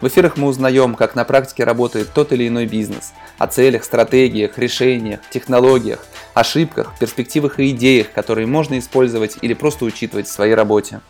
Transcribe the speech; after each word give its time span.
в 0.00 0.06
эфирах 0.06 0.36
мы 0.36 0.48
узнаем, 0.48 0.94
как 0.94 1.14
на 1.14 1.24
практике 1.24 1.64
работает 1.64 2.10
тот 2.14 2.32
или 2.32 2.46
иной 2.46 2.66
бизнес, 2.66 3.12
о 3.38 3.46
целях, 3.46 3.84
стратегиях, 3.84 4.58
решениях, 4.58 5.20
технологиях, 5.30 6.06
ошибках, 6.34 6.94
перспективах 6.98 7.58
и 7.58 7.70
идеях, 7.70 8.12
которые 8.12 8.46
можно 8.46 8.78
использовать 8.78 9.38
или 9.42 9.54
просто 9.54 9.84
учитывать 9.84 10.26
в 10.26 10.32
своей 10.32 10.54
работе. 10.54 11.00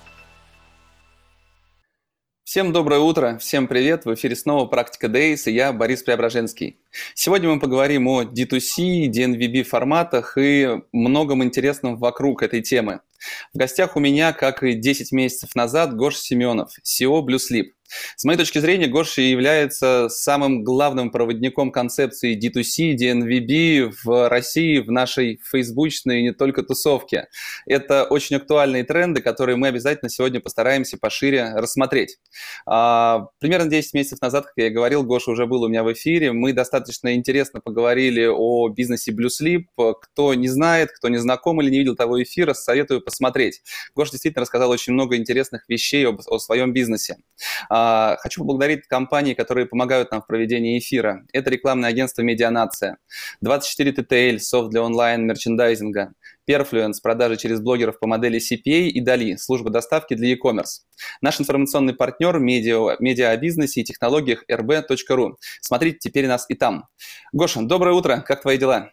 Всем 2.45 2.73
доброе 2.73 3.01
утро, 3.01 3.37
всем 3.39 3.69
привет, 3.69 4.07
в 4.07 4.15
эфире 4.15 4.35
снова 4.35 4.65
«Практика 4.65 5.07
Days» 5.09 5.43
и 5.45 5.53
я 5.53 5.71
Борис 5.71 6.03
Преображенский. 6.03 6.79
Сегодня 7.13 7.51
мы 7.51 7.61
поговорим 7.61 8.09
о 8.09 8.23
D2C, 8.23 9.11
DNVB 9.11 9.65
форматах 9.65 10.39
и 10.39 10.81
многом 10.91 11.45
интересном 11.45 11.99
вокруг 11.99 12.43
этой 12.43 12.63
темы. 12.63 13.01
В 13.53 13.59
гостях 13.59 13.97
у 13.97 14.01
меня, 14.01 14.33
как 14.33 14.63
и 14.63 14.73
10 14.73 15.13
месяцев 15.13 15.55
назад, 15.55 15.95
Гоша 15.95 16.21
Семенов, 16.21 16.71
CEO 16.83 17.21
Blue 17.21 17.37
Sleep. 17.37 17.73
С 18.17 18.25
моей 18.25 18.39
точки 18.39 18.59
зрения, 18.59 18.87
Гоша 18.87 19.23
является 19.23 20.09
самым 20.11 20.63
главным 20.65 21.11
проводником 21.11 21.71
концепции 21.71 22.39
D2C, 22.39 22.97
DNVB 22.97 23.93
в 24.05 24.29
России, 24.29 24.79
в 24.79 24.91
нашей 24.91 25.41
фейсбучной 25.45 26.21
и 26.21 26.23
не 26.25 26.33
только 26.33 26.63
тусовке. 26.63 27.29
Это 27.67 28.05
очень 28.05 28.37
актуальные 28.37 28.85
тренды, 28.85 29.23
которые 29.23 29.57
мы 29.57 29.69
обязательно 29.69 30.11
сегодня 30.11 30.41
постараемся 30.41 30.99
пошире 30.99 31.53
рассмотреть. 31.55 32.19
А, 32.67 33.29
примерно 33.39 33.71
10 33.71 33.95
месяцев 33.95 34.21
назад, 34.21 34.47
как 34.47 34.55
я 34.57 34.67
и 34.67 34.71
говорил, 34.71 35.03
Гоша 35.03 35.31
уже 35.31 35.47
был 35.47 35.63
у 35.63 35.69
меня 35.69 35.83
в 35.83 35.93
эфире. 35.93 36.33
Мы 36.33 36.53
достаточно 36.53 37.15
интересно 37.15 37.61
поговорили 37.61 38.27
о 38.27 38.69
бизнесе 38.69 39.13
Blue 39.13 39.29
Sleep. 39.29 39.65
Кто 40.03 40.35
не 40.35 40.49
знает, 40.49 40.91
кто 40.93 41.09
не 41.09 41.19
знаком 41.19 41.61
или 41.63 41.71
не 41.71 41.79
видел 41.79 41.97
того 41.97 42.23
эфира, 42.23 42.53
советую 42.55 43.01
посмотреть. 43.01 43.63
Гоша 43.95 44.13
действительно 44.13 44.43
рассказал 44.43 44.71
очень 44.71 44.93
много 44.93 45.17
интересных 45.17 45.69
вещей 45.69 46.07
об, 46.07 46.21
о 46.27 46.39
своем 46.39 46.73
бизнесе. 46.73 47.17
А, 47.71 47.78
хочу 48.21 48.41
поблагодарить 48.41 48.87
компании, 48.87 49.35
которые 49.35 49.67
помогают 49.67 50.11
нам 50.11 50.23
в 50.23 50.27
проведении 50.27 50.79
эфира. 50.79 51.25
Это 51.33 51.51
рекламное 51.51 51.91
агентство 51.91 52.23
«Медианация», 52.23 52.99
24 53.41 53.93
TTL, 53.93 54.39
софт 54.39 54.71
для 54.71 54.83
онлайн-мерчендайзинга, 54.83 56.13
Perfluence, 56.49 56.95
продажи 57.03 57.37
через 57.37 57.61
блогеров 57.61 57.99
по 57.99 58.07
модели 58.07 58.39
CPA 58.39 58.89
и 58.89 59.05
Dali, 59.05 59.37
служба 59.37 59.71
доставки 59.71 60.15
для 60.15 60.29
e-commerce. 60.29 60.83
Наш 61.21 61.41
информационный 61.41 61.93
партнер 61.93 62.39
медиа, 62.39 62.97
медиа 63.01 63.31
о 63.31 63.37
бизнесе 63.37 63.83
и 63.83 63.85
технологиях 63.85 64.45
rb.ru. 64.51 65.33
Смотрите 65.61 65.99
теперь 66.01 66.27
нас 66.27 66.47
и 66.49 66.55
там. 66.55 66.87
Гоша, 67.33 67.61
доброе 67.63 67.93
утро, 67.95 68.25
как 68.27 68.41
твои 68.41 68.57
дела? 68.57 68.91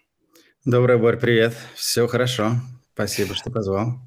Доброе, 0.65 0.97
Борь, 0.97 1.17
привет. 1.17 1.55
Все 1.75 2.07
хорошо. 2.07 2.55
Спасибо, 2.95 3.35
что 3.35 3.51
позвал. 3.51 3.99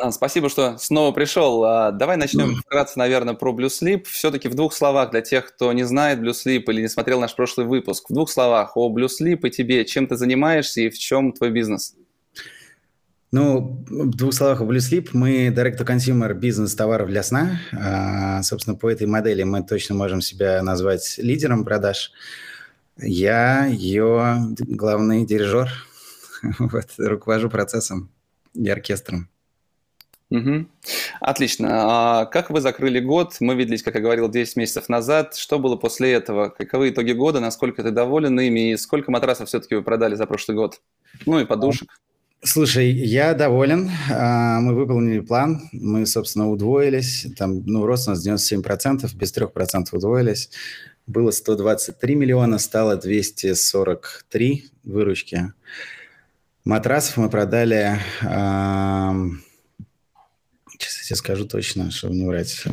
А, 0.00 0.10
спасибо, 0.10 0.48
что 0.48 0.78
снова 0.78 1.12
пришел. 1.12 1.62
А, 1.62 1.92
давай 1.92 2.16
начнем 2.16 2.54
вкратце, 2.56 2.98
наверное, 2.98 3.34
про 3.34 3.52
Blue 3.52 3.66
Sleep. 3.66 4.04
Все-таки 4.04 4.48
в 4.48 4.54
двух 4.54 4.72
словах 4.72 5.10
для 5.10 5.20
тех, 5.20 5.46
кто 5.46 5.70
не 5.74 5.82
знает 5.82 6.20
Blue 6.20 6.32
Sleep 6.32 6.62
или 6.68 6.80
не 6.80 6.88
смотрел 6.88 7.20
наш 7.20 7.36
прошлый 7.36 7.66
выпуск. 7.66 8.08
В 8.08 8.14
двух 8.14 8.30
словах 8.30 8.78
о 8.78 8.90
Blue 8.90 9.08
Sleep 9.08 9.46
и 9.46 9.50
тебе. 9.50 9.84
Чем 9.84 10.06
ты 10.06 10.16
занимаешься 10.16 10.80
и 10.80 10.88
в 10.88 10.98
чем 10.98 11.32
твой 11.32 11.50
бизнес? 11.50 11.96
Ну, 13.30 13.84
в 13.90 14.16
двух 14.16 14.32
словах 14.32 14.62
о 14.62 14.64
Blue 14.64 14.78
Sleep. 14.78 15.10
Мы 15.12 15.48
direct-to-consumer 15.48 16.32
бизнес 16.32 16.74
товаров 16.74 17.08
для 17.10 17.22
сна. 17.22 17.60
А, 17.74 18.42
собственно, 18.42 18.74
по 18.74 18.88
этой 18.88 19.06
модели 19.06 19.42
мы 19.42 19.62
точно 19.62 19.96
можем 19.96 20.22
себя 20.22 20.62
назвать 20.62 21.18
лидером 21.18 21.66
продаж. 21.66 22.10
Я 22.96 23.66
ее 23.66 24.38
главный 24.60 25.26
дирижер. 25.26 25.70
Вот, 26.58 26.86
руковожу 26.98 27.48
процессом 27.48 28.13
и 28.54 28.68
оркестром. 28.68 29.28
Угу. 30.30 30.66
Отлично. 31.20 31.68
А 31.70 32.24
как 32.26 32.50
вы 32.50 32.60
закрыли 32.60 32.98
год? 32.98 33.36
Мы 33.40 33.54
виделись, 33.54 33.82
как 33.82 33.94
я 33.94 34.00
говорил, 34.00 34.28
10 34.28 34.56
месяцев 34.56 34.88
назад. 34.88 35.36
Что 35.36 35.58
было 35.58 35.76
после 35.76 36.12
этого? 36.12 36.48
Каковы 36.48 36.90
итоги 36.90 37.12
года? 37.12 37.40
Насколько 37.40 37.82
ты 37.82 37.90
доволен 37.90 38.38
ими? 38.40 38.72
И 38.72 38.76
сколько 38.76 39.10
матрасов 39.10 39.48
все-таки 39.48 39.74
вы 39.74 39.82
продали 39.82 40.14
за 40.14 40.26
прошлый 40.26 40.56
год? 40.56 40.80
Ну 41.26 41.38
и 41.38 41.44
подушек. 41.44 41.88
Слушай, 42.42 42.90
я 42.90 43.32
доволен. 43.34 43.90
А, 44.10 44.60
мы 44.60 44.74
выполнили 44.74 45.20
план. 45.20 45.62
Мы, 45.72 46.04
собственно, 46.04 46.50
удвоились. 46.50 47.26
Там, 47.38 47.62
ну, 47.64 47.86
рост 47.86 48.08
у 48.08 48.10
нас 48.10 48.26
97%, 48.26 49.08
без 49.14 49.32
3% 49.34 49.84
удвоились. 49.92 50.50
Было 51.06 51.30
123 51.30 52.14
миллиона, 52.14 52.58
стало 52.58 52.96
243 52.96 54.64
выручки. 54.84 55.52
Матрасов 56.64 57.18
мы 57.18 57.28
продали, 57.28 57.98
сейчас 58.22 58.32
я 60.98 61.04
тебе 61.06 61.16
скажу 61.16 61.46
точно, 61.46 61.90
чтобы 61.90 62.14
не 62.14 62.24
врать, 62.24 62.64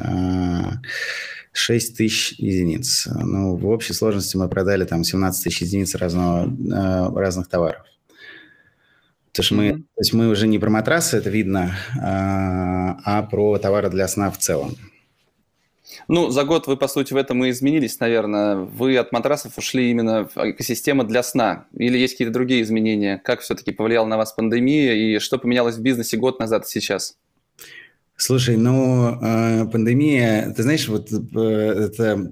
6 1.53 1.97
тысяч 1.97 2.40
единиц. 2.40 3.09
Ну, 3.13 3.57
в 3.57 3.68
общей 3.68 3.91
сложности 3.91 4.38
мы 4.38 4.47
продали 4.47 4.85
там 4.85 5.03
17 5.03 5.44
тысяч 5.44 5.63
единиц 5.63 5.94
разного, 5.96 6.50
а, 6.74 7.12
разных 7.13 7.50
товаров. 7.50 7.81
Потому 9.31 9.44
что 9.44 9.56
мы, 9.56 9.74
то 9.74 10.00
есть 10.00 10.13
мы 10.13 10.30
уже 10.30 10.47
не 10.47 10.59
про 10.59 10.69
матрасы, 10.69 11.18
это 11.18 11.30
видно, 11.30 11.75
а, 12.01 12.97
а 13.03 13.24
про 13.24 13.57
товары 13.57 13.90
для 13.90 14.07
сна 14.07 14.31
в 14.31 14.38
целом. 14.38 14.78
Ну, 16.07 16.29
за 16.29 16.44
год 16.44 16.68
вы, 16.68 16.78
по 16.78 16.88
сути, 16.88 17.13
в 17.13 17.18
этом 17.18 17.44
и 17.44 17.50
изменились, 17.50 18.00
наверное. 18.00 18.56
Вы 18.56 18.97
от 18.97 19.12
матрасов 19.12 19.57
ушли 19.57 19.90
именно 19.91 20.28
в 20.28 20.38
экосистему 20.38 21.03
для 21.03 21.24
сна. 21.24 21.66
Или 21.75 21.97
есть 21.97 22.13
какие-то 22.13 22.34
другие 22.34 22.62
изменения? 22.62 23.22
Как 23.24 23.41
все-таки 23.41 23.72
повлияла 23.72 24.06
на 24.06 24.18
вас 24.18 24.34
пандемия 24.34 24.94
и 24.94 25.19
что 25.19 25.38
поменялось 25.38 25.75
в 25.75 25.81
бизнесе 25.81 26.18
год 26.18 26.40
назад 26.40 26.66
и 26.66 26.69
сейчас? 26.69 27.18
Слушай, 28.16 28.56
ну, 28.56 29.18
э, 29.19 29.66
пандемия, 29.66 30.53
ты 30.56 30.62
знаешь, 30.62 30.88
вот 30.88 31.12
э, 31.12 31.40
это, 31.40 32.31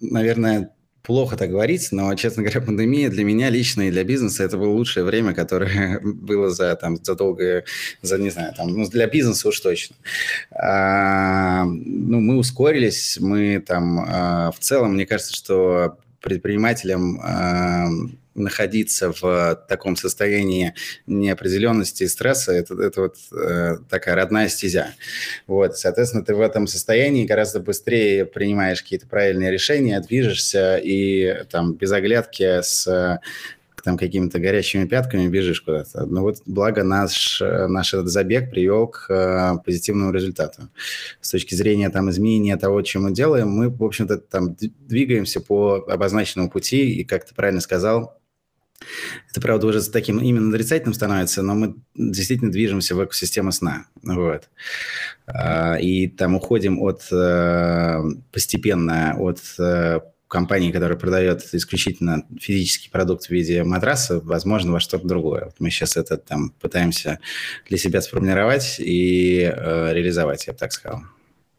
наверное, 0.00 0.74
плохо 1.02 1.36
так 1.36 1.50
говорить, 1.50 1.88
но, 1.92 2.14
честно 2.14 2.42
говоря, 2.42 2.60
пандемия 2.60 3.08
для 3.10 3.24
меня 3.24 3.50
лично 3.50 3.88
и 3.88 3.90
для 3.90 4.04
бизнеса 4.04 4.44
это 4.44 4.56
было 4.56 4.70
лучшее 4.70 5.04
время, 5.04 5.34
которое 5.34 6.00
было 6.02 6.50
за, 6.50 6.74
там, 6.76 7.02
за 7.02 7.14
долгое, 7.14 7.64
за, 8.02 8.18
не 8.18 8.30
знаю, 8.30 8.54
там, 8.54 8.68
ну, 8.68 8.88
для 8.88 9.06
бизнеса 9.06 9.48
уж 9.48 9.60
точно. 9.60 9.96
А, 10.50 11.64
ну, 11.64 12.20
мы 12.20 12.36
ускорились, 12.36 13.18
мы 13.20 13.62
там, 13.66 14.00
а, 14.00 14.50
в 14.52 14.58
целом, 14.58 14.94
мне 14.94 15.06
кажется, 15.06 15.34
что 15.34 15.98
предпринимателям 16.20 17.20
а, 17.22 17.88
находиться 18.34 19.12
в 19.12 19.64
таком 19.68 19.96
состоянии 19.96 20.74
неопределенности 21.06 22.04
и 22.04 22.08
стресса, 22.08 22.52
это, 22.52 22.74
это 22.80 23.00
вот 23.02 23.16
э, 23.32 23.78
такая 23.88 24.14
родная 24.14 24.48
стезя. 24.48 24.94
Вот, 25.46 25.76
соответственно, 25.76 26.24
ты 26.24 26.34
в 26.34 26.40
этом 26.40 26.66
состоянии 26.66 27.26
гораздо 27.26 27.60
быстрее 27.60 28.24
принимаешь 28.24 28.82
какие-то 28.82 29.06
правильные 29.06 29.50
решения, 29.50 30.00
движешься 30.00 30.76
и 30.76 31.44
там 31.50 31.74
без 31.74 31.92
оглядки 31.92 32.62
с 32.62 33.20
там 33.82 33.96
какими-то 33.96 34.38
горячими 34.38 34.86
пятками 34.86 35.28
бежишь 35.28 35.62
куда-то. 35.62 36.04
Ну 36.06 36.22
вот 36.22 36.42
благо 36.46 36.84
наш, 36.84 37.40
наш 37.40 37.94
этот 37.94 38.08
забег 38.08 38.50
привел 38.50 38.88
к 38.88 39.06
э, 39.08 39.58
позитивному 39.64 40.12
результату. 40.12 40.68
С 41.20 41.30
точки 41.30 41.54
зрения 41.54 41.90
там 41.90 42.10
изменения 42.10 42.56
того, 42.56 42.82
чем 42.82 43.04
мы 43.04 43.12
делаем, 43.12 43.48
мы, 43.48 43.70
в 43.70 43.82
общем-то, 43.82 44.18
там 44.18 44.54
двигаемся 44.54 45.40
по 45.40 45.84
обозначенному 45.88 46.50
пути, 46.50 46.92
и, 46.92 47.04
как 47.04 47.24
ты 47.24 47.34
правильно 47.34 47.60
сказал, 47.60 48.19
это, 49.30 49.40
правда, 49.40 49.66
уже 49.66 49.82
таким 49.90 50.18
именно 50.18 50.54
отрицательным 50.54 50.94
становится, 50.94 51.42
но 51.42 51.54
мы 51.54 51.74
действительно 51.94 52.50
движемся 52.50 52.94
в 52.94 53.04
экосистему 53.04 53.52
сна. 53.52 53.86
Вот. 54.02 54.48
А, 55.26 55.76
и 55.76 56.08
там 56.08 56.34
уходим 56.34 56.80
от 56.80 57.02
э, 57.12 58.02
постепенно 58.32 59.14
от 59.18 59.40
э, 59.58 60.00
компании, 60.30 60.72
которая 60.72 60.96
продает 60.96 61.42
исключительно 61.52 62.24
физический 62.40 62.88
продукт 62.88 63.26
в 63.26 63.30
виде 63.30 63.64
матраса, 63.64 64.20
возможно, 64.20 64.72
во 64.72 64.80
что-то 64.80 65.06
другое. 65.06 65.52
Мы 65.58 65.70
сейчас 65.70 65.96
это 65.96 66.16
там 66.16 66.50
пытаемся 66.60 67.18
для 67.68 67.78
себя 67.78 68.00
сформировать 68.00 68.76
и 68.78 69.42
э, 69.42 69.92
реализовать, 69.92 70.46
я 70.46 70.52
бы 70.52 70.58
так 70.58 70.72
сказал. 70.72 71.02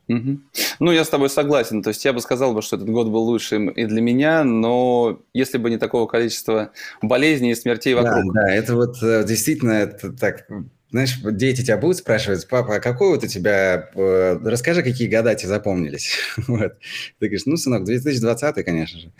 Угу. 0.08 0.40
Ну, 0.80 0.92
я 0.92 1.06
с 1.06 1.10
тобой 1.10 1.30
согласен. 1.30 1.82
То 1.84 1.90
есть 1.90 2.04
я 2.04 2.14
бы 2.14 2.22
сказал, 2.22 2.54
бы, 2.54 2.62
что 2.62 2.76
этот 2.76 2.90
год 2.90 3.08
был 3.08 3.24
лучшим 3.24 3.70
и 3.70 3.86
для 3.86 4.02
меня, 4.02 4.44
но 4.44 5.22
если 5.34 5.58
бы 5.58 5.70
не 5.70 5.78
такого 5.78 6.08
количества 6.08 6.72
болезней 7.02 7.52
и 7.52 7.56
смертей 7.56 7.94
вокруг. 7.94 8.34
Да, 8.34 8.42
да, 8.42 8.54
это 8.54 8.76
вот 8.76 9.02
э, 9.02 9.24
действительно 9.26 9.72
это 9.72 10.12
так 10.12 10.48
знаешь, 10.92 11.20
дети 11.24 11.64
тебя 11.64 11.78
будут 11.78 11.98
спрашивать, 11.98 12.46
папа, 12.50 12.76
а 12.76 12.80
какой 12.82 13.12
вот 13.12 13.24
у 13.24 13.28
тебя, 13.28 13.90
э, 13.96 14.40
расскажи, 14.44 14.84
какие 14.84 15.08
года 15.08 15.34
тебе 15.36 15.48
запомнились. 15.48 16.18
вот. 16.48 16.74
Ты 17.20 17.28
говоришь, 17.28 17.46
ну, 17.46 17.56
сынок, 17.56 17.86
2020, 17.86 18.66
конечно 18.66 19.00
же. 19.00 19.12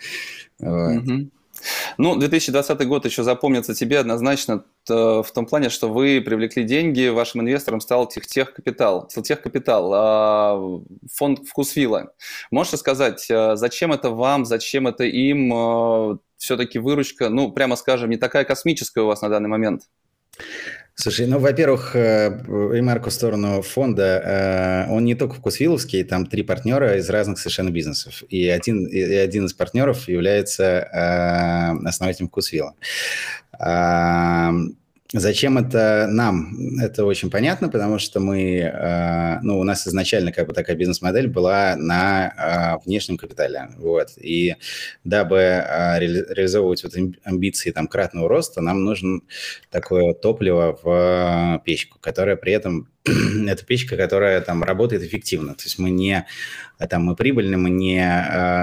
Вот. 0.58 0.98
Угу. 0.98 1.30
Ну, 1.98 2.16
2020 2.16 2.86
год 2.86 3.04
еще 3.04 3.22
запомнится 3.22 3.74
тебе 3.74 3.98
однозначно 3.98 4.64
в 4.88 5.26
том 5.34 5.46
плане, 5.46 5.68
что 5.68 5.88
вы 5.88 6.20
привлекли 6.20 6.64
деньги, 6.64 7.08
вашим 7.08 7.42
инвестором 7.42 7.80
стал 7.80 8.08
Техтех 8.08 8.52
Капитал, 8.52 9.06
Техтех 9.06 9.42
Капитал, 9.42 9.92
а, 9.94 10.80
фонд 11.12 11.46
Вкусвилла. 11.46 12.12
Можешь 12.50 12.78
сказать, 12.78 13.28
а, 13.30 13.56
зачем 13.56 13.92
это 13.92 14.10
вам, 14.10 14.44
зачем 14.44 14.88
это 14.88 15.04
им? 15.04 15.52
А, 15.54 16.18
Все-таки 16.36 16.78
выручка, 16.80 17.28
ну, 17.28 17.52
прямо 17.52 17.76
скажем, 17.76 18.10
не 18.10 18.16
такая 18.16 18.44
космическая 18.44 19.02
у 19.02 19.06
вас 19.06 19.22
на 19.22 19.28
данный 19.28 19.48
момент. 19.48 19.82
Слушай, 20.94 21.26
ну, 21.26 21.38
во-первых, 21.38 21.96
э, 21.96 22.42
ремарку 22.46 23.08
в 23.08 23.12
сторону 23.12 23.62
фонда. 23.62 24.86
Э, 24.88 24.92
он 24.92 25.04
не 25.04 25.14
только 25.14 25.34
вкусвилловский, 25.36 26.04
там 26.04 26.26
три 26.26 26.42
партнера 26.42 26.96
из 26.98 27.08
разных 27.08 27.38
совершенно 27.38 27.70
бизнесов. 27.70 28.22
И 28.28 28.46
один, 28.48 28.86
и 28.86 29.00
один 29.00 29.46
из 29.46 29.54
партнеров 29.54 30.06
является 30.08 30.64
э, 30.64 31.88
основателем 31.88 32.28
вкусвилла. 32.28 32.74
Зачем 35.14 35.58
это 35.58 36.06
нам? 36.10 36.78
Это 36.80 37.04
очень 37.04 37.28
понятно, 37.30 37.68
потому 37.68 37.98
что 37.98 38.18
мы, 38.18 38.60
э, 38.60 39.40
ну, 39.42 39.58
у 39.58 39.62
нас 39.62 39.86
изначально 39.86 40.32
как 40.32 40.46
бы 40.46 40.54
такая 40.54 40.74
бизнес-модель 40.74 41.28
была 41.28 41.76
на 41.76 42.78
э, 42.80 42.86
внешнем 42.86 43.18
капитале, 43.18 43.68
вот. 43.76 44.08
И 44.16 44.56
дабы 45.04 45.36
э, 45.36 45.98
ре 45.98 46.24
реализовывать 46.30 46.82
вот 46.84 46.94
амбиции 47.24 47.72
там 47.72 47.88
кратного 47.88 48.26
роста, 48.26 48.62
нам 48.62 48.84
нужно 48.84 49.20
такое 49.70 50.14
топливо 50.14 50.78
в 50.82 51.62
печку, 51.62 51.98
которое 52.00 52.36
при 52.36 52.54
этом 52.54 52.88
это 53.04 53.66
печка, 53.66 53.98
которая 53.98 54.40
там 54.40 54.62
работает 54.62 55.02
эффективно. 55.02 55.54
То 55.54 55.64
есть 55.64 55.78
мы 55.78 55.90
не 55.90 56.26
там 56.88 57.04
мы 57.04 57.16
прибыльны, 57.16 57.58
мы 57.58 57.68
не, 57.68 58.02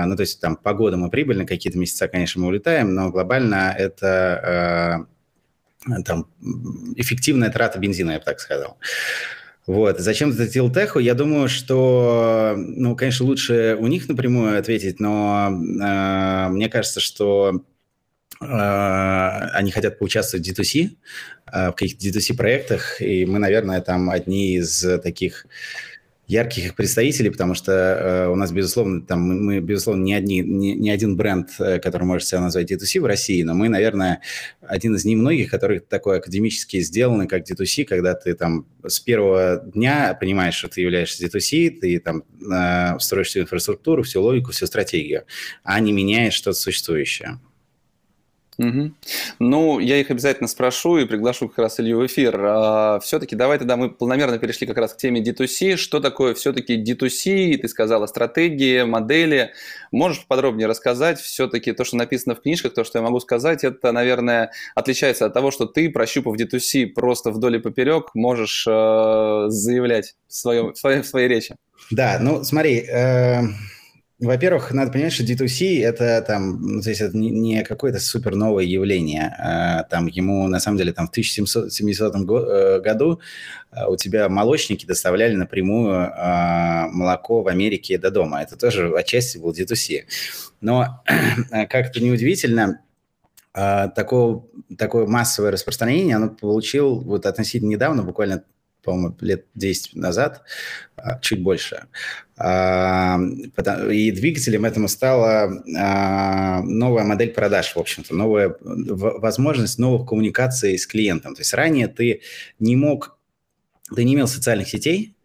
ну 0.07 0.15
то 0.15 0.21
есть 0.21 0.41
там 0.41 0.55
погода 0.57 0.97
мы 0.97 1.11
прибыльны, 1.11 1.45
какие-то 1.45 1.77
месяца, 1.77 2.07
конечно, 2.07 2.41
мы 2.41 2.47
улетаем, 2.47 2.93
но 2.95 3.11
глобально 3.11 3.73
это 3.77 5.07
там, 6.05 6.27
эффективная 6.95 7.49
трата 7.49 7.79
бензина, 7.79 8.11
я 8.11 8.19
бы 8.19 8.25
так 8.25 8.39
сказал. 8.39 8.77
Вот. 9.69 9.99
Зачем 9.99 10.31
это 10.31 10.47
Тилтеху? 10.47 10.97
Я 10.97 11.13
думаю, 11.13 11.47
что, 11.47 12.55
ну, 12.57 12.95
конечно, 12.95 13.25
лучше 13.25 13.77
у 13.79 13.85
них 13.85 14.07
напрямую 14.09 14.57
ответить, 14.57 14.99
но 14.99 15.49
э, 15.51 16.49
мне 16.49 16.69
кажется, 16.69 16.99
что 16.99 17.61
э, 18.41 18.45
они 18.45 19.69
хотят 19.69 19.99
поучаствовать 19.99 20.47
в 20.47 20.51
D2C, 20.51 20.89
э, 21.51 21.69
в 21.69 21.73
каких-то 21.73 22.03
D2C-проектах, 22.03 22.99
и 22.99 23.27
мы, 23.27 23.37
наверное, 23.37 23.81
там 23.81 24.09
одни 24.09 24.55
из 24.55 24.81
таких 25.03 25.45
ярких 26.29 26.65
их 26.67 26.75
представителей, 26.75 27.31
потому 27.31 27.55
что 27.55 27.71
э, 27.71 28.27
у 28.27 28.35
нас, 28.35 28.51
безусловно, 28.51 29.01
там 29.01 29.21
мы, 29.21 29.33
мы 29.35 29.59
безусловно, 29.59 30.03
не, 30.03 30.13
одни, 30.13 30.41
не, 30.41 30.75
не 30.75 30.91
один 30.91 31.17
бренд, 31.17 31.49
э, 31.57 31.79
который 31.79 32.03
может 32.03 32.27
себя 32.27 32.39
назвать 32.39 32.71
D2C 32.71 33.01
в 33.01 33.05
России, 33.05 33.41
но 33.41 33.55
мы, 33.55 33.67
наверное, 33.67 34.21
один 34.61 34.95
из 34.95 35.05
немногих, 35.05 35.49
который 35.49 35.79
такой 35.79 36.19
академически 36.19 36.81
сделаны, 36.81 37.25
как 37.27 37.49
D2C, 37.49 37.83
когда 37.85 38.13
ты 38.13 38.35
там 38.35 38.67
с 38.85 38.99
первого 38.99 39.63
дня 39.73 40.15
понимаешь, 40.19 40.53
что 40.53 40.67
ты 40.67 40.81
являешься 40.81 41.25
D2C, 41.25 41.79
ты 41.79 41.99
там 41.99 42.23
э, 42.39 42.99
строишь 42.99 43.29
всю 43.29 43.39
инфраструктуру, 43.39 44.03
всю 44.03 44.21
логику, 44.21 44.51
всю 44.51 44.67
стратегию, 44.67 45.23
а 45.63 45.79
не 45.79 45.91
меняешь 45.91 46.33
что-то 46.33 46.59
существующее. 46.59 47.39
Угу. 48.59 48.91
Ну, 49.39 49.79
я 49.79 49.97
их 50.01 50.11
обязательно 50.11 50.49
спрошу 50.49 50.97
и 50.97 51.05
приглашу 51.05 51.47
как 51.47 51.59
раз 51.59 51.79
Илью 51.79 51.99
в 51.99 52.05
эфир. 52.05 52.37
А, 52.43 52.99
все-таки 52.99 53.33
давай 53.33 53.57
тогда 53.57 53.77
мы 53.77 53.89
планомерно 53.89 54.37
перешли 54.37 54.67
как 54.67 54.77
раз 54.77 54.93
к 54.93 54.97
теме 54.97 55.23
D2C. 55.23 55.77
Что 55.77 56.01
такое 56.01 56.33
все-таки 56.33 56.77
D2C? 56.77 57.57
Ты 57.57 57.67
сказала 57.69 58.05
стратегии, 58.05 58.83
модели. 58.83 59.53
Можешь 59.93 60.25
подробнее 60.27 60.67
рассказать? 60.67 61.21
Все-таки 61.21 61.71
то, 61.71 61.85
что 61.85 61.95
написано 61.95 62.35
в 62.35 62.41
книжках, 62.41 62.73
то, 62.73 62.83
что 62.83 62.99
я 62.99 63.03
могу 63.03 63.21
сказать, 63.21 63.63
это, 63.63 63.93
наверное, 63.93 64.51
отличается 64.75 65.25
от 65.25 65.33
того, 65.33 65.51
что 65.51 65.65
ты, 65.65 65.89
прощупав 65.89 66.35
D2C 66.35 66.87
просто 66.87 67.31
вдоль 67.31 67.55
и 67.55 67.59
поперек, 67.59 68.13
можешь 68.13 68.65
э, 68.67 69.45
заявлять 69.47 70.15
в, 70.27 70.33
своем, 70.33 70.73
в, 70.73 70.77
своей, 70.77 71.01
в 71.01 71.07
своей 71.07 71.29
речи. 71.29 71.55
Да, 71.91 72.17
ну 72.19 72.43
смотри, 72.43 72.79
э, 72.79 73.39
во-первых, 74.19 74.73
надо 74.73 74.91
понимать, 74.91 75.13
что 75.13 75.23
D2C 75.23 75.81
это 75.81 76.21
там, 76.21 76.61
ну, 76.61 76.81
то 76.81 76.89
есть 76.89 76.99
это 76.99 77.15
не 77.15 77.63
какое-то 77.63 77.99
супер 77.99 78.35
новое 78.35 78.65
явление. 78.65 79.33
А, 79.39 79.83
там 79.83 80.07
ему 80.07 80.45
на 80.49 80.59
самом 80.59 80.77
деле 80.77 80.91
там 80.91 81.07
в 81.07 81.11
1770 81.11 82.15
э, 82.15 82.81
году 82.81 83.21
а, 83.71 83.87
у 83.87 83.95
тебя 83.95 84.27
молочники 84.27 84.85
доставляли 84.85 85.35
напрямую 85.35 86.11
а, 86.13 86.89
молоко 86.91 87.43
в 87.43 87.47
Америке 87.47 87.97
до 87.97 88.11
дома. 88.11 88.41
Это 88.41 88.57
тоже 88.57 88.93
отчасти 88.93 89.37
был 89.37 89.53
D2C. 89.53 90.03
Но 90.59 91.01
как 91.49 91.73
это 91.87 92.01
неудивительно, 92.01 92.81
такое, 93.53 94.41
такое 94.77 95.07
массовое 95.07 95.51
распространение 95.51 96.17
оно 96.17 96.29
получил 96.29 96.99
вот 96.99 97.25
относительно 97.25 97.69
недавно, 97.69 98.03
буквально 98.03 98.43
по-моему, 98.83 99.15
лет 99.21 99.45
10 99.55 99.95
назад, 99.95 100.41
а, 100.95 101.19
чуть 101.19 101.41
больше. 101.41 101.85
А, 102.37 103.19
и 103.91 104.11
двигателем 104.11 104.65
этому 104.65 104.87
стала 104.87 105.63
а, 105.77 106.61
новая 106.63 107.03
модель 107.03 107.31
продаж, 107.31 107.75
в 107.75 107.79
общем-то, 107.79 108.15
новая 108.15 108.55
возможность 108.59 109.79
новых 109.79 110.07
коммуникаций 110.07 110.77
с 110.77 110.87
клиентом. 110.87 111.35
То 111.35 111.41
есть 111.41 111.53
ранее 111.53 111.87
ты 111.87 112.21
не 112.59 112.75
мог, 112.75 113.17
ты 113.95 114.03
не 114.03 114.13
имел 114.13 114.27
социальных 114.27 114.69
сетей, 114.69 115.15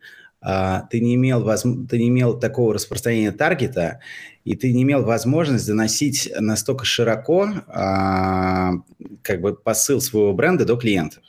ты 0.91 1.01
не 1.01 1.15
имел, 1.15 1.43
ты 1.89 1.99
не 1.99 2.09
имел 2.09 2.39
такого 2.39 2.75
распространения 2.75 3.33
таргета, 3.33 4.01
и 4.45 4.55
ты 4.55 4.75
не 4.75 4.83
имел 4.83 5.03
возможность 5.03 5.67
доносить 5.67 6.31
настолько 6.39 6.85
широко 6.85 7.49
как 9.23 9.41
бы 9.41 9.55
посыл 9.55 10.03
своего 10.03 10.35
бренда 10.35 10.67
до 10.67 10.77
клиентов. 10.77 11.23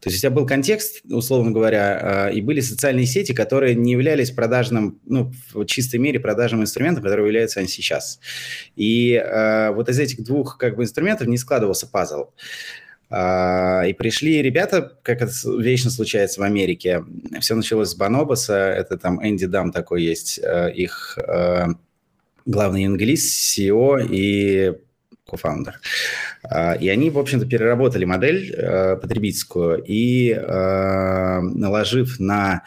То 0.00 0.08
есть 0.08 0.18
у 0.18 0.20
тебя 0.20 0.30
был 0.30 0.46
контекст, 0.46 1.02
условно 1.04 1.50
говоря, 1.50 2.00
а, 2.00 2.28
и 2.30 2.40
были 2.40 2.60
социальные 2.60 3.04
сети, 3.06 3.32
которые 3.32 3.74
не 3.74 3.92
являлись 3.92 4.30
продажным, 4.30 4.98
ну, 5.04 5.30
в 5.52 5.64
чистой 5.66 5.96
мере 5.96 6.18
продажным 6.18 6.62
инструментом, 6.62 7.02
который 7.02 7.26
являются 7.26 7.60
они 7.60 7.68
сейчас. 7.68 8.18
И 8.76 9.12
э, 9.12 9.70
вот 9.72 9.90
из 9.90 9.98
этих 9.98 10.24
двух 10.24 10.56
как 10.56 10.76
бы 10.76 10.84
инструментов 10.84 11.26
не 11.26 11.36
складывался 11.36 11.86
пазл. 11.86 12.30
Uh, 13.12 13.90
и 13.90 13.92
пришли 13.92 14.40
ребята, 14.40 14.96
как 15.02 15.20
это 15.20 15.32
вечно 15.58 15.90
случается 15.90 16.40
в 16.40 16.44
Америке. 16.44 17.04
Все 17.40 17.56
началось 17.56 17.88
с 17.88 17.96
Банобаса, 17.96 18.54
это 18.54 18.96
там 18.98 19.20
Энди 19.26 19.46
Дам 19.46 19.72
такой 19.72 20.04
есть, 20.04 20.38
их 20.38 21.18
главный 22.46 22.86
английский, 22.86 23.68
CEO 23.68 24.06
и 24.08 24.74
кофаундер. 25.30 25.80
А, 26.42 26.74
и 26.74 26.88
они, 26.88 27.10
в 27.10 27.18
общем-то, 27.18 27.46
переработали 27.46 28.04
модель 28.04 28.52
э, 28.52 28.96
потребительскую 28.96 29.82
и, 29.86 30.32
э, 30.32 31.40
наложив 31.40 32.18
на 32.20 32.62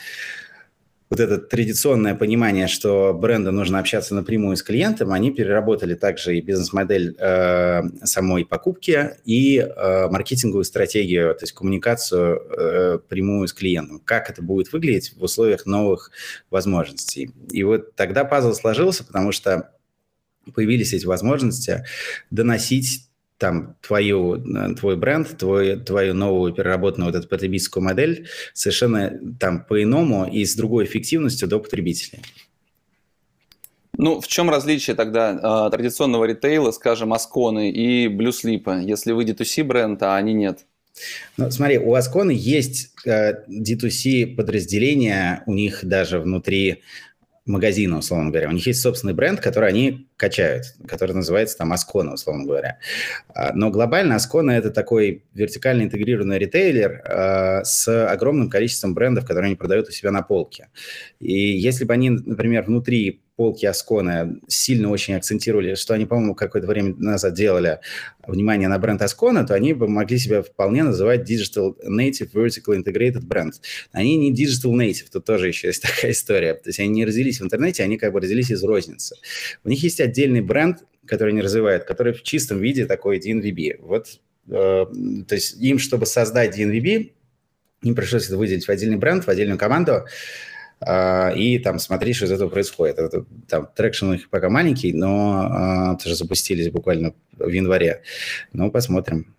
вот 1.13 1.19
это 1.19 1.37
традиционное 1.37 2.15
понимание, 2.15 2.65
что 2.65 3.13
бренду 3.13 3.51
нужно 3.51 3.77
общаться 3.77 4.15
напрямую 4.15 4.57
с 4.57 4.63
клиентом, 4.63 5.13
они 5.13 5.29
переработали 5.29 5.93
также 5.93 6.35
и 6.35 6.41
бизнес-модель 6.41 7.15
э, 7.19 7.83
самой 8.03 8.45
покупки 8.45 9.11
и 9.23 9.59
э, 9.59 10.07
маркетинговую 10.09 10.63
стратегию, 10.63 11.35
то 11.35 11.43
есть 11.43 11.53
коммуникацию 11.53 12.41
э, 12.41 12.99
прямую 13.07 13.47
с 13.47 13.53
клиентом. 13.53 14.01
Как 14.03 14.31
это 14.31 14.41
будет 14.41 14.73
выглядеть 14.73 15.13
в 15.15 15.21
условиях 15.21 15.67
новых 15.67 16.09
возможностей. 16.49 17.29
И 17.51 17.61
вот 17.61 17.93
тогда 17.93 18.25
пазл 18.25 18.53
сложился, 18.53 19.03
потому 19.03 19.31
что 19.31 19.69
появились 20.53 20.93
эти 20.93 21.05
возможности 21.05 21.85
доносить 22.31 23.07
там 23.37 23.75
твою, 23.81 24.35
э, 24.35 24.75
твой 24.75 24.95
бренд, 24.95 25.37
твой, 25.37 25.79
твою 25.79 26.13
новую 26.13 26.53
переработанную 26.53 27.11
вот 27.11 27.17
эту 27.17 27.27
потребительскую 27.27 27.83
модель 27.83 28.27
совершенно 28.53 29.19
там 29.39 29.65
по-иному 29.65 30.29
и 30.31 30.45
с 30.45 30.55
другой 30.55 30.85
эффективностью 30.85 31.47
до 31.47 31.59
потребителей. 31.59 32.21
Ну, 33.97 34.21
в 34.21 34.27
чем 34.27 34.49
различие 34.49 34.95
тогда 34.95 35.67
э, 35.67 35.71
традиционного 35.71 36.25
ритейла, 36.25 36.71
скажем, 36.71 37.13
Асконы 37.13 37.69
и 37.69 38.07
Блюслипа, 38.07 38.79
если 38.79 39.11
вы 39.11 39.23
D2C 39.23 39.63
бренд, 39.63 40.01
а 40.03 40.15
они 40.15 40.33
нет? 40.33 40.65
Ну, 41.37 41.49
смотри, 41.51 41.77
у 41.79 41.93
Асконы 41.93 42.31
есть 42.31 42.91
э, 43.05 43.43
D2C 43.47 44.35
подразделения, 44.35 45.43
у 45.45 45.53
них 45.53 45.79
даже 45.83 46.19
внутри 46.19 46.81
магазина, 47.45 47.97
условно 47.97 48.29
говоря. 48.29 48.49
У 48.49 48.53
них 48.53 48.65
есть 48.65 48.81
собственный 48.81 49.13
бренд, 49.13 49.41
который 49.41 49.69
они 49.69 50.07
качают, 50.15 50.75
который 50.87 51.13
называется 51.13 51.57
там 51.57 51.73
Ascona, 51.73 52.13
условно 52.13 52.45
говоря. 52.45 52.79
А, 53.33 53.53
но 53.53 53.69
глобально 53.69 54.13
Ascona– 54.13 54.51
это 54.53 54.71
такой 54.71 55.25
вертикально 55.33 55.83
интегрированный 55.83 56.37
ритейлер 56.37 57.01
э, 57.03 57.63
с 57.63 58.07
огромным 58.07 58.49
количеством 58.49 58.93
брендов, 58.93 59.25
которые 59.25 59.47
они 59.47 59.55
продают 59.55 59.89
у 59.89 59.91
себя 59.91 60.11
на 60.11 60.21
полке. 60.21 60.69
И 61.19 61.33
если 61.33 61.83
бы 61.83 61.93
они, 61.93 62.11
например, 62.11 62.63
внутри 62.63 63.22
полки 63.35 63.65
Аскона 63.65 64.39
сильно 64.47 64.89
очень 64.89 65.15
акцентировали, 65.15 65.75
что 65.75 65.93
они, 65.93 66.05
по-моему, 66.05 66.35
какое-то 66.35 66.67
время 66.67 66.95
назад 66.97 67.33
делали 67.33 67.79
внимание 68.25 68.67
на 68.67 68.77
бренд 68.77 69.01
Аскона, 69.01 69.45
то 69.45 69.55
они 69.55 69.73
бы 69.73 69.87
могли 69.87 70.17
себя 70.17 70.41
вполне 70.43 70.83
называть 70.83 71.29
Digital 71.29 71.75
Native 71.87 72.31
Vertical 72.33 72.77
Integrated 72.77 73.25
Brand. 73.25 73.53
Они 73.91 74.17
не 74.17 74.31
Digital 74.31 74.73
Native, 74.73 75.07
тут 75.11 75.25
тоже 75.25 75.47
еще 75.47 75.67
есть 75.67 75.81
такая 75.95 76.11
история. 76.11 76.53
То 76.53 76.69
есть 76.69 76.79
они 76.79 76.89
не 76.89 77.05
родились 77.05 77.39
в 77.39 77.43
интернете, 77.43 77.83
они 77.83 77.97
как 77.97 78.13
бы 78.13 78.19
родились 78.19 78.51
из 78.51 78.63
розницы. 78.63 79.15
У 79.63 79.69
них 79.69 79.81
есть 79.83 79.99
отдельный 79.99 80.41
бренд, 80.41 80.79
который 81.05 81.33
они 81.33 81.41
развивают, 81.41 81.85
который 81.85 82.13
в 82.13 82.23
чистом 82.23 82.59
виде 82.59 82.85
такой 82.85 83.19
DNVB. 83.19 83.79
Вот, 83.81 84.19
э, 84.47 84.85
то 85.27 85.35
есть 85.35 85.59
им, 85.59 85.79
чтобы 85.79 86.05
создать 86.05 86.57
DNVB, 86.57 87.11
им 87.81 87.95
пришлось 87.95 88.27
это 88.27 88.37
выделить 88.37 88.65
в 88.65 88.69
отдельный 88.69 88.97
бренд, 88.97 89.25
в 89.25 89.29
отдельную 89.29 89.57
команду, 89.57 90.05
и 91.35 91.59
там 91.59 91.79
смотри, 91.79 92.13
что 92.13 92.25
из 92.25 92.31
этого 92.31 92.49
происходит. 92.49 92.99
Это, 92.99 93.25
там 93.47 93.67
traction 93.75 94.07
у 94.07 94.13
них 94.13 94.29
пока 94.29 94.49
маленький, 94.49 94.93
но 94.93 95.95
э, 95.95 96.03
тоже 96.03 96.15
запустились 96.15 96.71
буквально 96.71 97.13
в 97.37 97.49
январе. 97.49 98.01
Ну, 98.53 98.71
посмотрим. 98.71 99.33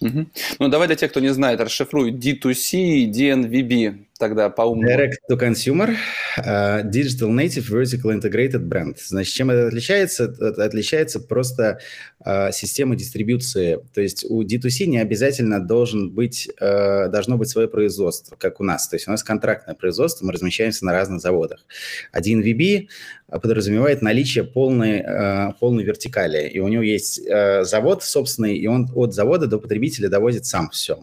Угу. 0.00 0.26
Ну, 0.58 0.68
давай 0.68 0.88
для 0.88 0.96
тех, 0.96 1.10
кто 1.10 1.20
не 1.20 1.32
знает, 1.32 1.60
расшифруй 1.60 2.12
D2C 2.12 2.76
и 2.76 3.10
DNVB 3.10 4.06
тогда 4.22 4.50
по 4.50 4.62
умному. 4.62 4.88
Direct 4.88 5.16
to 5.28 5.36
Consumer, 5.36 5.96
uh, 6.38 6.88
Digital 6.88 7.28
Native 7.30 7.68
Vertical 7.68 8.16
Integrated 8.16 8.62
Brand. 8.68 8.96
Значит, 9.04 9.34
чем 9.34 9.50
это 9.50 9.66
отличается? 9.66 10.32
Это 10.38 10.64
отличается 10.64 11.18
просто 11.18 11.80
uh, 12.24 12.52
система 12.52 12.94
дистрибуции. 12.94 13.80
То 13.92 14.00
есть 14.00 14.24
у 14.28 14.44
D2C 14.44 14.86
не 14.86 14.98
обязательно 14.98 15.58
должен 15.58 16.12
быть, 16.12 16.48
uh, 16.60 17.08
должно 17.08 17.36
быть 17.36 17.48
свое 17.48 17.66
производство, 17.66 18.36
как 18.36 18.60
у 18.60 18.64
нас. 18.64 18.86
То 18.86 18.94
есть 18.94 19.08
у 19.08 19.10
нас 19.10 19.24
контрактное 19.24 19.74
производство, 19.74 20.24
мы 20.24 20.32
размещаемся 20.32 20.84
на 20.84 20.92
разных 20.92 21.20
заводах. 21.20 21.66
Один 22.12 22.42
VB 22.42 22.86
подразумевает 23.26 24.02
наличие 24.02 24.44
полной, 24.44 25.02
полной 25.58 25.82
вертикали. 25.82 26.48
И 26.48 26.60
у 26.60 26.68
него 26.68 26.82
есть 26.82 27.20
завод 27.62 28.04
собственный, 28.04 28.56
и 28.56 28.66
он 28.68 28.88
от 28.94 29.14
завода 29.14 29.48
до 29.48 29.58
потребителя 29.58 30.08
доводит 30.08 30.46
сам 30.46 30.70
все. 30.70 31.02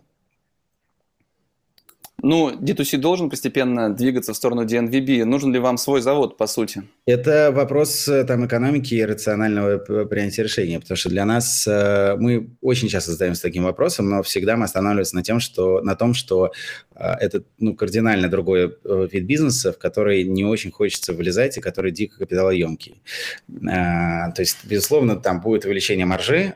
Ну, 2.22 2.52
D2C 2.52 2.98
должен 2.98 3.30
постепенно 3.30 3.94
двигаться 3.94 4.34
в 4.34 4.36
сторону 4.36 4.66
DNVB. 4.66 5.26
Нужен 5.26 5.54
ли 5.54 5.60
вам 5.60 5.78
свой 5.78 6.02
завод, 6.02 6.38
по 6.38 6.48
сути? 6.48 6.84
Это 7.06 7.52
вопрос 7.52 8.08
э, 8.08 8.24
там, 8.24 8.46
экономики 8.46 8.94
и 8.96 9.06
рационального 9.06 9.78
принятия 10.06 10.44
решения, 10.44 10.80
потому 10.80 10.98
что 10.98 11.10
для 11.10 11.26
нас 11.26 11.68
э, 11.68 12.16
мы 12.18 12.50
очень 12.62 12.88
часто 12.88 13.12
задаемся 13.12 13.42
таким 13.42 13.64
вопросом, 13.64 14.10
но 14.10 14.24
всегда 14.24 14.58
мы 14.58 14.66
останавливаемся 14.66 15.16
на, 15.16 15.24
тем, 15.24 15.40
что, 15.40 15.82
на 15.82 15.96
том, 15.96 16.14
что 16.14 16.52
э, 16.96 17.04
это 17.20 17.44
ну, 17.58 17.76
кардинально 17.76 18.30
другой 18.30 18.78
вид 18.84 19.26
бизнеса, 19.26 19.72
в 19.72 19.78
который 19.78 20.24
не 20.24 20.44
очень 20.44 20.72
хочется 20.72 21.14
влезать 21.14 21.58
и 21.58 21.62
который 21.62 21.92
дико 21.92 22.20
капиталоемкий. 22.20 23.02
То 23.48 24.36
есть, 24.38 24.58
безусловно, 24.66 25.16
там 25.16 25.42
будет 25.42 25.66
увеличение 25.66 26.06
маржи, 26.06 26.54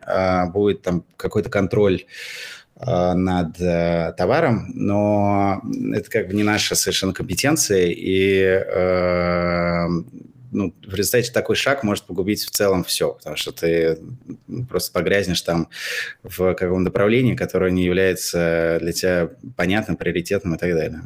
будет 0.53 0.81
там 0.81 1.03
какой-то 1.17 1.49
контроль 1.49 2.03
Э, 2.03 2.62
над 2.85 3.59
э, 3.61 4.13
товаром, 4.17 4.71
но 4.73 5.61
это 5.93 6.09
как 6.09 6.27
бы 6.27 6.33
не 6.33 6.43
наша 6.43 6.75
совершенно 6.75 7.13
компетенция, 7.13 7.87
и 7.87 8.41
э, 8.41 9.87
ну, 10.51 10.73
в 10.85 10.93
результате 10.93 11.31
такой 11.31 11.55
шаг 11.55 11.83
может 11.83 12.05
погубить 12.05 12.43
в 12.43 12.51
целом 12.51 12.83
все, 12.83 13.13
потому 13.13 13.35
что 13.35 13.51
ты 13.51 13.97
просто 14.69 14.91
погрязнешь 14.91 15.41
там 15.41 15.69
в 16.23 16.53
каком 16.53 16.83
направлении, 16.83 17.35
которое 17.35 17.71
не 17.71 17.83
является 17.83 18.77
для 18.81 18.91
тебя 18.91 19.29
понятным, 19.55 19.97
приоритетным 19.97 20.55
и 20.55 20.57
так 20.57 20.73
далее. 20.73 21.01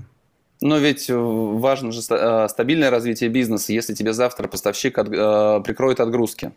Но 0.60 0.80
ведь 0.80 1.10
важно 1.10 1.92
же 1.92 2.02
стабильное 2.02 2.90
развитие 2.90 3.30
бизнеса, 3.30 3.74
если 3.74 3.94
тебе 3.94 4.14
завтра 4.14 4.48
поставщик 4.48 4.98
от, 4.98 5.10
прикроет 5.64 6.00
отгрузки 6.00 6.52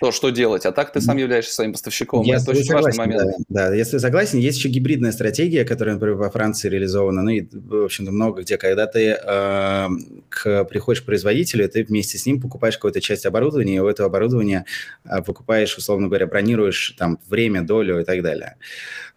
то, 0.00 0.12
что 0.12 0.30
делать. 0.30 0.66
А 0.66 0.72
так 0.72 0.92
ты 0.92 1.00
сам 1.00 1.16
являешься 1.16 1.54
своим 1.54 1.72
поставщиком. 1.72 2.24
Я 2.24 2.36
Это 2.36 2.50
очень 2.50 2.64
согласен, 2.64 2.98
важный 2.98 3.16
момент. 3.16 3.36
Да, 3.48 3.68
да, 3.68 3.74
если 3.74 3.98
согласен. 3.98 4.38
Есть 4.38 4.58
еще 4.58 4.68
гибридная 4.68 5.12
стратегия, 5.12 5.64
которая, 5.64 5.94
например, 5.94 6.16
во 6.16 6.30
Франции 6.30 6.68
реализована, 6.68 7.22
ну 7.22 7.30
и, 7.30 7.46
в 7.52 7.84
общем-то, 7.84 8.12
много 8.12 8.42
где, 8.42 8.56
когда 8.56 8.86
ты 8.86 9.16
э, 9.20 9.88
к, 10.28 10.64
приходишь 10.64 11.02
к 11.02 11.06
производителю, 11.06 11.68
ты 11.68 11.84
вместе 11.84 12.18
с 12.18 12.26
ним 12.26 12.40
покупаешь 12.40 12.76
какую-то 12.76 13.00
часть 13.00 13.26
оборудования, 13.26 13.76
и 13.76 13.80
у 13.80 13.88
этого 13.88 14.08
оборудования 14.08 14.64
э, 15.04 15.22
покупаешь, 15.22 15.76
условно 15.76 16.08
говоря, 16.08 16.26
бронируешь 16.26 16.94
там 16.98 17.18
время, 17.28 17.62
долю 17.62 18.00
и 18.00 18.04
так 18.04 18.22
далее. 18.22 18.56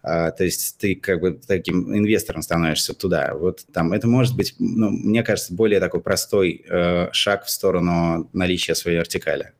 Uh, 0.04 0.30
то 0.30 0.44
есть 0.44 0.78
ты 0.78 0.94
как 0.94 1.20
бы 1.20 1.40
таким 1.44 1.92
инвестором 1.96 2.42
становишься 2.42 2.94
туда. 2.94 3.34
Вот 3.34 3.66
там 3.72 3.92
это 3.92 4.06
может 4.06 4.36
быть, 4.36 4.54
ну, 4.60 4.90
мне 4.90 5.24
кажется, 5.24 5.52
более 5.52 5.80
такой 5.80 6.00
простой 6.00 6.64
uh, 6.70 7.08
шаг 7.12 7.44
в 7.44 7.50
сторону 7.50 8.30
наличия 8.32 8.76
своей 8.76 8.98
вертикали. 8.98 9.52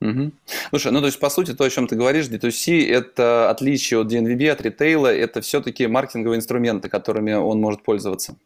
Угу. 0.00 0.32
Слушай, 0.70 0.92
ну 0.92 1.00
то 1.00 1.06
есть 1.06 1.18
по 1.18 1.28
сути 1.28 1.52
то, 1.52 1.64
о 1.64 1.70
чем 1.70 1.86
ты 1.86 1.94
говоришь, 1.94 2.28
D2C– 2.28 2.88
это 2.90 3.50
отличие 3.50 4.00
от 4.00 4.10
DNVB, 4.10 4.48
от 4.48 4.62
ритейла, 4.62 5.14
это 5.14 5.42
все-таки 5.42 5.86
маркетинговые 5.86 6.38
инструменты, 6.38 6.88
которыми 6.88 7.32
он 7.34 7.60
может 7.60 7.82
пользоваться. 7.82 8.36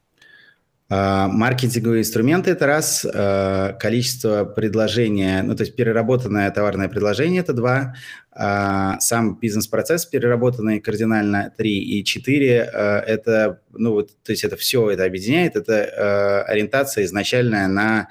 Uh, 0.90 1.28
маркетинговые 1.28 2.02
инструменты– 2.02 2.50
это 2.52 2.66
раз, 2.66 3.06
uh, 3.06 3.78
количество 3.78 4.44
предложения, 4.44 5.42
ну, 5.42 5.56
то 5.56 5.62
есть 5.62 5.75
переработанное 5.76 6.50
товарное 6.50 6.88
предложение– 6.88 7.40
это 7.42 7.54
два, 7.54 7.94
uh, 8.38 9.00
сам 9.00 9.37
бизнес-процесс 9.37 10.04
переработанный 10.04 10.80
кардинально– 10.80 11.50
три, 11.56 11.78
и 11.78 12.04
четыре– 12.04 12.56
это, 12.75 13.61
ну, 13.73 13.92
вот, 13.92 14.11
то 14.25 14.32
есть 14.32 14.44
это 14.44 14.56
все 14.56 14.90
это 14.90 15.04
объединяет, 15.04 15.56
это 15.56 16.42
ориентация 16.42 17.04
изначальная 17.04 17.66
на 17.66 18.08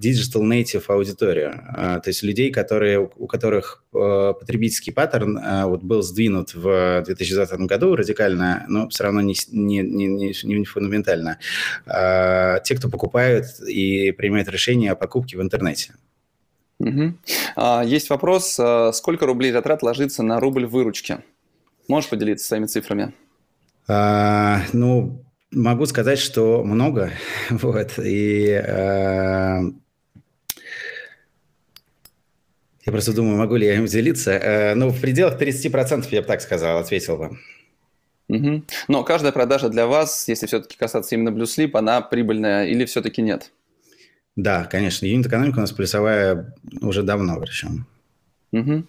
digital 0.00 0.42
native 0.42 0.84
аудиторию, 0.88 1.60
а, 1.68 2.00
то 2.00 2.10
есть 2.10 2.22
людей, 2.22 2.50
которые, 2.50 2.98
у 3.16 3.26
которых 3.26 3.84
э, 3.92 4.34
потребительский 4.38 4.90
паттерн 4.90 5.38
э, 5.38 5.64
вот 5.66 5.82
был 5.82 6.02
сдвинут 6.02 6.54
в 6.54 7.02
2020 7.06 7.60
году 7.60 7.94
радикально, 7.94 8.64
но 8.68 8.88
все 8.88 9.04
равно 9.04 9.20
не, 9.20 9.34
не, 9.52 9.82
не, 9.82 10.34
не 10.42 10.64
фундаментально. 10.64 11.38
А, 11.86 12.58
те, 12.60 12.74
кто 12.74 12.88
покупают 12.88 13.46
и 13.60 14.10
принимают 14.12 14.48
решения 14.48 14.90
о 14.92 14.96
покупке 14.96 15.36
в 15.36 15.42
интернете. 15.42 15.94
Угу. 16.80 17.14
Есть 17.84 18.10
вопрос, 18.10 18.58
сколько 18.92 19.26
рублей 19.26 19.52
затрат 19.52 19.84
ложится 19.84 20.24
на 20.24 20.40
рубль 20.40 20.66
выручки? 20.66 21.18
Можешь 21.86 22.10
поделиться 22.10 22.46
своими 22.46 22.66
цифрами? 22.66 23.12
А, 23.86 24.62
ну, 24.72 25.24
могу 25.52 25.86
сказать, 25.86 26.18
что 26.18 26.64
много. 26.64 27.10
Вот. 27.50 27.92
И 28.02 28.60
Я 32.86 32.92
просто 32.92 33.12
думаю, 33.12 33.36
могу 33.36 33.56
ли 33.56 33.66
я 33.66 33.76
им 33.76 33.86
делиться. 33.86 34.32
Э, 34.32 34.74
ну, 34.74 34.90
в 34.90 35.00
пределах 35.00 35.40
30% 35.40 36.06
я 36.10 36.20
бы 36.20 36.26
так 36.26 36.40
сказал, 36.40 36.78
ответил 36.78 37.16
бы. 37.16 37.38
Угу. 38.28 38.64
Но 38.88 39.04
каждая 39.04 39.32
продажа 39.32 39.68
для 39.68 39.86
вас, 39.86 40.28
если 40.28 40.46
все-таки 40.46 40.76
касаться 40.76 41.14
именно 41.14 41.30
Blue 41.30 41.44
Sleep, 41.44 41.70
она 41.74 42.00
прибыльная 42.00 42.66
или 42.66 42.84
все-таки 42.84 43.22
нет? 43.22 43.52
Да, 44.36 44.64
конечно. 44.64 45.06
Юнит-экономика 45.06 45.58
у 45.58 45.60
нас 45.60 45.72
плюсовая 45.72 46.54
уже 46.80 47.02
давно 47.02 47.40
причем. 47.40 47.86
Угу. 48.54 48.84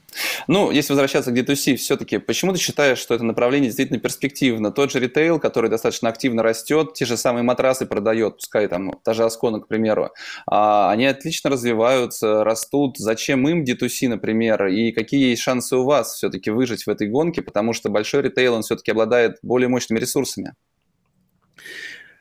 Ну, 0.48 0.70
если 0.70 0.94
возвращаться 0.94 1.32
к 1.32 1.36
D2C, 1.36 1.76
все-таки 1.78 2.20
почему 2.20 2.54
ты 2.54 2.60
считаешь, 2.60 3.00
что 3.00 3.16
это 3.16 3.24
направление 3.24 3.70
действительно 3.70 4.00
перспективно? 4.00 4.72
Тот 4.72 4.92
же 4.92 5.00
ритейл, 5.00 5.40
который 5.40 5.72
достаточно 5.72 6.08
активно 6.08 6.44
растет, 6.44 6.94
те 6.94 7.06
же 7.06 7.18
самые 7.18 7.42
матрасы 7.42 7.88
продает, 7.88 8.36
пускай 8.36 8.68
там 8.68 8.92
та 9.04 9.16
же 9.16 9.24
Аскона, 9.24 9.60
к 9.60 9.68
примеру, 9.68 10.12
а, 10.46 10.92
они 10.92 11.08
отлично 11.08 11.50
развиваются, 11.50 12.44
растут. 12.44 13.00
Зачем 13.00 13.48
им 13.50 13.64
D2C, 13.64 14.08
например? 14.08 14.68
И 14.68 14.92
какие 14.92 15.30
есть 15.30 15.42
шансы 15.42 15.76
у 15.76 15.84
вас 15.84 16.14
все-таки 16.14 16.52
выжить 16.52 16.86
в 16.86 16.90
этой 16.90 17.08
гонке? 17.08 17.42
Потому 17.42 17.74
что 17.74 17.90
большой 17.90 18.22
ритейл, 18.22 18.54
он 18.54 18.62
все-таки 18.62 18.92
обладает 18.92 19.38
более 19.42 19.68
мощными 19.68 19.98
ресурсами. 19.98 20.54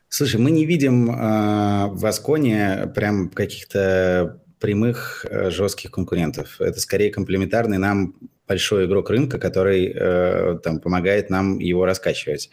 Слушай, 0.09 0.41
мы 0.41 0.51
не 0.51 0.65
видим 0.65 1.11
э, 1.11 1.89
в 1.89 2.07
Асконе 2.07 2.91
прям 2.95 3.29
каких-то 3.29 4.41
прямых 4.65 5.27
э, 5.29 5.51
жестких 5.51 5.91
конкурентов. 5.91 6.59
Это 6.59 6.81
скорее 6.81 7.11
комплементарный 7.11 7.77
нам 7.77 8.15
большой 8.49 8.87
игрок 8.87 9.11
рынка, 9.11 9.39
который 9.39 9.93
э, 9.95 10.59
там 10.63 10.81
помогает 10.81 11.29
нам 11.29 11.59
его 11.59 11.85
раскачивать. 11.85 12.49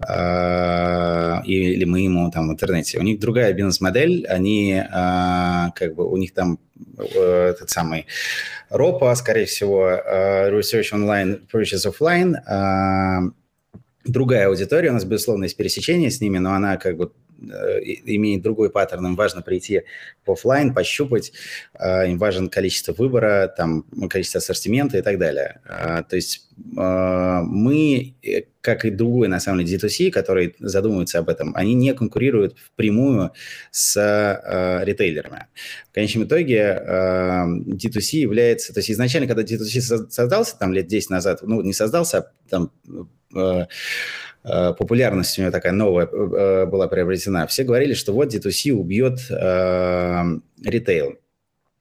Э, 0.00 1.42
или 1.44 1.84
мы 1.84 2.00
ему 2.00 2.28
там 2.32 2.48
в 2.48 2.50
интернете. 2.50 2.98
У 2.98 3.02
них 3.02 3.20
другая 3.20 3.52
бизнес-модель, 3.52 4.26
они 4.26 4.72
э, 4.72 5.70
как 5.76 5.94
бы 5.94 6.10
у 6.10 6.16
них 6.16 6.34
там 6.34 6.58
э, 6.98 7.50
этот 7.50 7.70
самый 7.70 8.06
ROPA, 8.70 9.14
скорее 9.14 9.44
всего, 9.44 9.90
э, 9.90 10.50
Research 10.50 10.92
Online, 10.92 11.40
Purchase 11.52 11.86
Offline, 11.88 12.34
э, 12.34 13.30
другая 14.04 14.48
аудитория, 14.48 14.90
у 14.90 14.94
нас, 14.94 15.04
безусловно, 15.04 15.44
есть 15.44 15.56
пересечение 15.56 16.10
с 16.10 16.20
ними, 16.20 16.38
но 16.38 16.52
она 16.52 16.78
как 16.78 16.96
бы 16.96 17.12
имеет 17.50 18.42
другой 18.42 18.70
паттерн, 18.70 19.06
им 19.06 19.16
важно 19.16 19.42
прийти 19.42 19.82
в 20.24 20.32
офлайн, 20.32 20.74
пощупать, 20.74 21.32
им 21.78 22.18
важен 22.18 22.48
количество 22.48 22.92
выбора, 22.92 23.52
там, 23.56 23.84
количество 24.08 24.38
ассортимента 24.38 24.98
и 24.98 25.02
так 25.02 25.18
далее. 25.18 25.60
То 26.08 26.16
есть 26.16 26.48
мы, 26.66 28.14
как 28.60 28.84
и 28.84 28.90
другой, 28.90 29.28
на 29.28 29.40
самом 29.40 29.64
деле, 29.64 29.78
D2C, 29.78 30.10
которые 30.10 30.54
задумываются 30.58 31.18
об 31.18 31.28
этом, 31.28 31.54
они 31.56 31.74
не 31.74 31.94
конкурируют 31.94 32.56
впрямую 32.58 33.32
с 33.70 33.96
ритейлерами. 34.84 35.46
В 35.90 35.94
конечном 35.94 36.24
итоге 36.24 36.80
D2C 36.86 38.18
является... 38.18 38.72
То 38.72 38.80
есть 38.80 38.90
изначально, 38.90 39.26
когда 39.26 39.42
D2C 39.42 40.08
создался, 40.10 40.58
там, 40.58 40.72
лет 40.72 40.86
10 40.86 41.10
назад, 41.10 41.40
ну, 41.42 41.60
не 41.62 41.72
создался, 41.72 42.18
а 42.18 42.30
там 42.48 42.70
Э, 43.34 43.66
популярность 44.44 45.38
у 45.38 45.42
него 45.42 45.50
такая 45.50 45.72
новая 45.72 46.06
э, 46.06 46.66
была 46.66 46.86
приобретена, 46.88 47.46
все 47.46 47.64
говорили, 47.64 47.94
что 47.94 48.12
вот 48.12 48.34
D2C 48.34 48.72
убьет 48.72 49.18
э, 49.30 50.22
ритейл. 50.62 51.18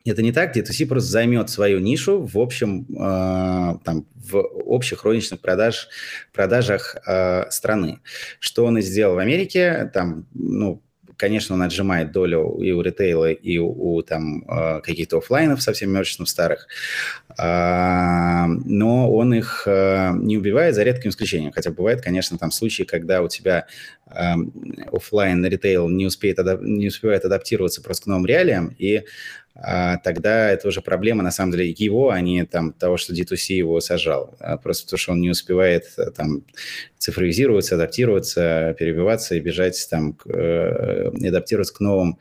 Это 0.06 0.22
не 0.22 0.34
так, 0.34 0.56
D2C 0.56 0.86
просто 0.88 1.10
займет 1.10 1.50
свою 1.50 1.80
нишу 1.80 2.26
в 2.26 2.38
общем, 2.38 2.86
э, 2.90 3.78
там, 3.84 4.06
в 4.16 4.38
общих 4.38 5.04
розничных 5.04 5.40
продаж, 5.40 5.88
продажах 6.34 6.98
э, 7.06 7.50
страны. 7.50 8.00
Что 8.40 8.66
он 8.66 8.78
и 8.78 8.82
сделал 8.82 9.16
в 9.16 9.20
Америке, 9.20 9.90
там, 9.94 10.26
ну, 10.34 10.82
конечно, 11.24 11.56
он 11.56 11.62
отжимает 11.62 12.12
долю 12.12 12.58
и 12.62 12.72
у 12.74 12.82
ритейла, 12.82 13.32
и 13.32 13.58
у, 13.58 13.96
у 13.96 14.02
там 14.02 14.44
э, 14.44 14.82
каких-то 14.82 15.20
офлайнов 15.20 15.62
совсем 15.62 15.90
мерчантов 15.90 16.28
старых, 16.28 16.68
а, 17.38 18.48
но 18.66 19.10
он 19.10 19.34
их 19.34 19.64
э, 19.66 20.12
не 20.16 20.38
убивает 20.38 20.76
за 20.76 20.84
редким 20.84 21.12
исключением. 21.12 21.54
Хотя 21.54 21.72
бывает, 21.72 22.02
конечно, 22.02 22.38
там 22.38 22.52
случаи, 22.52 22.84
когда 22.84 23.22
у 23.22 23.30
тебя 23.30 23.68
офлайн 24.92 25.46
ритейл 25.46 25.90
не, 25.90 26.06
успеет, 26.06 26.38
не 26.62 26.88
успевает 26.88 27.26
адаптироваться 27.26 27.82
просто 27.82 28.04
к 28.04 28.08
новым 28.08 28.26
реалиям, 28.26 28.76
и 28.78 29.04
а, 29.56 29.98
тогда 29.98 30.50
это 30.50 30.68
уже 30.68 30.82
проблема, 30.82 31.22
на 31.22 31.32
самом 31.32 31.52
деле, 31.52 31.70
его, 31.70 32.10
а 32.10 32.20
не 32.22 32.46
там, 32.46 32.74
того, 32.74 32.98
что 32.98 33.14
D2C 33.14 33.54
его 33.54 33.80
сажал. 33.82 34.36
А 34.40 34.58
просто 34.58 34.86
потому, 34.86 34.98
что 34.98 35.12
он 35.12 35.22
не 35.22 35.30
успевает 35.30 35.94
э, 35.98 36.10
там 36.10 36.44
цифровизироваться, 36.98 37.76
адаптироваться, 37.76 38.76
перебиваться 38.80 39.36
и 39.36 39.40
бежать 39.40 39.88
там, 39.92 40.14
к, 40.14 40.28
э, 40.28 41.10
адаптироваться 41.10 41.76
к 41.76 41.80
новым 41.82 42.18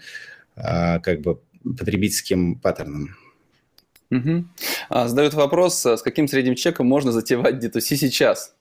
а, 0.57 0.99
как 0.99 1.23
бы 1.23 1.41
потребительским 1.65 2.57
паттернам. 2.57 3.17
Угу. 4.11 4.45
А, 4.91 5.09
задают 5.09 5.33
вопрос, 5.33 5.87
с 5.87 6.03
каким 6.03 6.29
средним 6.29 6.55
чеком 6.55 6.87
можно 6.87 7.13
затевать 7.13 7.65
D2C 7.65 7.97
сейчас? 7.97 8.55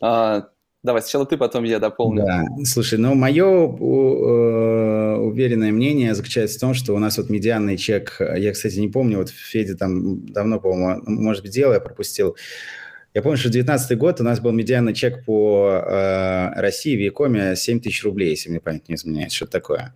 А, 0.00 0.48
Давай, 0.84 1.02
сначала 1.02 1.26
ты, 1.26 1.36
потом 1.36 1.64
я 1.64 1.80
дополню. 1.80 2.24
Да, 2.24 2.44
слушай, 2.64 2.98
ну, 2.98 3.14
мое 3.14 3.44
э, 3.44 5.16
уверенное 5.16 5.72
мнение 5.72 6.14
заключается 6.14 6.58
в 6.58 6.60
том, 6.60 6.74
что 6.74 6.94
у 6.94 6.98
нас 6.98 7.18
вот 7.18 7.30
медианный 7.30 7.76
чек, 7.76 8.16
я, 8.20 8.52
кстати, 8.52 8.78
не 8.78 8.88
помню, 8.88 9.18
вот 9.18 9.30
Федя 9.30 9.76
там 9.76 10.24
давно, 10.26 10.60
по-моему, 10.60 11.02
может 11.06 11.42
быть, 11.42 11.52
дело 11.52 11.72
я 11.72 11.80
пропустил, 11.80 12.36
я 13.18 13.22
помню, 13.22 13.36
что 13.36 13.48
2019 13.48 13.98
год 13.98 14.20
у 14.20 14.22
нас 14.22 14.38
был 14.38 14.52
медианный 14.52 14.94
чек 14.94 15.24
по 15.24 15.82
э, 15.84 16.50
России 16.60 16.94
в 16.96 17.00
Якоме 17.00 17.56
7 17.56 17.80
тысяч 17.80 18.04
рублей, 18.04 18.30
если 18.30 18.48
мне 18.48 18.60
память 18.60 18.88
не 18.88 18.94
изменяет, 18.94 19.32
что-то 19.32 19.50
такое. 19.50 19.92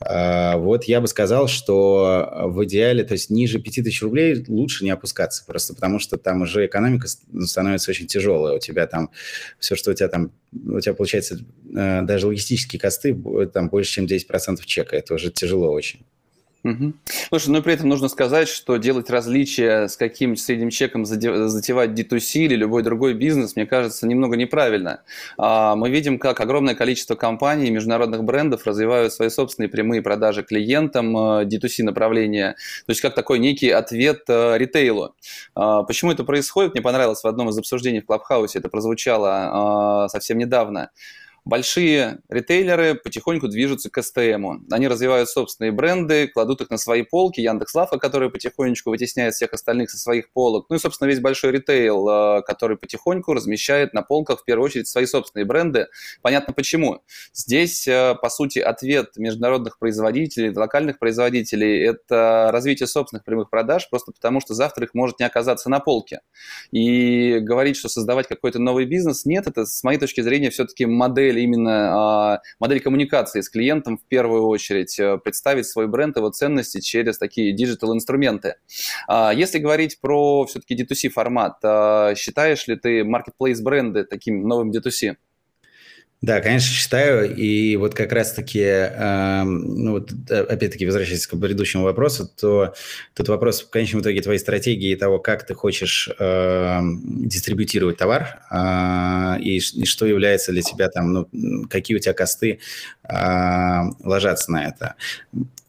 Э, 0.00 0.56
вот 0.56 0.82
я 0.84 1.00
бы 1.00 1.06
сказал, 1.06 1.46
что 1.46 2.28
в 2.46 2.64
идеале, 2.64 3.04
то 3.04 3.12
есть 3.12 3.30
ниже 3.30 3.60
5 3.60 3.84
тысяч 3.84 4.02
рублей 4.02 4.44
лучше 4.48 4.82
не 4.82 4.90
опускаться, 4.90 5.44
просто 5.46 5.74
потому 5.74 6.00
что 6.00 6.16
там 6.16 6.42
уже 6.42 6.66
экономика 6.66 7.06
становится 7.06 7.92
очень 7.92 8.08
тяжелая. 8.08 8.56
У 8.56 8.58
тебя 8.58 8.88
там 8.88 9.10
все, 9.60 9.76
что 9.76 9.92
у 9.92 9.94
тебя 9.94 10.08
там, 10.08 10.32
у 10.52 10.80
тебя 10.80 10.94
получается 10.94 11.38
э, 11.72 12.02
даже 12.02 12.26
логистические 12.26 12.80
косты 12.80 13.16
там 13.54 13.68
больше, 13.68 13.92
чем 13.92 14.06
10% 14.06 14.58
чека. 14.64 14.96
Это 14.96 15.14
уже 15.14 15.30
тяжело 15.30 15.70
очень. 15.70 16.04
Угу. 16.66 16.94
Слушай, 17.28 17.50
но 17.50 17.62
при 17.62 17.74
этом 17.74 17.88
нужно 17.88 18.08
сказать, 18.08 18.48
что 18.48 18.76
делать 18.76 19.08
различия, 19.08 19.86
с 19.86 19.96
каким 19.96 20.34
средним 20.34 20.70
чеком 20.70 21.04
затевать 21.04 21.90
D2C 21.90 22.40
или 22.40 22.56
любой 22.56 22.82
другой 22.82 23.14
бизнес, 23.14 23.54
мне 23.54 23.66
кажется, 23.66 24.04
немного 24.08 24.36
неправильно. 24.36 25.02
А, 25.38 25.76
мы 25.76 25.90
видим, 25.90 26.18
как 26.18 26.40
огромное 26.40 26.74
количество 26.74 27.14
компаний, 27.14 27.70
международных 27.70 28.24
брендов 28.24 28.66
развивают 28.66 29.12
свои 29.12 29.28
собственные 29.28 29.68
прямые 29.68 30.02
продажи 30.02 30.42
клиентам, 30.42 31.16
D2C 31.16 31.84
направления, 31.84 32.56
то 32.84 32.90
есть 32.90 33.00
как 33.00 33.14
такой 33.14 33.38
некий 33.38 33.70
ответ 33.70 34.24
э, 34.26 34.58
ритейлу. 34.58 35.14
А, 35.54 35.84
почему 35.84 36.10
это 36.10 36.24
происходит? 36.24 36.74
Мне 36.74 36.82
понравилось 36.82 37.22
в 37.22 37.28
одном 37.28 37.48
из 37.50 37.58
обсуждений 37.58 38.00
в 38.00 38.06
Клабхаусе, 38.06 38.58
это 38.58 38.68
прозвучало 38.68 39.28
а, 39.30 40.08
совсем 40.08 40.38
недавно. 40.38 40.90
Большие 41.46 42.18
ритейлеры 42.28 42.96
потихоньку 42.96 43.46
движутся 43.46 43.88
к 43.88 43.98
STM. 43.98 44.64
Они 44.68 44.88
развивают 44.88 45.28
собственные 45.28 45.70
бренды, 45.70 46.26
кладут 46.26 46.60
их 46.60 46.70
на 46.70 46.76
свои 46.76 47.02
полки. 47.02 47.40
Яндекс.Лавка, 47.40 48.00
который 48.00 48.30
потихонечку 48.30 48.90
вытесняет 48.90 49.34
всех 49.34 49.52
остальных 49.52 49.92
со 49.92 49.96
своих 49.96 50.32
полок. 50.32 50.66
Ну 50.68 50.74
и, 50.74 50.80
собственно, 50.80 51.06
весь 51.06 51.20
большой 51.20 51.52
ритейл, 51.52 52.08
э, 52.08 52.42
который 52.42 52.76
потихоньку 52.76 53.32
размещает 53.32 53.94
на 53.94 54.02
полках, 54.02 54.40
в 54.40 54.44
первую 54.44 54.64
очередь, 54.64 54.88
свои 54.88 55.06
собственные 55.06 55.44
бренды. 55.44 55.86
Понятно 56.20 56.52
почему. 56.52 57.04
Здесь, 57.32 57.86
э, 57.86 58.16
по 58.20 58.28
сути, 58.28 58.58
ответ 58.58 59.16
международных 59.16 59.78
производителей, 59.78 60.52
локальных 60.52 60.98
производителей– 60.98 61.80
это 61.86 62.48
развитие 62.50 62.88
собственных 62.88 63.24
прямых 63.24 63.50
продаж, 63.50 63.88
просто 63.88 64.10
потому 64.10 64.40
что 64.40 64.54
завтра 64.54 64.86
их 64.86 64.94
может 64.94 65.20
не 65.20 65.26
оказаться 65.26 65.70
на 65.70 65.78
полке. 65.78 66.22
И 66.72 67.38
говорить, 67.38 67.76
что 67.76 67.88
создавать 67.88 68.26
какой-то 68.26 68.58
новый 68.58 68.84
бизнес, 68.84 69.24
нет, 69.24 69.46
это, 69.46 69.64
с 69.64 69.84
моей 69.84 70.00
точки 70.00 70.22
зрения, 70.22 70.50
все-таки 70.50 70.86
модель 70.86 71.35
модель 71.36 71.44
именно 71.44 72.32
а, 72.34 72.40
модель 72.58 72.80
коммуникации 72.80 73.40
с 73.40 73.48
клиентом 73.48 73.98
в 73.98 74.04
первую 74.08 74.46
очередь, 74.46 74.98
э, 74.98 75.18
представить 75.18 75.66
свой 75.66 75.86
бренд, 75.86 76.16
его 76.16 76.30
ценности 76.30 76.80
через 76.80 77.18
такие 77.18 77.52
digital-инструменты. 77.52 78.54
А, 79.08 79.32
если 79.32 79.58
говорить 79.58 80.00
про 80.00 80.44
все-таки 80.46 80.74
D2C 80.74 81.10
формат, 81.10 81.58
а, 81.62 82.14
считаешь 82.14 82.66
ли 82.66 82.76
ты 82.76 83.00
marketplace 83.00 83.62
бренды 83.62 84.04
таким 84.04 84.46
новым 84.48 84.70
D2C? 84.70 85.16
Да, 86.22 86.40
конечно, 86.40 86.72
считаю. 86.72 87.34
И 87.36 87.76
вот 87.76 87.94
как 87.94 88.10
раз-таки, 88.10 88.60
э, 88.60 89.42
ну 89.44 89.92
вот 89.92 90.10
опять-таки, 90.30 90.86
возвращаясь 90.86 91.26
к 91.26 91.38
предыдущему 91.38 91.84
вопросу, 91.84 92.26
то 92.26 92.74
тут 93.14 93.28
вопрос 93.28 93.62
в 93.62 93.70
конечном 93.70 94.00
итоге 94.00 94.22
твоей 94.22 94.38
стратегии 94.38 94.94
того, 94.94 95.18
как 95.18 95.46
ты 95.46 95.54
хочешь 95.54 96.08
э, 96.18 96.80
дистрибутировать 97.04 97.98
товар 97.98 98.40
э, 98.50 99.40
и, 99.40 99.58
и 99.58 99.84
что 99.84 100.06
является 100.06 100.52
для 100.52 100.62
тебя 100.62 100.88
там, 100.88 101.12
ну, 101.12 101.68
какие 101.68 101.96
у 101.96 102.00
тебя 102.00 102.14
косты 102.14 102.60
э, 103.04 103.80
ложатся 104.02 104.52
на 104.52 104.66
это 104.68 104.94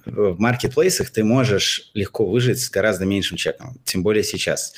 в 0.07 0.39
маркетплейсах 0.39 1.09
ты 1.09 1.23
можешь 1.23 1.91
легко 1.93 2.25
выжить 2.25 2.61
с 2.61 2.69
гораздо 2.69 3.05
меньшим 3.05 3.37
чеком, 3.37 3.77
тем 3.83 4.03
более 4.03 4.23
сейчас. 4.23 4.73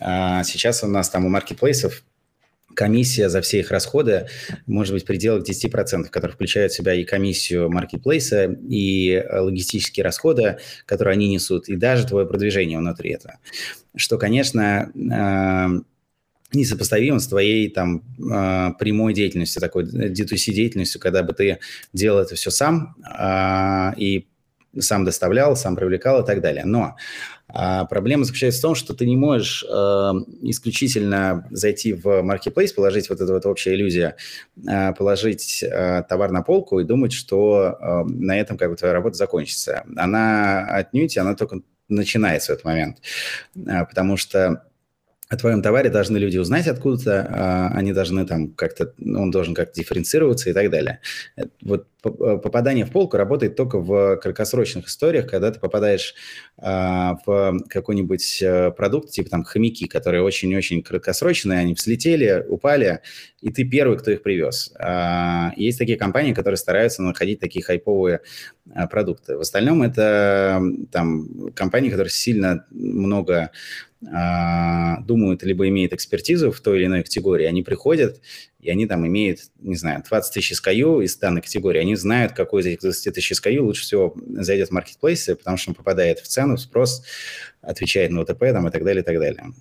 А, 0.00 0.42
сейчас 0.42 0.82
у 0.82 0.86
нас 0.86 1.10
там 1.10 1.26
у 1.26 1.28
маркетплейсов 1.28 2.02
комиссия 2.80 3.28
за 3.28 3.42
все 3.42 3.58
их 3.58 3.70
расходы 3.70 4.28
может 4.66 4.94
быть 4.94 5.02
в 5.02 5.06
пределах 5.06 5.46
10%, 5.46 6.04
которые 6.04 6.32
включают 6.34 6.72
в 6.72 6.76
себя 6.76 6.94
и 6.94 7.04
комиссию 7.04 7.70
маркетплейса, 7.70 8.56
и 8.70 9.10
э, 9.10 9.38
логистические 9.38 10.02
расходы, 10.02 10.56
которые 10.86 11.12
они 11.12 11.28
несут, 11.28 11.68
и 11.68 11.76
даже 11.76 12.06
твое 12.06 12.26
продвижение 12.26 12.78
внутри 12.78 13.10
этого. 13.10 13.34
Что, 13.94 14.16
конечно, 14.16 14.90
э, 14.94 16.56
несопоставимо 16.56 17.18
с 17.18 17.28
твоей 17.28 17.68
там 17.68 18.02
э, 18.18 18.70
прямой 18.78 19.12
деятельностью, 19.12 19.60
такой 19.60 19.84
D2C 19.84 20.52
деятельностью, 20.52 21.02
когда 21.02 21.22
бы 21.22 21.34
ты 21.34 21.58
делал 21.92 22.20
это 22.20 22.34
все 22.34 22.50
сам 22.50 22.96
и 23.98 24.26
сам 24.78 25.04
доставлял, 25.04 25.54
сам 25.54 25.76
привлекал 25.76 26.22
и 26.22 26.26
так 26.26 26.40
далее. 26.40 26.64
Но 26.64 26.96
а 27.52 27.84
проблема 27.84 28.24
заключается 28.24 28.60
в 28.60 28.62
том, 28.62 28.74
что 28.74 28.94
ты 28.94 29.06
не 29.06 29.16
можешь 29.16 29.64
э, 29.64 29.68
исключительно 30.42 31.46
зайти 31.50 31.92
в 31.92 32.06
marketplace, 32.06 32.74
положить 32.74 33.08
вот 33.08 33.20
эту 33.20 33.32
вот 33.32 33.46
общая 33.46 33.74
иллюзия, 33.74 34.16
э, 34.68 34.92
положить 34.94 35.62
э, 35.62 36.02
товар 36.08 36.30
на 36.30 36.42
полку 36.42 36.80
и 36.80 36.84
думать, 36.84 37.12
что 37.12 37.76
э, 37.80 38.04
на 38.04 38.38
этом 38.38 38.56
как 38.56 38.70
бы 38.70 38.76
твоя 38.76 38.94
работа 38.94 39.16
закончится. 39.16 39.84
Она 39.96 40.66
отнюдь, 40.66 41.16
она 41.18 41.34
только 41.34 41.60
начинается 41.88 42.52
в 42.52 42.54
этот 42.54 42.64
момент, 42.64 42.98
э, 43.54 43.84
потому 43.86 44.16
что 44.16 44.64
о 45.30 45.36
твоем 45.36 45.62
товаре 45.62 45.90
должны 45.90 46.16
люди 46.16 46.38
узнать 46.38 46.66
откуда-то, 46.66 47.28
а, 47.30 47.68
они 47.68 47.92
должны 47.92 48.26
там 48.26 48.48
как-то, 48.48 48.92
он 48.98 49.30
должен 49.30 49.54
как-то 49.54 49.80
дифференцироваться 49.80 50.50
и 50.50 50.52
так 50.52 50.70
далее. 50.70 50.98
Э, 51.36 51.44
вот 51.62 51.86
э, 52.02 52.08
попадание 52.08 52.84
в 52.84 52.90
полку 52.90 53.16
работает 53.16 53.54
только 53.54 53.78
в 53.78 54.16
краткосрочных 54.16 54.88
историях, 54.88 55.28
когда 55.28 55.52
ты 55.52 55.60
попадаешь 55.60 56.16
а, 56.58 57.14
в 57.24 57.60
какой-нибудь 57.68 58.42
э, 58.42 58.72
продукт, 58.72 59.10
типа 59.10 59.30
там 59.30 59.44
хомяки, 59.44 59.86
которые 59.86 60.24
очень-очень 60.24 60.82
краткосрочные, 60.82 61.60
они 61.60 61.74
взлетели, 61.74 62.44
упали, 62.48 62.98
и 63.40 63.50
ты 63.50 63.62
первый, 63.62 63.98
кто 63.98 64.10
их 64.10 64.24
привез. 64.24 64.74
А, 64.80 65.52
есть 65.54 65.78
такие 65.78 65.96
компании, 65.96 66.34
которые 66.34 66.58
стараются 66.58 67.02
находить 67.02 67.38
такие 67.38 67.64
хайповые 67.64 68.20
продукты. 68.90 69.36
В 69.36 69.40
остальном 69.40 69.82
это 69.82 70.60
там 70.90 71.52
компании, 71.54 71.90
которые 71.90 72.10
сильно 72.10 72.66
много 72.70 73.50
думают, 74.00 75.42
либо 75.42 75.68
имеют 75.68 75.92
экспертизу 75.92 76.52
в 76.52 76.60
той 76.60 76.78
или 76.78 76.86
иной 76.86 77.02
категории, 77.02 77.44
они 77.44 77.62
приходят, 77.62 78.20
и 78.58 78.70
они 78.70 78.86
там 78.86 79.06
имеют, 79.06 79.40
не 79.58 79.76
знаю, 79.76 80.02
20 80.08 80.34
тысяч 80.34 80.58
SKU 80.58 81.04
из 81.04 81.16
данной 81.16 81.42
категории, 81.42 81.80
они 81.80 81.96
знают, 81.96 82.32
какой 82.32 82.62
из 82.62 82.66
этих 82.66 82.80
20 82.80 83.14
тысяч 83.14 83.32
SKU 83.32 83.60
лучше 83.60 83.82
всего 83.82 84.14
зайдет 84.36 84.68
в 84.68 84.72
маркетплейсы, 84.72 85.36
потому 85.36 85.58
что 85.58 85.70
он 85.70 85.74
попадает 85.74 86.18
в 86.20 86.26
цену, 86.26 86.56
в 86.56 86.60
спрос, 86.60 87.04
отвечает 87.60 88.10
на 88.10 88.22
ОТП 88.22 88.40
там, 88.40 88.68
и 88.68 88.70
так 88.70 88.84
далее, 88.84 89.02
и 89.02 89.04
так 89.04 89.18
далее. 89.18 89.52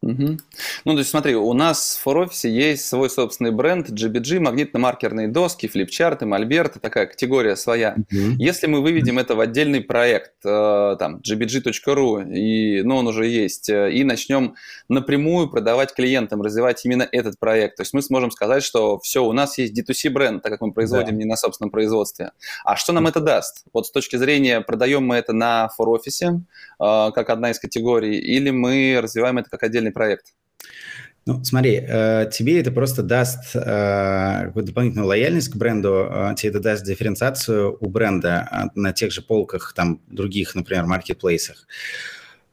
Угу. 0.00 0.38
Ну, 0.84 0.92
то 0.92 0.98
есть 0.98 1.10
смотри, 1.10 1.34
у 1.34 1.52
нас 1.54 2.00
в 2.00 2.06
ForOffice 2.06 2.48
есть 2.48 2.86
свой 2.86 3.10
собственный 3.10 3.50
бренд 3.50 3.90
GBG, 3.90 4.38
магнитно-маркерные 4.38 5.26
доски, 5.26 5.66
флипчарты, 5.66 6.24
мольберты, 6.24 6.78
такая 6.78 7.06
категория 7.06 7.56
своя. 7.56 7.96
Угу. 7.96 8.36
Если 8.38 8.68
мы 8.68 8.80
выведем 8.80 9.18
это 9.18 9.34
в 9.34 9.40
отдельный 9.40 9.80
проект, 9.80 10.34
э, 10.44 10.96
там, 10.98 11.16
gbg.ru, 11.16 12.32
и, 12.32 12.82
ну, 12.82 12.96
он 12.96 13.08
уже 13.08 13.26
есть, 13.26 13.68
э, 13.68 13.92
и 13.92 14.04
начнем 14.04 14.54
напрямую 14.88 15.50
продавать 15.50 15.92
клиентам, 15.92 16.42
развивать 16.42 16.84
именно 16.84 17.08
этот 17.10 17.38
проект, 17.40 17.76
то 17.76 17.82
есть 17.82 17.92
мы 17.92 18.00
сможем 18.02 18.30
сказать, 18.30 18.62
что 18.62 19.00
все, 19.00 19.24
у 19.24 19.32
нас 19.32 19.58
есть 19.58 19.78
D2C 19.78 20.10
бренд, 20.10 20.42
так 20.42 20.52
как 20.52 20.60
мы 20.60 20.72
производим 20.72 21.16
да. 21.16 21.16
не 21.16 21.24
на 21.24 21.36
собственном 21.36 21.70
производстве. 21.70 22.30
А 22.64 22.76
что 22.76 22.92
нам 22.92 23.08
это 23.08 23.20
даст? 23.20 23.64
Вот 23.72 23.86
с 23.86 23.90
точки 23.90 24.14
зрения, 24.14 24.60
продаем 24.60 25.04
мы 25.04 25.16
это 25.16 25.32
на 25.32 25.70
ForOffice, 25.78 26.40
э, 26.80 27.10
как 27.12 27.30
одна 27.30 27.50
из 27.50 27.58
категорий, 27.58 28.16
или 28.16 28.50
мы 28.50 29.00
развиваем 29.02 29.38
это 29.38 29.50
как 29.50 29.64
отдельный 29.64 29.87
отдельный 29.88 29.92
проект? 29.92 30.34
Ну, 31.26 31.44
смотри, 31.44 31.84
э, 31.86 32.30
тебе 32.32 32.58
это 32.60 32.70
просто 32.70 33.02
даст 33.02 33.54
э, 33.54 34.50
дополнительную 34.54 35.06
лояльность 35.06 35.50
к 35.50 35.56
бренду, 35.56 36.08
э, 36.10 36.34
тебе 36.36 36.50
это 36.50 36.60
даст 36.60 36.84
дифференциацию 36.86 37.76
у 37.80 37.88
бренда 37.90 38.70
на 38.74 38.92
тех 38.92 39.12
же 39.12 39.20
полках, 39.20 39.74
там, 39.74 40.00
других, 40.08 40.54
например, 40.54 40.86
маркетплейсах. 40.86 41.66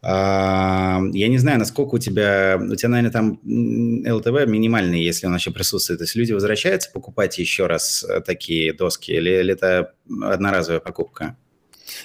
Я 0.03 0.99
не 1.29 1.39
знаю, 1.39 1.57
насколько 1.57 1.95
у 1.95 1.97
тебя, 1.97 2.59
у 2.61 2.75
тебя, 2.75 2.89
наверное, 2.89 3.11
там 3.11 3.39
ЛТВ 3.43 4.45
минимальный, 4.45 5.01
если 5.01 5.25
он 5.25 5.31
вообще 5.31 5.49
присутствует. 5.49 5.97
То 5.97 6.03
есть 6.03 6.15
люди 6.15 6.31
возвращаются 6.31 6.91
покупать 6.91 7.39
еще 7.39 7.65
раз 7.65 8.05
такие 8.23 8.71
доски 8.73 9.13
или, 9.13 9.31
или 9.31 9.53
это 9.53 9.93
одноразовая 10.21 10.79
покупка? 10.79 11.35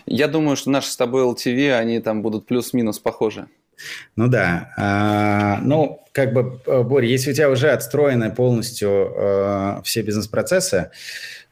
Я 0.06 0.28
думаю, 0.28 0.56
что 0.56 0.70
наши 0.70 0.88
с 0.88 0.96
тобой 0.96 1.24
LTV, 1.24 1.72
они 1.76 2.00
там 2.00 2.22
будут 2.22 2.46
плюс-минус 2.46 2.98
похожи. 2.98 3.48
Ну 4.16 4.28
да. 4.28 4.72
А, 4.76 5.60
ну, 5.62 6.04
как 6.12 6.32
бы, 6.32 6.60
э, 6.66 6.82
Боря, 6.82 7.06
если 7.06 7.30
у 7.30 7.34
тебя 7.34 7.50
уже 7.50 7.70
отстроены 7.70 8.30
полностью 8.30 9.12
а, 9.16 9.82
все 9.84 10.02
бизнес-процессы, 10.02 10.90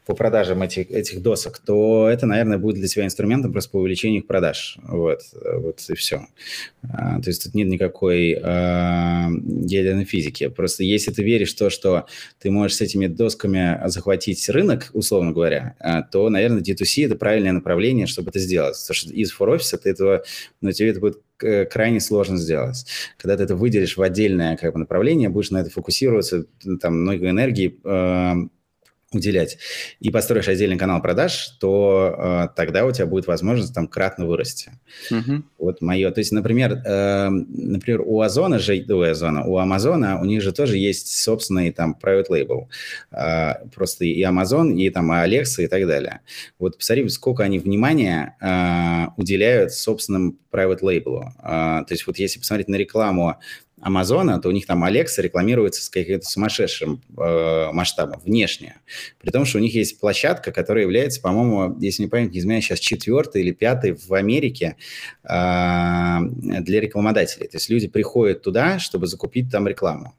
по 0.09 0.15
продажам 0.15 0.63
этих, 0.63 0.89
этих 0.89 1.21
досок, 1.21 1.59
то 1.59 2.09
это, 2.09 2.25
наверное, 2.25 2.57
будет 2.57 2.77
для 2.77 2.87
тебя 2.87 3.05
инструментом 3.05 3.51
просто 3.51 3.69
по 3.69 3.77
увеличению 3.77 4.21
их 4.21 4.27
продаж. 4.27 4.79
Вот, 4.81 5.21
вот 5.33 5.85
и 5.87 5.93
все. 5.93 6.25
А, 6.81 7.21
то 7.21 7.29
есть 7.29 7.43
тут 7.43 7.53
нет 7.53 7.67
никакой 7.67 8.35
а, 8.41 9.29
ядерной 9.29 10.05
физики. 10.05 10.47
Просто 10.47 10.83
если 10.83 11.11
ты 11.11 11.21
веришь 11.21 11.53
в 11.53 11.59
то, 11.59 11.69
что 11.69 12.07
ты 12.39 12.49
можешь 12.49 12.77
с 12.77 12.81
этими 12.81 13.05
досками 13.05 13.79
захватить 13.85 14.49
рынок, 14.49 14.89
условно 14.93 15.31
говоря, 15.31 15.75
а, 15.79 16.01
то, 16.01 16.27
наверное, 16.29 16.63
D2C– 16.63 17.05
это 17.05 17.15
правильное 17.15 17.51
направление, 17.51 18.07
чтобы 18.07 18.29
это 18.29 18.39
сделать. 18.39 18.79
Потому 18.81 18.95
что 18.95 19.13
из 19.13 19.31
фор-офиса 19.31 19.77
ты 19.77 19.91
этого, 19.91 20.23
ну, 20.59 20.71
тебе 20.71 20.89
это 20.89 21.01
будет 21.01 21.21
крайне 21.37 21.99
сложно 21.99 22.35
сделать. 22.35 22.85
Когда 23.17 23.37
ты 23.37 23.43
это 23.43 23.55
выделишь 23.55 23.95
в 23.95 24.01
отдельное 24.01 24.57
как 24.57 24.73
бы, 24.73 24.79
направление, 24.79 25.29
будешь 25.29 25.51
на 25.51 25.61
это 25.61 25.69
фокусироваться, 25.69 26.45
там 26.81 26.99
много 27.01 27.29
энергии 27.29 27.79
уделять, 29.11 29.57
и 29.99 30.11
построишь 30.11 30.47
отдельный 30.47 30.77
канал 30.77 31.01
продаж, 31.01 31.57
то 31.59 32.15
э, 32.17 32.47
тогда 32.55 32.85
у 32.85 32.91
тебя 32.91 33.07
будет 33.07 33.25
возможность 33.25 33.73
там 33.73 33.87
кратно 33.87 34.25
вырасти. 34.27 34.73
Uh-huh. 35.11 35.41
Вот 35.57 35.81
мое. 35.81 36.11
То 36.11 36.19
есть, 36.19 36.31
например, 36.31 36.81
э, 36.85 37.29
например, 37.29 38.01
у 38.05 38.21
Озона 38.21 38.59
же, 38.59 38.85
у 38.87 39.01
Озона, 39.01 39.45
у 39.45 39.57
Амазона, 39.57 40.21
у 40.21 40.25
них 40.25 40.41
же 40.41 40.51
тоже 40.51 40.77
есть 40.77 41.17
собственный 41.23 41.71
там 41.71 41.97
private 42.01 42.27
label. 42.29 42.67
Э, 43.11 43.67
просто 43.73 44.05
и 44.05 44.21
Amazon, 44.21 44.73
и 44.75 44.89
там 44.91 45.11
Alexa 45.11 45.63
и 45.63 45.67
так 45.67 45.87
далее. 45.87 46.21
Вот 46.59 46.77
посмотри, 46.77 47.07
сколько 47.09 47.43
они 47.43 47.57
внимания 47.57 48.37
э, 48.39 49.11
уделяют 49.19 49.73
собственным 49.73 50.37
private 50.51 50.81
label. 50.81 51.29
Э, 51.39 51.83
то 51.83 51.87
есть 51.89 52.05
вот 52.05 52.19
если 52.19 52.37
посмотреть 52.39 52.67
на 52.67 52.75
рекламу 52.75 53.37
Амазона, 53.81 54.39
то 54.39 54.49
у 54.49 54.51
них 54.51 54.65
там 54.65 54.83
Alexa 54.83 55.21
рекламируется 55.21 55.83
с 55.83 55.89
каким-то 55.89 56.25
сумасшедшим 56.25 57.01
э, 57.17 57.71
масштабом, 57.71 58.19
внешне. 58.19 58.77
При 59.19 59.31
том, 59.31 59.45
что 59.45 59.57
у 59.57 59.61
них 59.61 59.73
есть 59.73 59.99
площадка, 59.99 60.51
которая 60.51 60.83
является, 60.83 61.21
по-моему, 61.21 61.77
если 61.79 62.03
не 62.03 62.09
память 62.09 62.31
не 62.31 62.39
изменяю, 62.39 62.61
сейчас 62.61 62.79
четвертой 62.79 63.41
или 63.41 63.51
пятой 63.51 63.93
в 63.93 64.13
Америке 64.13 64.75
э, 65.23 65.27
для 65.29 66.81
рекламодателей. 66.81 67.47
То 67.47 67.57
есть 67.57 67.69
люди 67.69 67.87
приходят 67.87 68.41
туда, 68.41 68.79
чтобы 68.79 69.07
закупить 69.07 69.51
там 69.51 69.67
рекламу. 69.67 70.13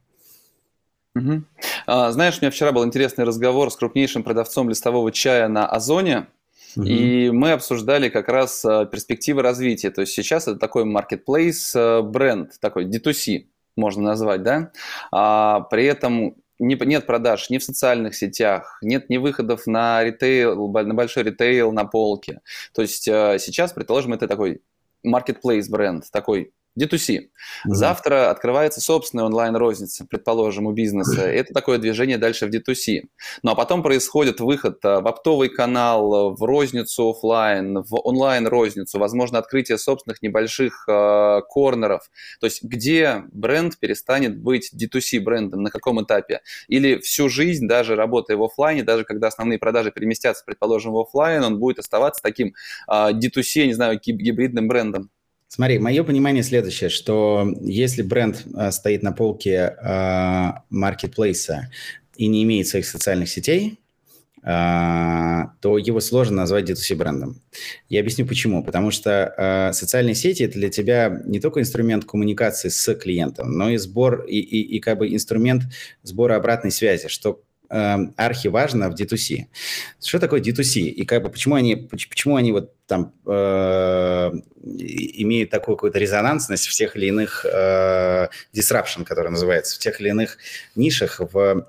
Угу. 1.15 1.43
А, 1.87 2.13
знаешь, 2.13 2.39
у 2.39 2.41
меня 2.43 2.51
вчера 2.51 2.73
был 2.73 2.85
интересный 2.85 3.25
разговор 3.25 3.71
с 3.71 3.77
крупнейшим 3.77 4.23
продавцом 4.23 4.69
листового 4.69 5.11
чая 5.11 5.49
на 5.49 5.67
Озоне. 5.67 6.27
Uh-huh. 6.77 6.87
И 6.87 7.31
мы 7.31 7.53
обсуждали 7.53 8.09
как 8.09 8.29
раз 8.29 8.65
э, 8.65 8.87
перспективы 8.91 9.43
развития. 9.43 9.91
То 9.91 10.03
есть 10.03 10.13
сейчас 10.13 10.49
это 10.49 10.59
такой 10.59 10.85
marketplace 10.85 11.73
э, 11.75 12.03
бренд, 12.03 12.59
такой 12.61 12.87
D2C 12.87 13.47
можно 13.77 14.03
назвать, 14.03 14.43
да. 14.43 14.73
А, 15.13 15.61
при 15.61 15.85
этом 15.87 16.37
не, 16.59 16.77
нет 16.87 17.07
продаж 17.07 17.51
ни 17.51 17.59
в 17.59 17.65
социальных 17.65 18.15
сетях, 18.15 18.79
нет 18.83 19.09
ни 19.09 19.17
выходов 19.17 19.67
на 19.67 20.05
ритейл, 20.05 20.69
на 20.69 20.95
большой 20.95 21.25
ритейл, 21.25 21.73
на 21.73 21.85
полке. 21.85 22.41
То 22.75 22.83
есть 22.83 23.09
э, 23.09 23.39
сейчас, 23.39 23.73
предположим, 23.73 24.13
это 24.13 24.29
такой 24.29 24.63
marketplace 25.07 25.71
бренд, 25.71 26.05
такой 26.13 26.53
D2C. 26.79 27.17
Mm-hmm. 27.17 27.25
Завтра 27.67 28.31
открывается 28.31 28.81
собственная 28.81 29.25
онлайн-розница, 29.25 30.07
предположим, 30.09 30.67
у 30.67 30.73
бизнеса. 30.73 31.23
Это 31.27 31.53
такое 31.53 31.79
движение 31.79 32.19
дальше 32.19 32.47
в 32.47 32.51
D2C. 32.51 33.03
Ну 33.43 33.51
а 33.51 33.55
потом 33.55 33.83
происходит 33.83 34.41
выход 34.41 34.85
э, 34.85 35.01
в 35.01 35.09
оптовый 35.09 35.49
канал, 35.49 36.35
в 36.35 36.43
розницу 36.43 37.11
офлайн, 37.11 37.83
в 37.83 37.95
онлайн-розницу, 38.07 38.99
возможно, 38.99 39.39
открытие 39.39 39.79
собственных 39.79 40.23
небольших 40.23 40.85
э, 40.89 41.41
корнеров. 41.49 42.11
То 42.41 42.47
есть 42.47 42.63
где 42.63 43.25
бренд 43.33 43.79
перестанет 43.79 44.39
быть 44.39 44.73
D2C 44.75 45.21
брендом, 45.21 45.63
на 45.63 45.71
каком 45.71 46.03
этапе? 46.03 46.41
Или 46.69 46.99
всю 46.99 47.29
жизнь, 47.29 47.67
даже 47.67 47.97
работая 47.97 48.37
в 48.37 48.43
офлайне, 48.45 48.83
даже 48.83 49.05
когда 49.05 49.29
основные 49.29 49.59
продажи 49.59 49.91
переместятся, 49.91 50.45
предположим, 50.45 50.93
в 50.93 50.99
офлайн, 50.99 51.43
он 51.43 51.59
будет 51.59 51.79
оставаться 51.79 52.23
таким 52.23 52.55
э, 52.89 53.11
D2C, 53.13 53.61
я 53.61 53.67
не 53.67 53.75
знаю, 53.75 54.01
гибридным 54.01 54.69
брендом? 54.69 55.11
Смотри, 55.53 55.81
мое 55.81 56.05
понимание 56.05 56.45
следующее, 56.45 56.91
что 56.91 57.45
если 57.61 58.03
бренд 58.03 58.47
э, 58.55 58.71
стоит 58.71 59.03
на 59.03 59.11
полке 59.11 59.75
э, 59.83 60.53
маркетплейса 60.71 61.73
и 62.17 62.29
не 62.29 62.45
имеет 62.45 62.69
своих 62.69 62.87
социальных 62.87 63.29
сетей, 63.29 63.81
э, 64.45 65.41
то 65.61 65.77
его 65.77 65.99
сложно 65.99 66.37
назвать 66.37 66.71
D2C 66.71 66.95
брендом. 66.95 67.43
Я 67.89 67.99
объясню 67.99 68.27
почему. 68.27 68.63
Потому 68.63 68.93
что 68.93 69.73
социальные 69.75 70.15
сети 70.15 70.45
это 70.45 70.57
для 70.57 70.71
тебя 70.71 71.21
не 71.25 71.41
только 71.41 71.59
инструмент 71.59 72.05
коммуникации 72.05 72.69
с 72.69 72.95
клиентом, 72.95 73.51
но 73.51 73.71
и 73.71 73.77
сбор 73.77 74.27
и, 74.29 74.39
и, 74.39 74.77
и 74.77 74.79
как 74.79 74.99
бы 74.99 75.13
инструмент 75.13 75.65
сбора 76.05 76.37
обратной 76.37 76.71
связи, 76.71 77.09
что 77.09 77.43
архиважно 77.71 78.91
в 78.91 78.95
D2C. 78.95 79.47
Что 80.05 80.19
такое 80.19 80.41
D2C? 80.41 80.81
И 80.81 81.05
как 81.05 81.23
бы 81.23 81.31
почему 81.31 81.55
они, 81.55 81.77
почему 81.77 82.37
они 82.37 82.51
вот 82.53 82.75
там 82.87 83.15
э, 83.27 84.31
имеют 84.63 85.51
такую 85.51 85.77
какую-то 85.77 85.99
резонансность 85.99 86.67
в 86.67 86.75
тех 86.75 86.97
или 86.97 87.07
иных 87.07 87.47
э, 87.47 88.29
disruption, 88.53 89.05
который 89.05 89.31
называется, 89.31 89.77
в 89.77 89.79
тех 89.79 90.01
или 90.01 90.09
иных 90.09 90.39
нишах 90.75 91.21
в 91.21 91.67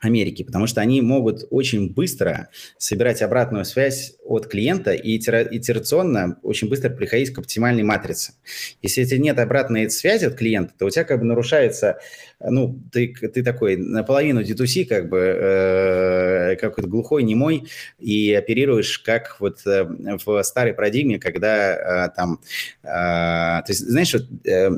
Америки, 0.00 0.42
потому 0.42 0.66
что 0.66 0.80
они 0.80 1.00
могут 1.00 1.46
очень 1.50 1.92
быстро 1.92 2.48
собирать 2.76 3.22
обратную 3.22 3.64
связь 3.64 4.14
от 4.24 4.46
клиента 4.46 4.92
и 4.92 5.16
итерационно 5.16 6.38
очень 6.42 6.68
быстро 6.68 6.90
приходить 6.90 7.30
к 7.32 7.38
оптимальной 7.38 7.82
матрице. 7.82 8.34
Если 8.82 9.16
у 9.16 9.20
нет 9.20 9.38
обратной 9.38 9.90
связи 9.90 10.26
от 10.26 10.34
клиента, 10.34 10.74
то 10.78 10.86
у 10.86 10.90
тебя 10.90 11.04
как 11.04 11.20
бы 11.20 11.24
нарушается, 11.24 11.98
ну, 12.40 12.80
ты, 12.92 13.14
ты 13.14 13.42
такой 13.42 13.76
наполовину 13.76 14.42
D2C, 14.42 14.84
как 14.84 15.08
бы 15.08 15.18
э, 15.18 16.56
какой-то 16.56 16.88
глухой, 16.88 17.22
немой, 17.22 17.68
и 17.98 18.32
оперируешь 18.34 18.98
как 18.98 19.40
вот 19.40 19.66
э, 19.66 19.88
в 20.24 20.42
старой 20.42 20.74
парадигме, 20.74 21.18
когда 21.18 22.06
э, 22.06 22.10
там, 22.14 22.40
э, 22.82 22.86
то 22.86 23.64
есть, 23.68 23.80
знаешь, 23.80 24.12
вот, 24.12 24.26
э, 24.46 24.70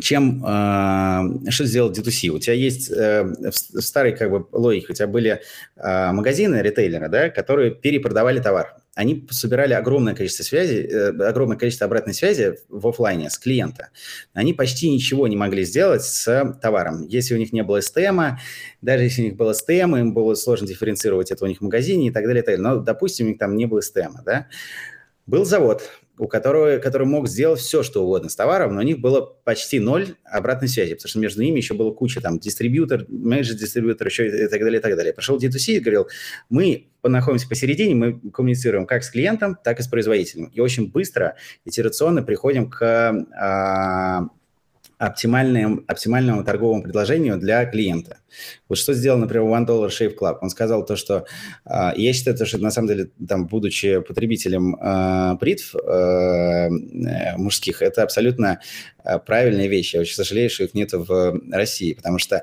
чем 0.00 0.44
э, 0.44 1.50
что 1.50 1.64
сделал 1.64 1.92
D2C? 1.92 2.28
У 2.30 2.38
тебя 2.38 2.54
есть 2.54 2.90
э, 2.90 3.24
в 3.24 3.80
старой 3.80 4.16
как 4.16 4.30
бы 4.30 4.46
логике, 4.52 4.86
у 4.90 4.94
тебя 4.94 5.06
были 5.06 5.40
э, 5.76 6.12
магазины, 6.12 6.56
ритейлеры, 6.56 7.08
да, 7.08 7.30
которые 7.30 7.70
перепродавали 7.70 8.40
товар. 8.40 8.76
Они 8.94 9.26
собирали 9.30 9.72
огромное 9.72 10.14
количество 10.14 10.44
связи, 10.44 10.88
э, 10.90 11.08
огромное 11.24 11.56
количество 11.56 11.86
обратной 11.86 12.14
связи 12.14 12.58
в 12.68 12.86
офлайне 12.86 13.30
с 13.30 13.38
клиента. 13.38 13.90
Они 14.32 14.52
почти 14.52 14.90
ничего 14.90 15.28
не 15.28 15.36
могли 15.36 15.64
сделать 15.64 16.02
с 16.02 16.58
товаром. 16.60 17.06
Если 17.06 17.34
у 17.34 17.38
них 17.38 17.52
не 17.52 17.62
было 17.62 17.78
STM, 17.78 18.36
даже 18.82 19.04
если 19.04 19.22
у 19.22 19.24
них 19.26 19.36
было 19.36 19.52
STM, 19.52 19.98
им 19.98 20.14
было 20.14 20.34
сложно 20.34 20.66
дифференцировать 20.66 21.30
это 21.30 21.44
у 21.44 21.48
них 21.48 21.58
в 21.58 21.62
магазине 21.62 22.08
и 22.08 22.10
так 22.10 22.24
далее. 22.24 22.42
И 22.42 22.46
так 22.46 22.56
далее. 22.56 22.76
Но, 22.76 22.80
допустим, 22.80 23.26
у 23.26 23.28
них 23.30 23.38
там 23.38 23.56
не 23.56 23.66
было 23.66 23.80
STM, 23.80 24.12
да, 24.24 24.48
был 25.26 25.44
завод, 25.44 25.82
у 26.18 26.28
которого, 26.28 26.78
который 26.78 27.06
мог 27.06 27.28
сделать 27.28 27.60
все, 27.60 27.82
что 27.82 28.04
угодно 28.04 28.28
с 28.28 28.36
товаром, 28.36 28.74
но 28.74 28.80
у 28.80 28.84
них 28.84 29.00
было 29.00 29.20
почти 29.20 29.80
ноль 29.80 30.14
обратной 30.24 30.68
связи, 30.68 30.94
потому 30.94 31.08
что 31.08 31.18
между 31.18 31.42
ними 31.42 31.56
еще 31.56 31.74
было 31.74 31.92
куча 31.92 32.20
там 32.20 32.38
дистрибьютор, 32.38 33.06
менеджер-дистрибьютор, 33.08 34.06
еще 34.06 34.44
и 34.44 34.48
так 34.48 34.60
далее, 34.60 34.78
и 34.78 34.82
так 34.82 34.96
далее. 34.96 35.12
Пошел 35.12 35.38
D2C 35.38 35.72
и 35.72 35.80
говорил, 35.80 36.08
мы 36.50 36.86
находимся 37.02 37.48
посередине, 37.48 37.94
мы 37.94 38.30
коммуницируем 38.30 38.86
как 38.86 39.02
с 39.02 39.10
клиентом, 39.10 39.56
так 39.62 39.80
и 39.80 39.82
с 39.82 39.88
производителем. 39.88 40.46
И 40.46 40.60
очень 40.60 40.90
быстро, 40.90 41.36
итерационно 41.64 42.22
приходим 42.22 42.70
к 42.70 43.26
а, 43.36 44.28
оптимальным, 44.98 45.84
оптимальному 45.88 46.44
торговому 46.44 46.82
предложению 46.82 47.38
для 47.38 47.64
клиента. 47.66 48.18
Вот 48.68 48.78
что 48.78 48.94
сделал, 48.94 49.18
например, 49.18 49.46
One 49.46 49.66
Dollar 49.66 49.88
Shave 49.88 50.16
Club. 50.16 50.38
Он 50.40 50.50
сказал 50.50 50.84
то, 50.84 50.96
что 50.96 51.26
э, 51.64 51.90
я 51.96 52.12
считаю, 52.12 52.36
то, 52.36 52.46
что 52.46 52.58
на 52.58 52.70
самом 52.70 52.88
деле, 52.88 53.10
там, 53.28 53.46
будучи 53.46 54.00
потребителем 54.00 54.76
э, 54.76 55.36
бритв 55.40 55.74
э, 55.76 56.68
мужских, 57.36 57.82
это 57.82 58.02
абсолютно 58.02 58.60
правильная 59.26 59.66
вещь. 59.66 59.94
Я 59.94 60.00
очень 60.00 60.14
сожалею, 60.14 60.48
что 60.48 60.64
их 60.64 60.74
нет 60.74 60.92
в 60.92 61.40
России, 61.52 61.92
потому 61.92 62.18
что 62.18 62.36
э, 62.36 62.42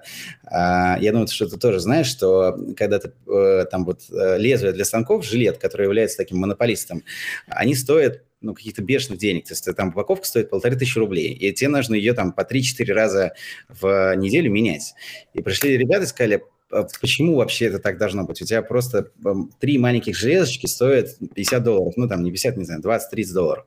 я 0.51 1.11
думаю, 1.11 1.27
что 1.27 1.47
ты 1.47 1.57
тоже 1.57 1.79
знаешь, 1.79 2.07
что 2.07 2.57
когда 2.77 2.99
ты 2.99 3.11
э, 3.27 3.65
там 3.69 3.85
вот 3.85 4.01
э, 4.11 4.37
лезвие 4.37 4.71
для 4.71 4.85
станков, 4.85 5.25
жилет, 5.25 5.57
который 5.57 5.85
является 5.85 6.17
таким 6.17 6.37
монополистом, 6.37 7.03
они 7.47 7.75
стоят 7.75 8.21
ну, 8.41 8.53
каких-то 8.53 8.81
бешеных 8.81 9.19
денег. 9.19 9.45
То 9.45 9.53
есть 9.53 9.67
там 9.75 9.89
упаковка 9.89 10.25
стоит 10.25 10.49
полторы 10.49 10.75
тысячи 10.75 10.97
рублей, 10.97 11.33
и 11.33 11.53
тебе 11.53 11.69
нужно 11.69 11.95
ее 11.95 12.13
там 12.13 12.33
по 12.33 12.41
3-4 12.41 12.91
раза 12.91 13.33
в 13.69 14.15
неделю 14.15 14.51
менять. 14.51 14.93
И 15.33 15.41
пришли 15.41 15.77
ребята 15.77 16.03
и 16.03 16.07
сказали, 16.07 16.43
«А 16.71 16.87
почему 16.99 17.35
вообще 17.35 17.65
это 17.65 17.79
так 17.79 17.97
должно 17.97 18.23
быть? 18.23 18.41
У 18.41 18.45
тебя 18.45 18.61
просто 18.61 19.11
три 19.59 19.77
маленьких 19.77 20.15
железочки 20.15 20.65
стоят 20.65 21.09
50 21.35 21.63
долларов, 21.63 21.93
ну 21.97 22.07
там 22.07 22.23
не 22.23 22.31
50, 22.31 22.57
не 22.57 22.65
знаю, 22.65 22.81
20-30 22.81 23.33
долларов. 23.33 23.65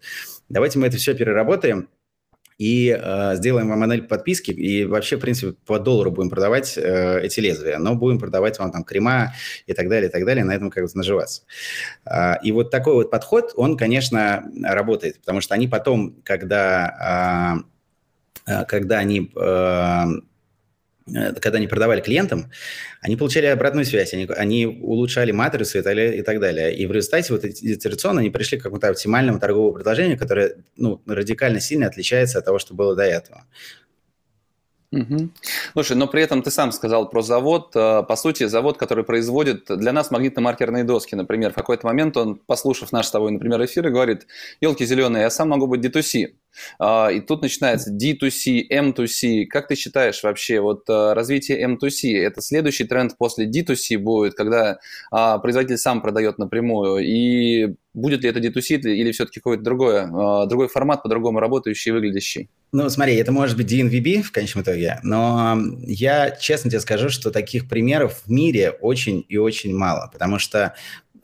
Давайте 0.48 0.78
мы 0.78 0.88
это 0.88 0.96
все 0.96 1.14
переработаем, 1.14 1.88
и 2.58 2.96
э, 2.98 3.36
сделаем 3.36 3.68
вам 3.68 3.80
модель 3.80 4.02
подписки, 4.02 4.50
и 4.50 4.84
вообще, 4.84 5.16
в 5.16 5.20
принципе, 5.20 5.56
по 5.66 5.78
доллару 5.78 6.10
будем 6.10 6.30
продавать 6.30 6.76
э, 6.76 7.20
эти 7.22 7.40
лезвия, 7.40 7.78
но 7.78 7.94
будем 7.94 8.18
продавать 8.18 8.58
вам 8.58 8.70
там 8.70 8.84
крема 8.84 9.32
и 9.66 9.72
так 9.72 9.88
далее, 9.88 10.08
и 10.08 10.12
так 10.12 10.24
далее, 10.24 10.44
на 10.44 10.54
этом 10.54 10.70
как 10.70 10.84
бы 10.84 10.90
наживаться. 10.94 11.42
Э, 12.06 12.34
и 12.42 12.52
вот 12.52 12.70
такой 12.70 12.94
вот 12.94 13.10
подход, 13.10 13.52
он, 13.56 13.76
конечно, 13.76 14.44
работает, 14.62 15.20
потому 15.20 15.40
что 15.40 15.54
они 15.54 15.68
потом, 15.68 16.16
когда, 16.22 17.64
э, 18.46 18.64
когда 18.66 18.98
они 18.98 19.30
э, 19.34 20.04
когда 21.06 21.58
они 21.58 21.66
продавали 21.66 22.00
клиентам, 22.00 22.50
они 23.00 23.16
получали 23.16 23.46
обратную 23.46 23.84
связь, 23.84 24.14
они, 24.14 24.26
они 24.36 24.66
улучшали 24.66 25.32
матрицы 25.32 25.78
и 25.78 25.82
так, 25.82 25.94
далее, 25.94 26.18
и 26.18 26.22
так 26.22 26.40
далее. 26.40 26.74
И 26.74 26.86
в 26.86 26.92
результате 26.92 27.32
вот 27.32 27.44
итерационно 27.44 28.20
они 28.20 28.30
пришли 28.30 28.58
к 28.58 28.62
какому-то 28.62 28.88
оптимальному 28.88 29.38
торговому 29.38 29.72
предложению, 29.72 30.18
которое 30.18 30.56
ну, 30.76 31.02
радикально 31.06 31.60
сильно 31.60 31.86
отличается 31.86 32.38
от 32.38 32.44
того, 32.44 32.58
что 32.58 32.74
было 32.74 32.96
до 32.96 33.02
этого. 33.02 33.44
Угу. 34.94 35.30
Слушай, 35.72 35.96
но 35.96 36.06
при 36.06 36.22
этом 36.22 36.42
ты 36.42 36.50
сам 36.50 36.70
сказал 36.70 37.08
про 37.08 37.20
завод. 37.20 37.74
Э, 37.74 38.02
по 38.06 38.16
сути, 38.16 38.46
завод, 38.46 38.78
который 38.78 39.04
производит 39.04 39.64
для 39.68 39.92
нас 39.92 40.10
магнитно-маркерные 40.10 40.84
доски, 40.84 41.16
например, 41.16 41.50
в 41.50 41.54
какой-то 41.54 41.86
момент 41.86 42.16
он, 42.16 42.36
послушав 42.36 42.92
наш 42.92 43.06
с 43.06 43.10
тобой, 43.10 43.32
например, 43.32 43.62
эфир, 43.64 43.90
говорит, 43.90 44.26
елки 44.60 44.84
зеленые, 44.86 45.22
я 45.22 45.30
сам 45.30 45.48
могу 45.48 45.66
быть 45.66 45.84
D2C. 45.84 46.34
А, 46.78 47.08
и 47.08 47.20
тут 47.20 47.42
начинается 47.42 47.92
D2C, 47.92 48.68
M2C. 48.70 49.46
Как 49.46 49.68
ты 49.68 49.74
считаешь 49.74 50.22
вообще, 50.22 50.60
вот 50.60 50.88
э, 50.88 51.12
развитие 51.12 51.64
M2C, 51.66 52.16
это 52.16 52.40
следующий 52.40 52.84
тренд 52.84 53.16
после 53.16 53.46
D2C 53.46 53.98
будет, 53.98 54.34
когда 54.34 54.78
а, 55.10 55.38
производитель 55.38 55.78
сам 55.78 56.02
продает 56.02 56.38
напрямую? 56.38 57.04
И 57.04 57.74
будет 57.94 58.22
ли 58.22 58.28
это 58.28 58.40
D2C 58.40 58.80
или 58.80 59.12
все-таки 59.12 59.40
какой-то 59.40 59.62
другой, 59.62 60.02
а, 60.02 60.46
другой 60.46 60.68
формат, 60.68 61.02
по-другому 61.02 61.40
работающий 61.40 61.90
и 61.90 61.92
выглядящий? 61.92 62.50
Ну, 62.72 62.88
смотри, 62.90 63.14
это 63.14 63.30
может 63.30 63.56
быть 63.56 63.72
DNVB 63.72 64.22
в 64.22 64.32
конечном 64.32 64.64
итоге, 64.64 64.98
но 65.04 65.56
я 65.80 66.32
честно 66.32 66.70
тебе 66.70 66.80
скажу, 66.80 67.08
что 67.08 67.30
таких 67.30 67.68
примеров 67.68 68.22
в 68.24 68.30
мире 68.30 68.70
очень 68.70 69.24
и 69.28 69.36
очень 69.36 69.74
мало, 69.76 70.10
потому 70.12 70.40
что 70.40 70.74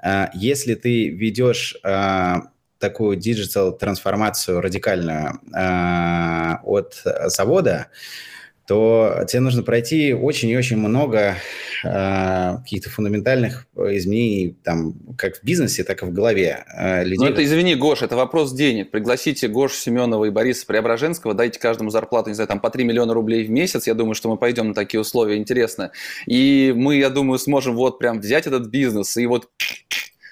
э, 0.02 0.26
если 0.34 0.74
ты 0.74 1.08
ведешь 1.08 1.76
э, 1.82 2.34
такую 2.80 3.16
digital 3.16 3.76
трансформацию 3.76 4.60
радикальную 4.60 5.40
э, 5.54 6.54
от 6.64 7.02
завода, 7.26 7.88
то 8.70 9.24
тебе 9.26 9.40
нужно 9.40 9.64
пройти 9.64 10.14
очень 10.14 10.48
и 10.48 10.56
очень 10.56 10.76
много 10.76 11.34
э, 11.82 12.56
каких-то 12.62 12.88
фундаментальных 12.88 13.66
изменений, 13.74 14.56
там, 14.62 14.94
как 15.18 15.38
в 15.38 15.42
бизнесе, 15.42 15.82
так 15.82 16.04
и 16.04 16.06
в 16.06 16.12
голове 16.12 16.64
э, 16.72 17.02
людей. 17.02 17.18
Ну, 17.18 17.32
это, 17.32 17.44
извини, 17.44 17.74
Гош, 17.74 18.02
это 18.02 18.14
вопрос 18.14 18.52
денег. 18.52 18.92
Пригласите 18.92 19.48
Гошу 19.48 19.74
Семенова 19.74 20.26
и 20.26 20.30
Бориса 20.30 20.66
Преображенского, 20.66 21.34
дайте 21.34 21.58
каждому 21.58 21.90
зарплату, 21.90 22.28
не 22.28 22.34
знаю, 22.34 22.46
там, 22.46 22.60
по 22.60 22.70
3 22.70 22.84
миллиона 22.84 23.12
рублей 23.12 23.44
в 23.44 23.50
месяц. 23.50 23.88
Я 23.88 23.94
думаю, 23.94 24.14
что 24.14 24.28
мы 24.28 24.36
пойдем 24.36 24.68
на 24.68 24.74
такие 24.74 25.00
условия, 25.00 25.36
интересно. 25.36 25.90
И 26.26 26.72
мы, 26.76 26.94
я 26.94 27.10
думаю, 27.10 27.40
сможем 27.40 27.74
вот 27.74 27.98
прям 27.98 28.20
взять 28.20 28.46
этот 28.46 28.68
бизнес 28.68 29.16
и 29.16 29.26
вот 29.26 29.48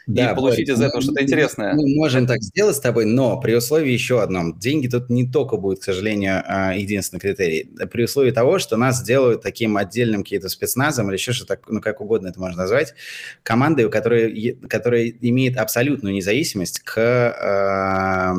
да, 0.08 0.32
и 0.32 0.34
получить 0.34 0.68
из 0.68 0.80
этого 0.80 1.02
что-то 1.02 1.22
интересное. 1.22 1.74
Мы 1.74 1.94
можем 1.94 2.26
так 2.26 2.42
сделать 2.42 2.76
с 2.76 2.80
тобой, 2.80 3.04
но 3.04 3.38
при 3.38 3.54
условии 3.54 3.92
еще 3.92 4.22
одном. 4.22 4.58
Деньги 4.58 4.88
тут 4.88 5.10
не 5.10 5.30
только 5.30 5.58
будут, 5.58 5.80
к 5.80 5.84
сожалению, 5.84 6.42
а, 6.46 6.74
единственный 6.74 7.20
критерий. 7.20 7.70
При 7.92 8.04
условии 8.04 8.30
того, 8.30 8.58
что 8.58 8.78
нас 8.78 9.00
сделают 9.00 9.42
таким 9.42 9.76
отдельным 9.76 10.22
каким-то 10.22 10.48
спецназом 10.48 11.08
или 11.08 11.16
еще 11.16 11.32
что-то, 11.32 11.58
ну, 11.68 11.82
как 11.82 12.00
угодно 12.00 12.28
это 12.28 12.40
можно 12.40 12.62
назвать, 12.62 12.94
командой, 13.42 13.90
которая, 13.90 14.32
которая 14.68 15.08
имеет 15.20 15.58
абсолютную 15.58 16.14
независимость 16.14 16.80
к 16.80 16.96
а, 16.98 18.34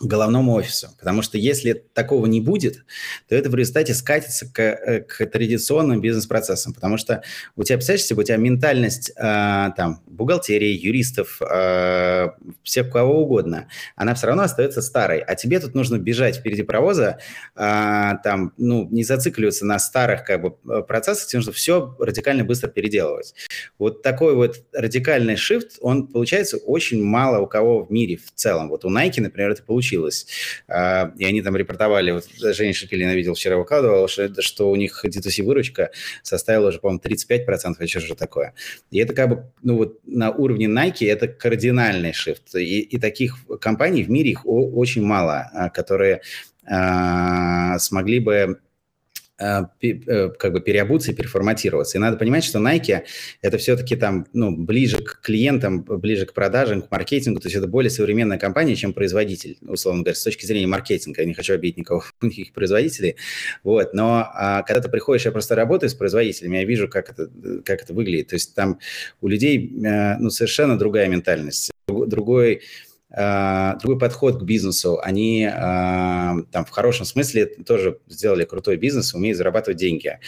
головному 0.00 0.54
офису. 0.54 0.88
Потому 0.98 1.22
что 1.22 1.38
если 1.38 1.72
такого 1.72 2.26
не 2.26 2.40
будет, 2.40 2.84
то 3.28 3.34
это 3.36 3.50
в 3.50 3.54
результате 3.54 3.94
скатится 3.94 4.50
к, 4.50 4.60
э, 4.60 5.00
к 5.00 5.26
традиционным 5.26 6.00
бизнес-процессам. 6.00 6.72
Потому 6.72 6.96
что 6.96 7.22
у 7.56 7.62
тебя, 7.62 7.76
представляешь 7.76 8.10
у 8.10 8.22
тебя 8.22 8.36
ментальность 8.36 9.10
э, 9.10 9.70
там, 9.76 10.02
бухгалтерии, 10.06 10.72
юристов, 10.72 11.40
э, 11.42 12.28
всех 12.62 12.90
кого 12.90 13.22
угодно, 13.22 13.68
она 13.94 14.14
все 14.14 14.28
равно 14.28 14.42
остается 14.44 14.80
старой. 14.82 15.20
А 15.20 15.34
тебе 15.34 15.60
тут 15.60 15.74
нужно 15.74 15.98
бежать 15.98 16.36
впереди 16.36 16.62
паровоза, 16.62 17.18
э, 17.54 18.12
там, 18.24 18.52
ну, 18.56 18.88
не 18.90 19.04
зацикливаться 19.04 19.66
на 19.66 19.78
старых 19.78 20.24
как 20.24 20.40
бы, 20.42 20.56
э, 20.68 20.82
процессах, 20.82 21.28
тебе 21.28 21.38
нужно 21.38 21.52
все 21.52 21.94
радикально 21.98 22.44
быстро 22.44 22.68
переделывать. 22.68 23.34
Вот 23.78 24.02
такой 24.02 24.34
вот 24.34 24.64
радикальный 24.72 25.34
shift, 25.34 25.76
он 25.80 26.06
получается 26.06 26.56
очень 26.56 27.02
мало 27.02 27.38
у 27.40 27.46
кого 27.46 27.84
в 27.84 27.92
мире 27.92 28.16
в 28.16 28.32
целом. 28.34 28.70
Вот 28.70 28.84
у 28.84 28.90
Nike, 28.90 29.20
например, 29.20 29.50
это 29.50 29.62
получилось 29.62 29.89
случилось. 29.90 30.26
А, 30.68 31.12
и 31.18 31.24
они 31.24 31.42
там 31.42 31.56
репортовали, 31.56 32.12
вот 32.12 32.26
Женя 32.54 32.72
Шепелина 32.72 33.14
видел 33.14 33.34
вчера 33.34 33.56
выкладывал, 33.56 34.08
что, 34.08 34.30
что 34.42 34.70
у 34.70 34.76
них 34.76 35.04
D2C 35.04 35.42
выручка 35.42 35.90
составила 36.22 36.68
уже, 36.68 36.78
по-моему, 36.78 37.00
35% 37.04 37.76
или 37.78 37.86
что 37.86 38.00
же 38.00 38.14
такое. 38.14 38.54
И 38.90 38.98
это 38.98 39.14
как 39.14 39.28
бы, 39.28 39.52
ну 39.62 39.76
вот 39.76 39.98
на 40.06 40.30
уровне 40.30 40.66
Nike 40.66 41.10
это 41.10 41.28
кардинальный 41.28 42.12
shift. 42.12 42.58
И, 42.58 42.80
и 42.80 42.98
таких 42.98 43.36
компаний 43.60 44.02
в 44.02 44.10
мире 44.10 44.30
их 44.30 44.42
очень 44.44 45.02
мало, 45.02 45.50
а, 45.52 45.70
которые 45.70 46.22
а, 46.66 47.78
смогли 47.78 48.20
бы 48.20 48.60
как 49.40 50.52
бы 50.52 50.60
переобуться 50.60 51.12
и 51.12 51.14
переформатироваться. 51.14 51.96
И 51.96 52.00
надо 52.00 52.16
понимать, 52.16 52.44
что 52.44 52.58
Nike 52.58 53.02
это 53.42 53.58
все-таки 53.58 53.96
там, 53.96 54.26
ну, 54.32 54.54
ближе 54.54 54.98
к 54.98 55.20
клиентам, 55.22 55.82
ближе 55.82 56.26
к 56.26 56.34
продажам, 56.34 56.82
к 56.82 56.90
маркетингу, 56.90 57.40
то 57.40 57.46
есть 57.46 57.56
это 57.56 57.66
более 57.66 57.90
современная 57.90 58.38
компания, 58.38 58.76
чем 58.76 58.92
производитель, 58.92 59.56
условно 59.62 60.02
говоря, 60.02 60.14
с 60.14 60.22
точки 60.22 60.44
зрения 60.44 60.66
маркетинга. 60.66 61.22
Я 61.22 61.26
не 61.26 61.34
хочу 61.34 61.54
обидеть 61.54 61.78
никого, 61.78 62.04
никаких 62.20 62.52
производителей, 62.52 63.16
вот, 63.64 63.94
но 63.94 64.28
а, 64.34 64.62
когда 64.62 64.82
ты 64.82 64.88
приходишь, 64.88 65.24
я 65.24 65.32
просто 65.32 65.54
работаю 65.54 65.90
с 65.90 65.94
производителями, 65.94 66.58
я 66.58 66.64
вижу, 66.64 66.88
как 66.88 67.10
это, 67.10 67.30
как 67.64 67.82
это 67.82 67.94
выглядит, 67.94 68.28
то 68.28 68.34
есть 68.34 68.54
там 68.54 68.78
у 69.20 69.28
людей, 69.28 69.72
э, 69.84 70.18
ну, 70.18 70.30
совершенно 70.30 70.78
другая 70.78 71.08
ментальность, 71.08 71.70
другой 71.88 72.62
другой 73.10 73.98
подход 73.98 74.40
к 74.40 74.42
бизнесу. 74.44 75.00
Они 75.02 75.44
uh, 75.44 76.42
там 76.52 76.64
в 76.64 76.70
хорошем 76.70 77.04
смысле 77.04 77.46
тоже 77.46 77.98
сделали 78.08 78.44
крутой 78.44 78.76
бизнес, 78.76 79.14
умеют 79.14 79.36
зарабатывать 79.36 79.78
деньги. 79.78 80.18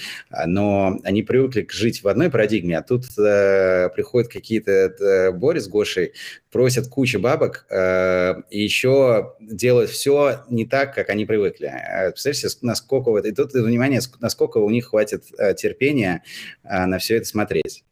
Но 0.46 0.98
они 1.04 1.22
привыкли 1.22 1.66
жить 1.70 2.02
в 2.02 2.08
одной 2.08 2.30
парадигме, 2.30 2.76
а 2.78 2.82
тут 2.82 3.06
приходят 3.14 4.32
какие-то 4.32 5.32
Бори 5.32 5.60
с 5.60 5.68
Гошей, 5.68 6.12
просят 6.50 6.88
кучу 6.88 7.20
бабок 7.20 7.66
и 7.70 8.60
еще 8.60 9.34
делают 9.40 9.90
все 9.90 10.44
не 10.50 10.66
так, 10.66 10.94
как 10.94 11.08
они 11.10 11.24
привыкли. 11.24 11.72
Представляете, 12.10 12.48
насколько... 12.62 13.10
вот 13.10 13.24
И 13.26 13.32
тут, 13.32 13.52
внимание, 13.52 14.00
насколько 14.20 14.58
у 14.58 14.70
них 14.70 14.86
хватит 14.88 15.24
терпения 15.56 16.24
на 16.64 16.98
все 16.98 17.18
это 17.18 17.26
смотреть. 17.26 17.84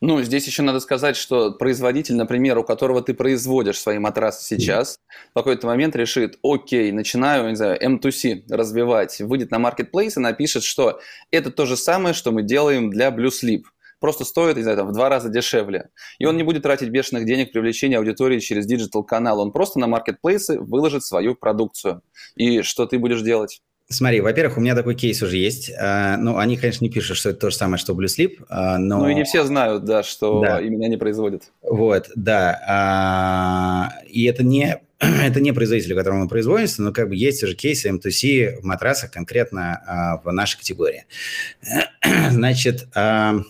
Ну, 0.00 0.22
здесь 0.22 0.46
еще 0.46 0.62
надо 0.62 0.80
сказать, 0.80 1.16
что 1.16 1.52
производитель, 1.52 2.16
например, 2.16 2.58
у 2.58 2.64
которого 2.64 3.02
ты 3.02 3.12
производишь 3.14 3.78
свои 3.78 3.98
матрасы 3.98 4.44
сейчас, 4.44 4.98
в 5.30 5.34
какой-то 5.34 5.66
момент 5.66 5.94
решит, 5.94 6.38
окей, 6.42 6.90
начинаю, 6.90 7.48
не 7.50 7.56
знаю, 7.56 7.78
M2C 7.80 8.44
развивать, 8.48 9.20
выйдет 9.20 9.50
на 9.50 9.58
marketplace 9.58 10.14
и 10.16 10.20
напишет, 10.20 10.62
что 10.62 11.00
это 11.30 11.50
то 11.50 11.66
же 11.66 11.76
самое, 11.76 12.14
что 12.14 12.32
мы 12.32 12.42
делаем 12.42 12.90
для 12.90 13.10
Blue 13.10 13.28
Sleep. 13.30 13.62
просто 14.00 14.24
стоит, 14.24 14.56
не 14.56 14.62
знаю, 14.62 14.78
там, 14.78 14.88
в 14.88 14.92
два 14.92 15.10
раза 15.10 15.28
дешевле. 15.28 15.90
И 16.18 16.24
он 16.24 16.36
не 16.36 16.42
будет 16.42 16.62
тратить 16.62 16.88
бешеных 16.88 17.26
денег 17.26 17.50
в 17.50 17.52
привлечение 17.52 17.98
аудитории 17.98 18.40
через 18.40 18.66
digital-канал. 18.66 19.40
Он 19.40 19.52
просто 19.52 19.78
на 19.78 19.86
маркетплейсы 19.86 20.58
выложит 20.58 21.04
свою 21.04 21.34
продукцию. 21.34 22.02
И 22.34 22.62
что 22.62 22.86
ты 22.86 22.98
будешь 22.98 23.20
делать? 23.20 23.60
Смотри, 23.92 24.20
во-первых, 24.20 24.56
у 24.56 24.60
меня 24.60 24.76
такой 24.76 24.94
кейс 24.94 25.20
уже 25.20 25.36
есть. 25.36 25.72
А, 25.76 26.16
ну, 26.16 26.38
они, 26.38 26.56
конечно, 26.56 26.84
не 26.84 26.90
пишут, 26.90 27.16
что 27.16 27.30
это 27.30 27.40
то 27.40 27.50
же 27.50 27.56
самое, 27.56 27.76
что 27.76 27.92
Blue 27.92 28.04
Sleep, 28.04 28.44
а, 28.48 28.78
но... 28.78 29.00
Ну, 29.00 29.08
и 29.08 29.14
не 29.14 29.24
все 29.24 29.44
знают, 29.44 29.84
да, 29.84 30.04
что 30.04 30.40
да. 30.40 30.60
именно 30.60 30.86
они 30.86 30.96
производят. 30.96 31.50
Вот, 31.60 32.08
да. 32.14 32.62
А, 32.68 33.90
и 34.06 34.26
это 34.26 34.44
не, 34.44 34.78
это 35.00 35.40
не 35.40 35.50
производитель, 35.50 35.96
которому 35.96 36.22
он 36.22 36.28
производится, 36.28 36.82
но 36.82 36.92
как 36.92 37.08
бы 37.08 37.16
есть 37.16 37.42
уже 37.42 37.56
кейсы 37.56 37.90
M2C 37.90 38.60
в 38.60 38.64
матрасах 38.64 39.10
конкретно 39.10 40.20
в 40.22 40.30
нашей 40.30 40.58
категории. 40.58 41.06
Значит, 42.30 42.86
я 42.94 43.42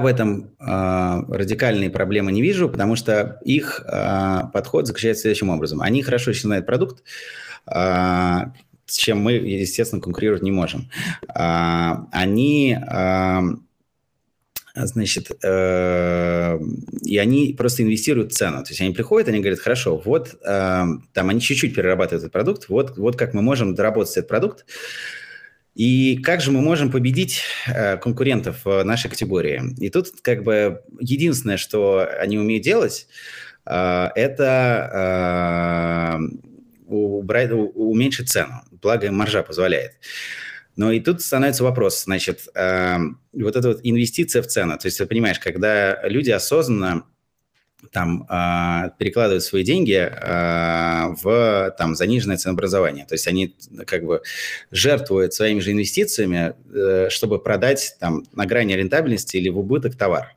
в 0.00 0.06
этом 0.06 0.52
радикальные 0.58 1.90
проблемы 1.90 2.32
не 2.32 2.40
вижу, 2.40 2.70
потому 2.70 2.96
что 2.96 3.40
их 3.44 3.84
подход 4.54 4.86
заключается 4.86 5.20
следующим 5.22 5.50
образом. 5.50 5.82
Они 5.82 6.02
хорошо 6.02 6.32
знают 6.32 6.64
продукт, 6.64 7.02
с 8.86 8.96
чем 8.96 9.18
мы, 9.18 9.32
естественно, 9.32 10.00
конкурировать 10.00 10.42
не 10.42 10.52
можем. 10.52 10.88
А, 11.28 12.06
они 12.12 12.78
значит, 14.74 15.30
э, 15.42 16.58
и 17.02 17.18
они 17.18 17.54
просто 17.56 17.82
инвестируют 17.82 18.34
цену. 18.34 18.62
То 18.62 18.70
есть 18.70 18.80
они 18.80 18.92
приходят, 18.92 19.28
они 19.28 19.38
говорят, 19.38 19.58
хорошо, 19.58 20.00
вот 20.04 20.36
э, 20.44 20.84
там 21.12 21.28
они 21.28 21.40
чуть-чуть 21.40 21.74
перерабатывают 21.74 22.24
этот 22.24 22.32
продукт, 22.32 22.68
вот, 22.68 22.98
вот 22.98 23.16
как 23.16 23.32
мы 23.32 23.40
можем 23.40 23.74
доработать 23.74 24.18
этот 24.18 24.28
продукт, 24.28 24.66
и 25.74 26.18
как 26.22 26.40
же 26.40 26.52
мы 26.52 26.62
можем 26.62 26.90
победить 26.90 27.42
э, 27.66 27.98
конкурентов 27.98 28.64
в 28.64 28.82
нашей 28.82 29.10
категории? 29.10 29.62
И 29.78 29.90
тут 29.90 30.08
как 30.22 30.42
бы 30.42 30.82
единственное, 30.98 31.58
что 31.58 32.08
они 32.18 32.38
умеют 32.38 32.64
делать, 32.64 33.08
э, 33.66 34.08
это 34.14 36.18
э, 36.18 36.20
убрать, 36.86 37.50
уменьшить 37.52 38.30
цену, 38.30 38.62
благо 38.80 39.10
маржа 39.10 39.42
позволяет. 39.42 39.92
Но 40.76 40.92
и 40.92 41.00
тут 41.00 41.22
становится 41.22 41.64
вопрос, 41.64 42.04
значит, 42.04 42.48
э, 42.54 42.98
вот 43.32 43.56
эта 43.56 43.68
вот 43.68 43.80
инвестиция 43.82 44.42
в 44.42 44.46
цену, 44.46 44.76
то 44.78 44.86
есть 44.86 44.98
ты 44.98 45.06
понимаешь, 45.06 45.38
когда 45.40 46.06
люди 46.06 46.30
осознанно 46.30 47.04
там 47.92 48.26
э, 48.28 48.90
перекладывают 48.98 49.42
свои 49.42 49.62
деньги 49.62 49.94
э, 49.94 51.14
в 51.22 51.74
там 51.78 51.94
заниженное 51.94 52.36
ценообразование, 52.36 53.06
то 53.06 53.14
есть 53.14 53.26
они 53.26 53.56
как 53.86 54.04
бы 54.04 54.22
жертвуют 54.70 55.32
своими 55.34 55.60
же 55.60 55.72
инвестициями, 55.72 56.54
э, 56.74 57.08
чтобы 57.10 57.38
продать 57.38 57.96
там 57.98 58.24
на 58.32 58.44
грани 58.44 58.74
рентабельности 58.74 59.38
или 59.38 59.48
в 59.48 59.58
убыток 59.58 59.96
товар. 59.96 60.24
А, 60.24 60.34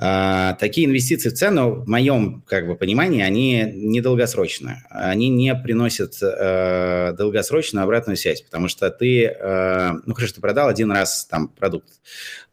такие 0.00 0.86
инвестиции 0.86 1.28
в 1.28 1.34
цену, 1.34 1.82
в 1.82 1.86
моем 1.86 2.42
как 2.46 2.66
бы, 2.66 2.74
понимании, 2.74 3.20
они 3.20 3.70
недолгосрочные. 3.70 4.82
Они 4.88 5.28
не 5.28 5.54
приносят 5.54 6.14
э, 6.22 7.12
долгосрочную 7.18 7.84
обратную 7.84 8.16
связь, 8.16 8.40
потому 8.40 8.68
что 8.68 8.90
ты, 8.90 9.26
э, 9.26 9.90
ну 10.06 10.14
хорошо, 10.14 10.36
ты 10.36 10.40
продал 10.40 10.68
один 10.68 10.90
раз 10.90 11.26
там 11.26 11.48
продукт, 11.48 11.90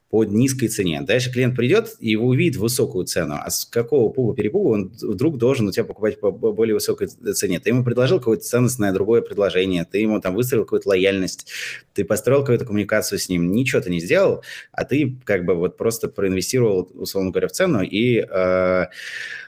по 0.10 0.24
низкой 0.24 0.68
цене. 0.68 1.02
Дальше 1.02 1.32
клиент 1.32 1.56
придет 1.56 1.96
и 2.00 2.16
увидит 2.16 2.58
высокую 2.58 3.06
цену. 3.06 3.36
А 3.42 3.50
с 3.50 3.66
какого 3.66 4.10
пугу-перепугу 4.12 4.72
он 4.72 4.94
вдруг 5.02 5.38
должен 5.38 5.68
у 5.68 5.72
тебя 5.72 5.84
покупать 5.84 6.20
по 6.20 6.32
более 6.32 6.76
высокой 6.76 7.08
цене? 7.08 7.60
Ты 7.60 7.72
ему 7.72 7.84
предложил 7.84 8.20
какое-то 8.20 8.44
ценностное 8.44 8.94
другое 8.94 9.22
предложение, 9.22 9.86
ты 9.86 10.00
ему 10.00 10.22
там 10.22 10.36
выстроил 10.36 10.64
какую-то 10.64 10.90
лояльность, 10.90 11.52
ты 11.94 12.06
построил 12.06 12.42
какую-то 12.42 12.66
коммуникацию 12.66 13.20
с 13.20 13.28
ним, 13.28 13.52
ничего 13.52 13.82
ты 13.82 13.90
не 13.90 14.00
сделал, 14.00 14.44
а 14.72 14.86
ты 14.86 15.18
как 15.26 15.46
бы 15.46 15.56
вот 15.56 15.78
просто 15.78 16.08
проинвестировал, 16.08 16.90
условно 16.94 17.32
говоря, 17.32 17.48
в 17.48 17.52
цену 17.52 17.82
и 17.82 18.26
Э, 18.30 18.88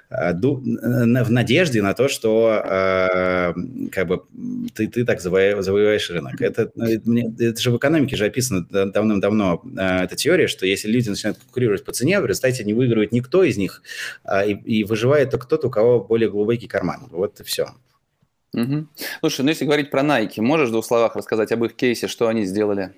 в 0.09 1.31
надежде 1.31 1.81
на 1.83 1.93
то, 1.93 2.07
что 2.07 2.63
э, 2.65 3.53
как 3.91 4.07
бы 4.07 4.23
ты, 4.73 4.87
ты 4.87 5.05
так 5.05 5.21
завоеваешь 5.21 6.09
рынок. 6.09 6.41
Это, 6.41 6.71
ну, 6.75 7.35
это 7.37 7.61
же 7.61 7.69
в 7.69 7.77
экономике 7.77 8.15
же 8.15 8.25
описано 8.25 8.65
давным-давно, 8.65 9.61
э, 9.77 10.03
эта 10.05 10.15
теория, 10.15 10.47
что 10.47 10.65
если 10.65 10.87
люди 10.89 11.09
начинают 11.09 11.37
конкурировать 11.37 11.85
по 11.85 11.91
цене, 11.91 12.19
в 12.21 12.25
результате 12.25 12.63
не 12.63 12.73
выигрывает 12.73 13.11
никто 13.11 13.43
из 13.43 13.57
них, 13.57 13.83
и, 14.47 14.51
и 14.51 14.83
выживает 14.83 15.29
тот, 15.29 15.65
у 15.65 15.69
кого 15.69 16.03
более 16.03 16.29
глубокий 16.29 16.67
карман. 16.67 17.07
Вот 17.11 17.39
и 17.39 17.43
все. 17.43 17.69
Угу. 18.53 18.87
Слушай, 19.19 19.41
ну 19.41 19.49
если 19.49 19.65
говорить 19.65 19.91
про 19.91 20.01
Nike, 20.01 20.41
можешь 20.41 20.69
в 20.69 20.71
двух 20.71 20.85
словах 20.85 21.15
рассказать 21.15 21.51
об 21.51 21.63
их 21.65 21.75
кейсе, 21.75 22.07
что 22.07 22.27
они 22.27 22.45
сделали? 22.45 22.93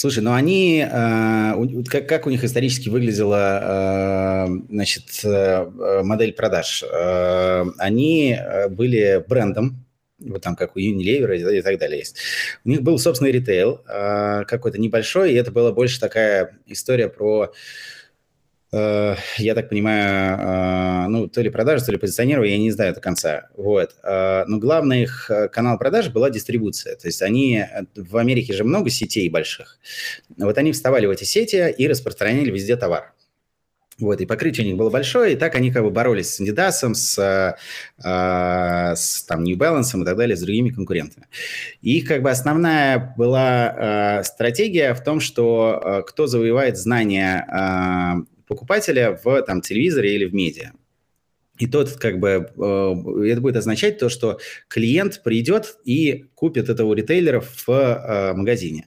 Слушай, 0.00 0.22
ну 0.22 0.32
они, 0.32 0.86
э, 0.88 1.82
как, 2.06 2.28
у 2.28 2.30
них 2.30 2.44
исторически 2.44 2.88
выглядела 2.88 4.46
э, 4.46 4.62
значит, 4.68 5.24
э, 5.24 6.02
модель 6.04 6.32
продаж? 6.34 6.84
Они 7.78 8.38
были 8.70 9.24
брендом, 9.26 9.84
вот 10.20 10.42
там 10.42 10.54
как 10.54 10.76
у 10.76 10.78
Unilever 10.78 11.58
и 11.58 11.62
так 11.62 11.80
далее 11.80 11.98
есть. 11.98 12.16
У 12.64 12.68
них 12.68 12.82
был 12.82 13.00
собственный 13.00 13.32
ритейл, 13.32 13.82
какой-то 14.46 14.80
небольшой, 14.80 15.32
и 15.32 15.36
это 15.36 15.50
была 15.50 15.72
больше 15.72 15.98
такая 15.98 16.56
история 16.66 17.08
про 17.08 17.52
я 18.70 19.54
так 19.54 19.70
понимаю, 19.70 20.38
э, 20.38 21.08
ну, 21.08 21.26
то 21.26 21.40
ли 21.40 21.48
продажи, 21.48 21.84
то 21.84 21.90
ли 21.90 21.96
позиционирование, 21.96 22.56
я 22.56 22.62
не 22.62 22.70
знаю 22.70 22.92
до 22.94 23.00
конца. 23.00 23.48
Вот. 23.56 23.96
Э, 24.04 24.44
но 24.46 24.58
главный 24.58 25.04
их 25.04 25.30
канал 25.52 25.78
продаж 25.78 26.10
была 26.10 26.28
дистрибуция. 26.28 26.94
То 26.96 27.08
есть 27.08 27.22
они, 27.22 27.64
в 27.96 28.18
Америке 28.18 28.52
же 28.52 28.64
много 28.64 28.90
сетей 28.90 29.28
больших. 29.30 29.78
Вот 30.36 30.58
они 30.58 30.72
вставали 30.72 31.06
в 31.06 31.10
эти 31.10 31.24
сети 31.24 31.70
и 31.70 31.88
распространяли 31.88 32.50
везде 32.50 32.76
товар. 32.76 33.14
Вот, 33.98 34.20
и 34.20 34.26
покрытие 34.26 34.64
у 34.64 34.68
них 34.68 34.76
было 34.76 34.90
большое, 34.90 35.32
и 35.32 35.36
так 35.36 35.56
они 35.56 35.72
как 35.72 35.82
бы 35.82 35.90
боролись 35.90 36.34
с 36.34 36.40
Adidas, 36.40 36.94
с, 36.94 37.56
с 37.98 39.22
там, 39.24 39.42
New 39.42 39.56
Balance 39.56 40.00
и 40.00 40.04
так 40.04 40.16
далее, 40.16 40.36
с 40.36 40.40
другими 40.40 40.68
конкурентами. 40.70 41.26
И 41.82 41.98
их 41.98 42.06
как 42.06 42.22
бы 42.22 42.30
основная 42.30 43.12
была 43.16 44.22
стратегия 44.22 44.94
в 44.94 45.02
том, 45.02 45.18
что 45.18 46.04
кто 46.06 46.28
завоевает 46.28 46.76
знания 46.76 47.44
покупателя 48.48 49.18
в 49.22 49.42
там, 49.42 49.60
телевизоре 49.60 50.14
или 50.14 50.24
в 50.24 50.34
медиа. 50.34 50.72
И 51.58 51.66
тот, 51.66 51.92
как 51.92 52.18
бы, 52.18 52.28
э, 52.28 53.30
это 53.30 53.40
будет 53.40 53.56
означать 53.56 53.98
то, 53.98 54.08
что 54.08 54.38
клиент 54.68 55.22
придет 55.22 55.76
и 55.84 56.26
купит 56.34 56.68
этого 56.68 56.94
ритейлера 56.94 57.40
в 57.40 57.68
э, 57.68 58.32
магазине. 58.34 58.86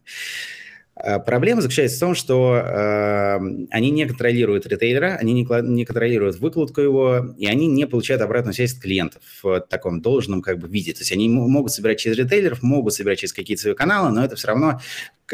А 0.96 1.20
проблема 1.20 1.62
заключается 1.62 1.98
в 1.98 2.00
том, 2.02 2.16
что 2.16 2.56
э, 2.56 3.40
они 3.70 3.92
не 3.92 4.06
контролируют 4.06 4.68
ритейлера, 4.68 5.16
они 5.20 5.34
не, 5.34 5.48
не 5.64 5.86
контролируют 5.86 6.38
выкладку 6.38 6.82
его, 6.82 7.34
и 7.38 7.46
они 7.48 7.68
не 7.68 7.88
получают 7.88 8.22
обратную 8.22 8.54
связь 8.54 8.74
от 8.74 8.82
клиентов 8.82 9.24
в 9.42 9.62
таком 9.62 10.02
должном 10.02 10.42
как 10.42 10.60
бы 10.60 10.68
виде. 10.68 10.92
То 10.94 11.00
есть 11.00 11.12
они 11.14 11.30
могут 11.30 11.72
собирать 11.72 12.00
через 12.00 12.18
ритейлеров, 12.18 12.62
могут 12.62 12.94
собирать 12.94 13.20
через 13.20 13.32
какие-то 13.32 13.62
свои 13.62 13.74
каналы, 13.74 14.12
но 14.12 14.24
это 14.24 14.36
все 14.36 14.50
равно 14.50 14.82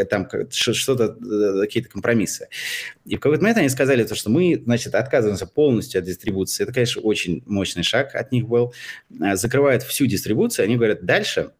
там 0.05 0.27
что-то, 0.51 1.17
э, 1.19 1.61
какие-то 1.61 1.89
компромиссы. 1.89 2.49
И 3.05 3.15
в 3.15 3.19
какой-то 3.19 3.41
момент 3.41 3.57
они 3.57 3.69
сказали 3.69 4.03
то, 4.03 4.13
что 4.13 4.29
мы, 4.29 4.61
значит, 4.63 4.93
отказываемся 4.93 5.47
полностью 5.47 5.99
от 5.99 6.05
дистрибуции. 6.05 6.63
Это, 6.63 6.73
конечно, 6.73 7.01
очень 7.01 7.41
мощный 7.47 7.83
шаг 7.83 8.13
от 8.13 8.31
них 8.31 8.47
был. 8.47 8.73
Э, 9.19 9.35
закрывают 9.35 9.81
всю 9.81 10.05
дистрибуцию, 10.05 10.65
они 10.65 10.75
говорят, 10.75 11.03
дальше 11.03 11.51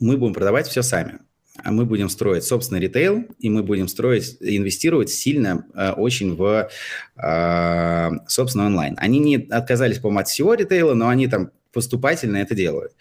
мы 0.00 0.16
будем 0.16 0.34
продавать 0.34 0.66
все 0.66 0.82
сами. 0.82 1.20
А 1.62 1.70
мы 1.72 1.84
будем 1.84 2.08
строить 2.08 2.44
собственный 2.44 2.80
ритейл, 2.80 3.24
и 3.38 3.50
мы 3.50 3.62
будем 3.62 3.88
строить, 3.88 4.36
инвестировать 4.40 5.10
сильно 5.10 5.66
э, 5.74 5.92
очень 5.92 6.34
в 6.34 6.70
э, 7.16 8.10
собственно 8.26 8.66
онлайн. 8.66 8.94
Они 8.98 9.18
не 9.18 9.36
отказались, 9.36 9.98
по-моему, 9.98 10.20
от 10.20 10.28
всего 10.28 10.54
ритейла, 10.54 10.94
но 10.94 11.08
они 11.08 11.28
там 11.28 11.50
поступательно 11.72 12.38
это 12.38 12.54
делают. 12.54 12.92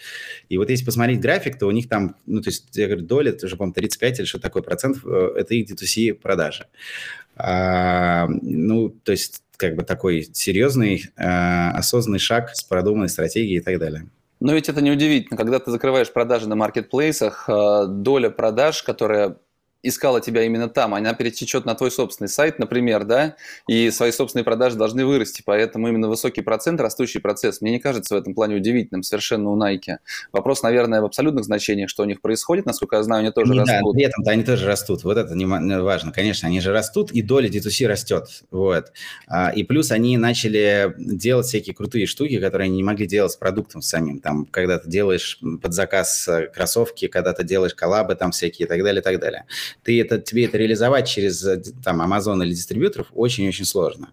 И 0.48 0.58
вот 0.58 0.70
если 0.70 0.86
посмотреть 0.86 1.20
график, 1.20 1.58
то 1.58 1.68
у 1.68 1.72
них 1.72 1.90
там, 1.90 2.16
ну, 2.26 2.42
то 2.42 2.50
есть, 2.50 2.66
я 2.74 2.88
говорю, 2.88 3.06
доля, 3.06 3.32
это 3.32 3.46
уже, 3.46 3.56
по-моему, 3.58 3.74
35 3.74 4.20
или 4.20 4.26
что 4.26 4.40
такое 4.40 4.64
процентов, 4.64 5.06
э, 5.06 5.34
это 5.38 5.56
их 5.56 5.70
D2C 5.70 6.14
продажи. 6.14 6.68
А, 7.36 8.28
ну, 8.28 8.90
то 8.90 9.12
есть, 9.12 9.44
как 9.58 9.76
бы 9.76 9.84
такой 9.84 10.28
серьезный, 10.34 11.06
а, 11.18 11.72
осознанный 11.72 12.20
шаг 12.20 12.56
с 12.56 12.64
продуманной 12.64 13.10
стратегией 13.10 13.58
и 13.58 13.62
так 13.62 13.80
далее. 13.80 14.08
Но 14.40 14.54
ведь 14.54 14.70
это 14.70 14.82
неудивительно, 14.82 15.38
когда 15.38 15.60
ты 15.60 15.70
закрываешь 15.72 16.12
продажи 16.12 16.48
на 16.48 16.56
маркетплейсах, 16.56 17.50
э, 17.50 17.86
доля 17.88 18.30
продаж, 18.30 18.84
которая 18.84 19.38
искала 19.82 20.20
тебя 20.20 20.44
именно 20.44 20.68
там, 20.68 20.94
она 20.94 21.14
перетечет 21.14 21.66
на 21.66 21.74
твой 21.76 21.92
собственный 21.92 22.28
сайт, 22.28 22.60
например, 22.60 23.06
да, 23.06 23.36
и 23.68 23.90
свои 23.92 24.12
собственные 24.12 24.44
продажи 24.44 24.76
должны 24.76 25.06
вырасти, 25.06 25.42
поэтому 25.46 25.88
именно 25.88 26.10
высокий 26.10 26.42
процент, 26.42 26.82
растущий 26.82 27.22
процесс, 27.22 27.62
мне 27.62 27.72
не 27.72 27.80
кажется 27.80 28.16
в 28.16 28.18
этом 28.18 28.34
плане 28.34 28.56
удивительным 28.56 29.04
совершенно 29.04 29.50
у 29.52 29.58
Nike. 29.58 29.98
Вопрос, 30.32 30.64
наверное, 30.64 31.02
в 31.02 31.06
абсолютных 31.06 31.46
значениях, 31.46 31.90
что 31.90 32.04
у 32.04 32.06
них 32.06 32.22
происходит, 32.22 32.66
насколько 32.66 32.98
я 32.98 33.04
знаю, 33.04 33.22
они 33.22 33.32
тоже 33.32 33.54
не, 33.54 33.60
растут. 33.60 33.94
Да, 33.94 33.94
при 33.94 34.04
этом-то 34.04 34.32
они 34.32 34.44
тоже 34.44 34.66
растут, 34.66 35.04
вот 35.04 35.18
это 35.18 35.34
не 35.36 35.46
важно, 35.46 36.12
конечно, 36.12 36.48
они 36.48 36.60
же 36.60 36.72
растут, 36.74 37.12
и 37.12 37.22
доля 37.22 37.50
D2C 37.50 37.88
растет, 37.88 38.44
вот. 38.52 38.92
А, 39.28 39.50
и 39.50 39.64
плюс 39.64 39.92
они 39.92 40.18
начали 40.18 40.94
делать 40.98 41.48
всякие 41.48 41.74
крутые 41.74 42.06
штуки, 42.06 42.40
которые 42.40 42.66
они 42.66 42.78
не 42.78 42.84
могли 42.84 43.08
делать 43.08 43.32
с 43.32 43.38
продуктом 43.38 43.82
самим, 43.82 44.20
там, 44.20 44.46
когда 44.46 44.78
ты 44.78 44.90
делаешь 44.90 45.40
под 45.62 45.74
заказ 45.74 46.28
э, 46.28 46.48
кроссовки, 46.48 47.08
когда 47.08 47.34
ты 47.34 47.44
делаешь 47.44 47.74
коллабы 47.74 48.16
там 48.16 48.32
всякие 48.32 48.66
и 48.66 48.70
так 48.70 48.84
далее, 48.84 49.02
и 49.02 49.04
так 49.04 49.20
далее. 49.20 49.46
Ты 49.84 50.00
это, 50.02 50.20
тебе 50.20 50.46
это 50.46 50.58
реализовать 50.58 51.08
через 51.08 51.46
там 51.84 52.02
Amazon 52.02 52.44
или 52.44 52.54
дистрибьюторов 52.54 53.08
очень-очень 53.14 53.66
сложно. 53.66 54.10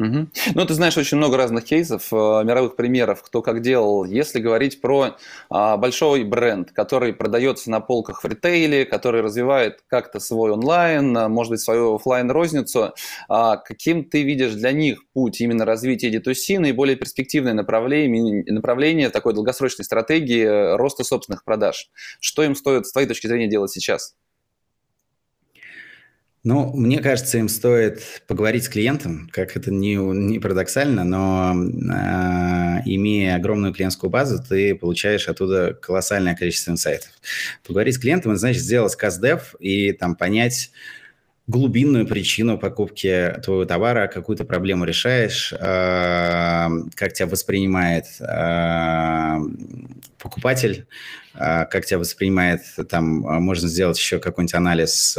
Угу. 0.00 0.28
Ну, 0.54 0.64
ты 0.64 0.74
знаешь 0.74 0.96
очень 0.96 1.16
много 1.16 1.36
разных 1.36 1.64
кейсов, 1.64 2.12
э, 2.12 2.16
мировых 2.16 2.76
примеров, 2.76 3.20
кто 3.20 3.42
как 3.42 3.62
делал. 3.62 4.04
Если 4.04 4.38
говорить 4.38 4.80
про 4.80 5.16
а, 5.50 5.76
большой 5.76 6.22
бренд, 6.22 6.70
который 6.70 7.12
продается 7.12 7.68
на 7.68 7.80
полках 7.80 8.22
в 8.22 8.26
ритейле, 8.26 8.84
который 8.84 9.22
развивает 9.22 9.82
как-то 9.88 10.20
свой 10.20 10.52
онлайн, 10.52 11.16
а, 11.16 11.28
может 11.28 11.50
быть, 11.50 11.60
свою 11.60 11.96
офлайн 11.96 12.30
розницу 12.30 12.92
а, 13.28 13.56
каким 13.56 14.04
ты 14.04 14.22
видишь 14.22 14.54
для 14.54 14.70
них 14.70 15.02
путь 15.12 15.40
именно 15.40 15.64
развития 15.64 16.12
D2C, 16.14 16.60
наиболее 16.60 16.94
перспективное 16.94 17.54
направление, 17.54 18.44
направление 18.52 19.10
такой 19.10 19.34
долгосрочной 19.34 19.84
стратегии 19.84 20.44
э, 20.44 20.76
роста 20.76 21.02
собственных 21.02 21.42
продаж? 21.42 21.90
Что 22.20 22.44
им 22.44 22.54
стоит, 22.54 22.86
с 22.86 22.92
твоей 22.92 23.08
точки 23.08 23.26
зрения, 23.26 23.48
делать 23.48 23.72
сейчас? 23.72 24.14
Ну, 26.44 26.72
мне 26.72 27.00
кажется, 27.00 27.38
им 27.38 27.48
стоит 27.48 28.22
поговорить 28.28 28.64
с 28.64 28.68
клиентом, 28.68 29.28
как 29.32 29.56
это 29.56 29.72
не, 29.72 29.96
не 29.96 30.38
парадоксально, 30.38 31.02
но 31.02 31.52
э, 31.52 32.82
имея 32.84 33.34
огромную 33.34 33.74
клиентскую 33.74 34.08
базу, 34.08 34.42
ты 34.42 34.76
получаешь 34.76 35.28
оттуда 35.28 35.74
колоссальное 35.74 36.36
количество 36.36 36.70
инсайтов. 36.70 37.10
Поговорить 37.66 37.96
с 37.96 37.98
клиентом, 37.98 38.32
это 38.32 38.40
значит 38.40 38.62
сделать 38.62 38.94
каздев 38.94 39.56
и 39.58 39.90
там 39.92 40.14
понять, 40.14 40.70
глубинную 41.48 42.06
причину 42.06 42.58
покупки 42.58 43.34
твоего 43.42 43.64
товара, 43.64 44.06
какую-то 44.06 44.44
проблему 44.44 44.84
решаешь, 44.84 45.52
э, 45.52 46.68
как 46.94 47.14
тебя 47.14 47.26
воспринимает 47.26 48.04
э, 48.20 49.38
покупатель, 50.18 50.86
э, 51.34 51.64
как 51.64 51.86
тебя 51.86 52.00
воспринимает, 52.00 52.60
там, 52.90 53.04
можно 53.42 53.66
сделать 53.66 53.98
еще 53.98 54.18
какой-нибудь 54.18 54.54
анализ, 54.54 55.18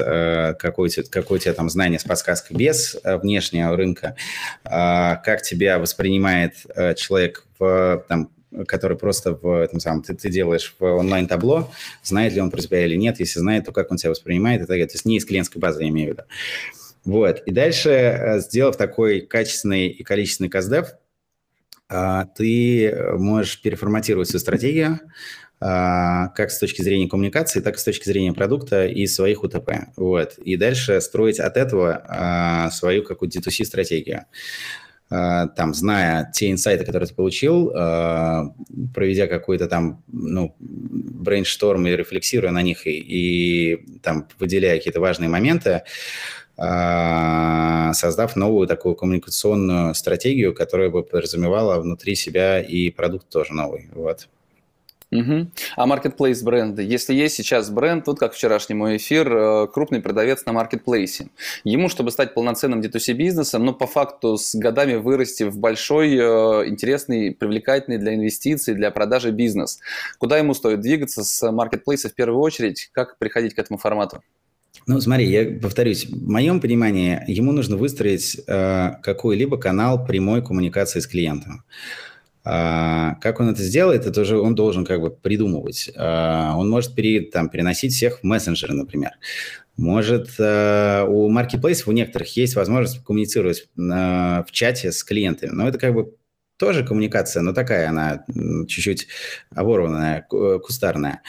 какой, 0.60 0.92
какое 1.10 1.40
у 1.40 1.42
тебя 1.42 1.54
там 1.54 1.68
знание 1.68 2.00
с 2.00 2.04
подсказкой 2.04 2.56
без 2.56 2.96
внешнего 3.04 3.76
рынка, 3.76 4.16
как 4.64 5.42
тебя 5.42 5.80
воспринимает 5.80 6.54
человек 6.96 7.46
в 7.58 8.06
там, 8.08 8.30
который 8.68 8.98
просто 8.98 9.34
в 9.34 9.62
этом 9.62 9.80
самом, 9.80 10.04
ты, 10.04 10.16
ты 10.16 10.30
делаешь 10.30 10.76
в 10.80 10.84
онлайн-табло, 10.84 11.72
знает 12.04 12.34
ли 12.34 12.42
он 12.42 12.52
про 12.52 12.62
тебя 12.62 12.86
или 12.86 12.96
нет, 12.96 13.20
если 13.20 13.40
знает, 13.40 13.66
то 13.66 13.72
как 13.72 13.92
он 13.92 13.98
тебя 13.98 14.10
воспринимает 14.10 14.62
и 14.62 14.64
так 14.64 14.70
далее. 14.70 14.88
То 14.88 14.96
есть 14.96 15.06
не 15.06 15.18
из 15.18 15.26
клиентской 15.26 15.60
базы, 15.60 15.84
я 15.84 15.90
имею 15.90 16.10
в 16.10 16.14
виду. 16.14 16.24
Вот. 17.06 17.42
И 17.46 17.52
дальше, 17.52 17.90
э, 17.90 18.40
сделав 18.40 18.78
такой 18.78 19.22
качественный 19.22 19.88
и 19.88 20.04
количественный 20.04 20.50
каздев, 20.50 20.94
а, 21.92 22.26
ты 22.26 22.96
можешь 23.18 23.62
переформатировать 23.62 24.28
свою 24.28 24.40
стратегию, 24.40 25.00
а, 25.60 26.28
как 26.30 26.52
с 26.52 26.60
точки 26.60 26.84
зрения 26.84 27.10
коммуникации, 27.10 27.62
так 27.62 27.76
и 27.76 27.80
с 27.80 27.84
точки 27.84 28.06
зрения 28.06 28.32
продукта 28.32 28.86
и 28.86 29.08
своих 29.08 29.44
УТП. 29.44 29.72
Вот. 29.96 30.38
И 30.38 30.56
дальше 30.56 31.02
строить 31.02 31.40
от 31.40 31.58
этого 31.58 32.70
свою 32.72 33.04
какую-то 33.04 33.40
D2C-стратегию. 33.40 34.26
Э, 35.12 35.48
там, 35.56 35.74
зная 35.74 36.30
те 36.34 36.52
инсайты, 36.52 36.86
которые 36.86 37.08
ты 37.08 37.16
получил, 37.16 37.72
э, 37.72 38.44
проведя 38.94 39.28
какой-то 39.28 39.68
там, 39.68 40.04
ну, 40.08 40.56
брейншторм 40.60 41.88
и 41.88 41.92
рефлексируя 41.92 42.52
на 42.52 42.62
них, 42.62 42.86
и, 42.86 42.92
и 42.92 44.00
там 44.04 44.28
выделяя 44.38 44.78
какие-то 44.78 45.00
важные 45.00 45.30
моменты, 45.30 45.82
э, 46.58 47.92
создав 47.94 48.36
новую 48.36 48.68
такую 48.68 48.96
коммуникационную 48.96 49.96
стратегию, 49.96 50.54
которая 50.54 50.92
бы 50.92 51.04
подразумевала 51.04 51.80
внутри 51.80 52.14
себя 52.14 52.62
и 52.62 52.92
продукт 52.92 53.30
тоже 53.30 53.54
новый. 53.54 53.90
Вот. 53.94 54.30
Угу. 55.12 55.52
А 55.76 55.88
marketplace 55.88 56.44
бренды? 56.44 56.84
Если 56.84 57.16
есть 57.16 57.36
сейчас 57.36 57.72
бренд, 57.72 58.06
вот 58.06 58.20
как 58.20 58.34
вчерашний 58.34 58.76
мой 58.76 58.98
эфир, 58.98 59.32
э, 59.32 59.68
крупный 59.68 60.02
продавец 60.02 60.46
на 60.46 60.54
маркетплейсе. 60.54 61.30
Ему, 61.64 61.90
чтобы 61.90 62.12
стать 62.12 62.36
полноценным 62.36 62.80
D2C 62.82 63.14
бизнесом, 63.14 63.66
но 63.66 63.74
по 63.74 63.88
факту 63.88 64.38
с 64.38 64.54
годами 64.54 64.96
вырасти 64.96 65.44
в 65.44 65.58
большой, 65.58 66.16
э, 66.16 66.68
интересный, 66.68 67.32
привлекательный 67.32 67.98
для 67.98 68.14
инвестиций, 68.14 68.76
для 68.76 68.92
продажи 68.92 69.32
бизнес. 69.32 69.80
Куда 70.20 70.38
ему 70.38 70.54
стоит 70.54 70.82
двигаться 70.82 71.24
с 71.24 71.52
маркетплейса 71.52 72.10
в 72.10 72.14
первую 72.14 72.42
очередь? 72.42 72.90
Как 72.92 73.18
приходить 73.18 73.56
к 73.56 73.60
этому 73.60 73.80
формату? 73.80 74.22
Ну, 74.86 75.02
смотри, 75.02 75.28
я 75.28 75.60
повторюсь, 75.60 76.06
в 76.06 76.30
моем 76.30 76.62
понимании 76.62 77.20
ему 77.28 77.52
нужно 77.52 77.78
выстроить 77.78 78.40
э, 78.46 78.92
какой-либо 79.02 79.58
канал 79.58 80.06
прямой 80.06 80.44
коммуникации 80.44 81.00
с 81.00 81.08
клиентом. 81.08 81.64
А, 82.44 83.16
как 83.22 83.40
он 83.40 83.50
это 83.50 83.62
сделает, 83.62 84.06
это 84.06 84.22
уже 84.22 84.40
он 84.40 84.56
должен 84.56 84.86
как 84.86 85.02
бы 85.02 85.12
придумывать. 85.12 85.92
А, 85.96 86.56
он 86.58 86.70
может 86.70 86.96
пере, 86.96 87.22
там, 87.22 87.50
переносить 87.50 87.94
всех 87.94 88.20
в 88.20 88.24
мессенджеры, 88.24 88.74
например. 88.74 89.12
Может, 89.78 90.32
э, 90.40 91.06
у 91.08 91.30
маркетплейсов 91.30 91.88
у 91.88 91.94
некоторых 91.94 92.36
есть 92.36 92.58
возможность 92.58 93.02
коммуницировать 93.02 93.70
в 93.78 94.46
чате 94.52 94.92
с 94.92 95.06
клиентами, 95.06 95.52
но 95.52 95.70
это 95.70 95.78
как 95.78 95.94
бы 95.94 96.16
тоже 96.60 96.84
коммуникация, 96.84 97.42
но 97.42 97.54
такая 97.54 97.90
она 97.90 98.26
чуть-чуть 98.68 99.08
оборванная, 99.56 100.28
кустарная. 100.28 101.22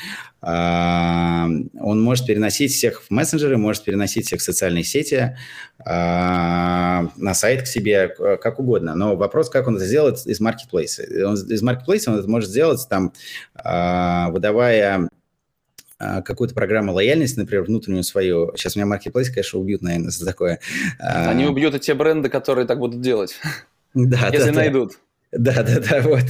А, 0.43 1.47
он 1.79 2.03
может 2.03 2.27
переносить 2.27 2.73
всех 2.73 3.03
в 3.03 3.11
мессенджеры, 3.11 3.57
может 3.57 3.85
переносить 3.85 4.27
всех 4.27 4.41
в 4.41 4.43
социальные 4.43 4.83
сети, 4.83 5.37
а, 5.85 7.09
на 7.17 7.35
сайт 7.35 7.63
к 7.63 7.67
себе, 7.67 8.09
как 8.09 8.59
угодно. 8.59 8.97
Но 8.97 9.15
вопрос, 9.15 9.51
как 9.51 9.69
он 9.69 9.77
это 9.77 9.87
сделает 9.87 10.27
из 10.27 10.41
маркетплейса. 10.41 11.05
из 11.05 11.63
маркетплейса 11.63 12.11
он 12.11 12.19
это 12.19 12.29
может 12.29 12.51
сделать, 12.51 12.85
там, 12.91 13.13
а, 13.55 14.31
выдавая 14.31 15.09
какую-то 15.99 16.55
программу 16.55 16.95
лояльности, 16.95 17.39
например, 17.39 17.65
внутреннюю 17.65 18.05
свою. 18.05 18.53
Сейчас 18.57 18.75
меня 18.75 18.87
маркетплейс, 18.87 19.29
конечно, 19.29 19.61
убьют, 19.61 19.83
наверное, 19.83 20.11
за 20.11 20.25
такое. 20.25 20.59
Они 20.99 21.45
убьют 21.45 21.75
и 21.75 21.79
те 21.79 21.93
бренды, 21.93 22.31
которые 22.31 22.67
так 22.67 22.79
будут 22.79 23.03
делать. 23.03 23.37
Да, 23.93 24.29
если 24.33 24.51
да, 24.51 24.57
найдут. 24.57 24.93
Да. 24.93 25.10
Да, 25.33 25.63
да, 25.63 25.79
да, 25.79 26.01
вот. 26.03 26.25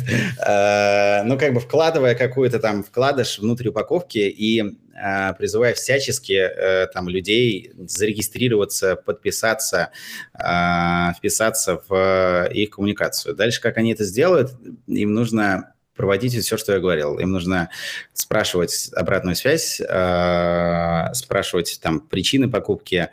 Э, 0.47 1.23
ну, 1.25 1.39
как 1.39 1.55
бы 1.55 1.61
вкладывая 1.61 2.15
какую-то 2.15 2.59
там 2.59 2.85
вкладыш 2.85 3.39
внутрь 3.39 3.69
упаковки 3.69 4.19
и 4.19 4.63
э, 4.63 5.33
призывая 5.39 5.73
всячески 5.73 6.35
э, 6.35 6.87
там 6.89 7.09
людей 7.09 7.73
зарегистрироваться, 7.79 8.97
подписаться, 8.97 9.91
вписаться 10.35 11.83
в 11.89 12.49
их 12.53 12.71
коммуникацию. 12.71 13.35
Дальше, 13.35 13.63
как 13.63 13.79
они 13.79 13.93
это 13.93 14.05
сделают, 14.05 14.53
им 14.87 15.15
нужно 15.15 15.73
проводить 15.97 16.35
все, 16.35 16.59
что 16.59 16.75
я 16.75 16.79
говорил. 16.79 17.19
Им 17.19 17.31
нужно 17.31 17.71
спрашивать 18.13 18.91
обратную 18.95 19.35
связь, 19.35 19.77
спрашивать 21.15 21.81
там 21.83 22.01
причины 22.01 22.51
покупки, 22.51 23.09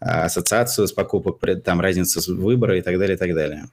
ассоциацию 0.00 0.86
с 0.86 0.92
покупок, 0.92 1.40
там 1.64 1.80
разницу 1.80 2.20
выбора 2.34 2.78
и 2.78 2.82
так 2.82 2.98
далее, 2.98 3.16
и 3.16 3.18
так 3.18 3.34
далее. 3.34 3.66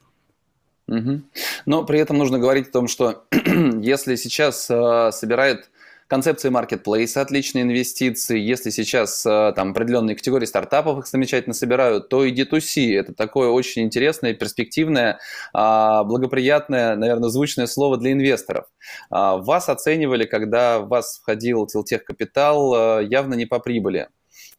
Угу. 0.91 1.21
Но 1.65 1.85
при 1.85 1.99
этом 1.99 2.17
нужно 2.17 2.37
говорить 2.37 2.67
о 2.67 2.71
том, 2.71 2.87
что 2.87 3.23
если 3.31 4.15
сейчас 4.15 4.69
э, 4.69 5.11
собирает 5.11 5.69
концепции 6.07 6.49
маркетплейса, 6.49 7.21
отличные 7.21 7.61
инвестиции. 7.61 8.37
Если 8.37 8.69
сейчас 8.69 9.25
э, 9.25 9.53
там 9.55 9.71
определенные 9.71 10.17
категории 10.17 10.45
стартапов 10.45 10.99
их 10.99 11.07
замечательно 11.07 11.53
собирают, 11.53 12.09
то 12.09 12.25
и 12.25 12.33
D2C– 12.33 12.93
это 12.99 13.13
такое 13.13 13.47
очень 13.47 13.83
интересное, 13.83 14.33
перспективное, 14.33 15.19
э, 15.53 16.03
благоприятное, 16.03 16.97
наверное, 16.97 17.29
звучное 17.29 17.65
слово 17.65 17.95
для 17.95 18.11
инвесторов. 18.11 18.65
Э, 19.09 19.37
вас 19.37 19.69
оценивали, 19.69 20.25
когда 20.25 20.79
в 20.79 20.89
вас 20.89 21.19
входил 21.19 21.65
Тилтех 21.65 22.03
Капитал, 22.03 22.99
э, 22.99 23.05
явно 23.05 23.35
не 23.35 23.45
по 23.45 23.59
прибыли. 23.59 24.09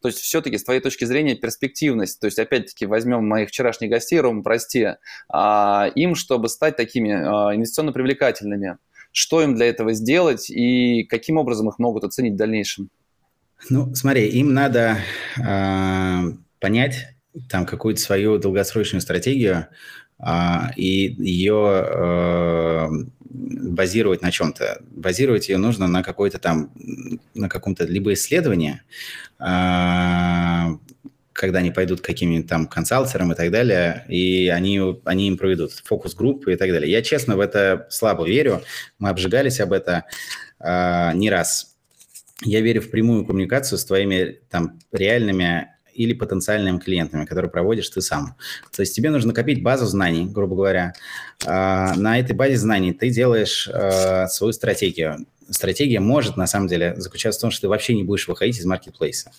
То 0.02 0.08
есть 0.08 0.18
все-таки 0.18 0.58
с 0.58 0.64
твоей 0.64 0.80
точки 0.80 1.04
зрения 1.04 1.36
перспективность, 1.36 2.20
то 2.20 2.26
есть 2.26 2.38
опять-таки 2.38 2.86
возьмем 2.86 3.26
моих 3.26 3.48
вчерашних 3.48 3.88
гостей, 3.88 4.20
Рома, 4.20 4.42
прости, 4.42 4.88
а, 5.28 5.90
им, 5.94 6.16
чтобы 6.16 6.48
стать 6.48 6.76
такими 6.76 7.12
а, 7.12 7.54
инвестиционно 7.54 7.92
привлекательными, 7.92 8.78
что 9.12 9.42
им 9.42 9.54
для 9.54 9.66
этого 9.66 9.92
сделать 9.92 10.50
и 10.50 11.04
каким 11.04 11.38
образом 11.38 11.68
их 11.68 11.78
могут 11.78 12.02
оценить 12.02 12.34
в 12.34 12.36
дальнейшем? 12.36 12.90
Ну, 13.70 13.94
смотри, 13.94 14.28
им 14.28 14.52
надо 14.54 14.98
э, 15.38 16.20
понять 16.58 17.14
там 17.48 17.64
какую-то 17.64 18.00
свою 18.00 18.38
долгосрочную 18.38 19.00
стратегию 19.00 19.68
э, 20.18 20.24
и 20.76 21.14
ее 21.22 21.84
э, 21.86 22.88
базировать 23.32 24.22
на 24.22 24.30
чем-то. 24.30 24.82
Базировать 24.90 25.48
ее 25.48 25.58
нужно 25.58 25.86
на 25.86 26.02
какой-то 26.02 26.38
там, 26.38 26.70
на 27.34 27.48
каком-то 27.48 27.84
либо 27.84 28.12
исследовании, 28.12 28.82
когда 31.32 31.58
они 31.58 31.70
пойдут 31.70 32.00
к 32.00 32.04
каким-нибудь 32.04 32.48
там 32.48 32.66
консалтерам 32.66 33.32
и 33.32 33.34
так 33.34 33.50
далее, 33.50 34.04
и 34.08 34.48
они, 34.48 34.80
они 35.04 35.28
им 35.28 35.36
проведут 35.36 35.72
фокус-группы 35.72 36.52
и 36.52 36.56
так 36.56 36.70
далее. 36.70 36.90
Я, 36.90 37.02
честно, 37.02 37.36
в 37.36 37.40
это 37.40 37.86
слабо 37.90 38.26
верю. 38.26 38.62
Мы 38.98 39.08
обжигались 39.08 39.58
об 39.60 39.72
это 39.72 40.04
э, 40.60 41.10
не 41.14 41.30
раз. 41.30 41.76
Я 42.44 42.60
верю 42.60 42.82
в 42.82 42.90
прямую 42.90 43.24
коммуникацию 43.24 43.78
с 43.78 43.84
твоими 43.84 44.40
там 44.50 44.78
реальными 44.92 45.68
или 45.94 46.14
потенциальными 46.14 46.78
клиентами, 46.78 47.24
которые 47.24 47.50
проводишь 47.50 47.88
ты 47.88 48.00
сам. 48.00 48.36
То 48.74 48.82
есть 48.82 48.94
тебе 48.94 49.10
нужно 49.10 49.28
накопить 49.28 49.62
базу 49.62 49.86
знаний, 49.86 50.26
грубо 50.26 50.56
говоря. 50.56 50.94
А, 51.46 51.94
на 51.96 52.18
этой 52.18 52.34
базе 52.34 52.56
знаний 52.56 52.92
ты 52.92 53.10
делаешь 53.10 53.68
а, 53.72 54.26
свою 54.28 54.52
стратегию. 54.52 55.26
Стратегия 55.52 56.00
может, 56.00 56.36
на 56.36 56.46
самом 56.46 56.66
деле, 56.66 56.94
заключаться 56.96 57.38
в 57.38 57.42
том, 57.42 57.50
что 57.50 57.62
ты 57.62 57.68
вообще 57.68 57.94
не 57.94 58.04
будешь 58.04 58.28
выходить 58.28 58.58
из 58.58 58.64
маркетплейса. 58.64 59.32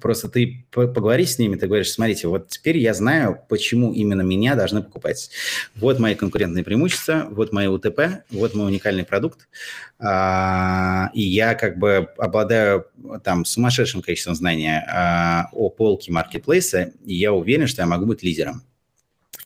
Просто 0.00 0.28
ты 0.28 0.66
поговори 0.70 1.24
с 1.24 1.38
ними, 1.38 1.56
ты 1.56 1.66
говоришь, 1.66 1.90
смотрите, 1.90 2.28
вот 2.28 2.48
теперь 2.48 2.78
я 2.78 2.94
знаю, 2.94 3.40
почему 3.48 3.92
именно 3.92 4.22
меня 4.22 4.54
должны 4.54 4.82
покупать. 4.82 5.30
Вот 5.74 5.98
мои 5.98 6.14
конкурентные 6.14 6.64
преимущества, 6.64 7.26
вот 7.30 7.52
мои 7.52 7.66
УТП, 7.66 8.22
вот 8.30 8.54
мой 8.54 8.66
уникальный 8.66 9.04
продукт. 9.04 9.48
А, 9.98 11.10
и 11.14 11.22
я 11.22 11.54
как 11.54 11.78
бы 11.78 12.08
обладаю 12.18 12.86
там 13.24 13.44
сумасшедшим 13.44 14.02
количеством 14.02 14.34
знаний 14.34 14.68
а, 14.68 15.48
о 15.52 15.70
полке 15.70 16.12
маркетплейса, 16.12 16.92
и 17.04 17.14
я 17.14 17.32
уверен, 17.32 17.66
что 17.66 17.82
я 17.82 17.86
могу 17.86 18.06
быть 18.06 18.22
лидером. 18.22 18.62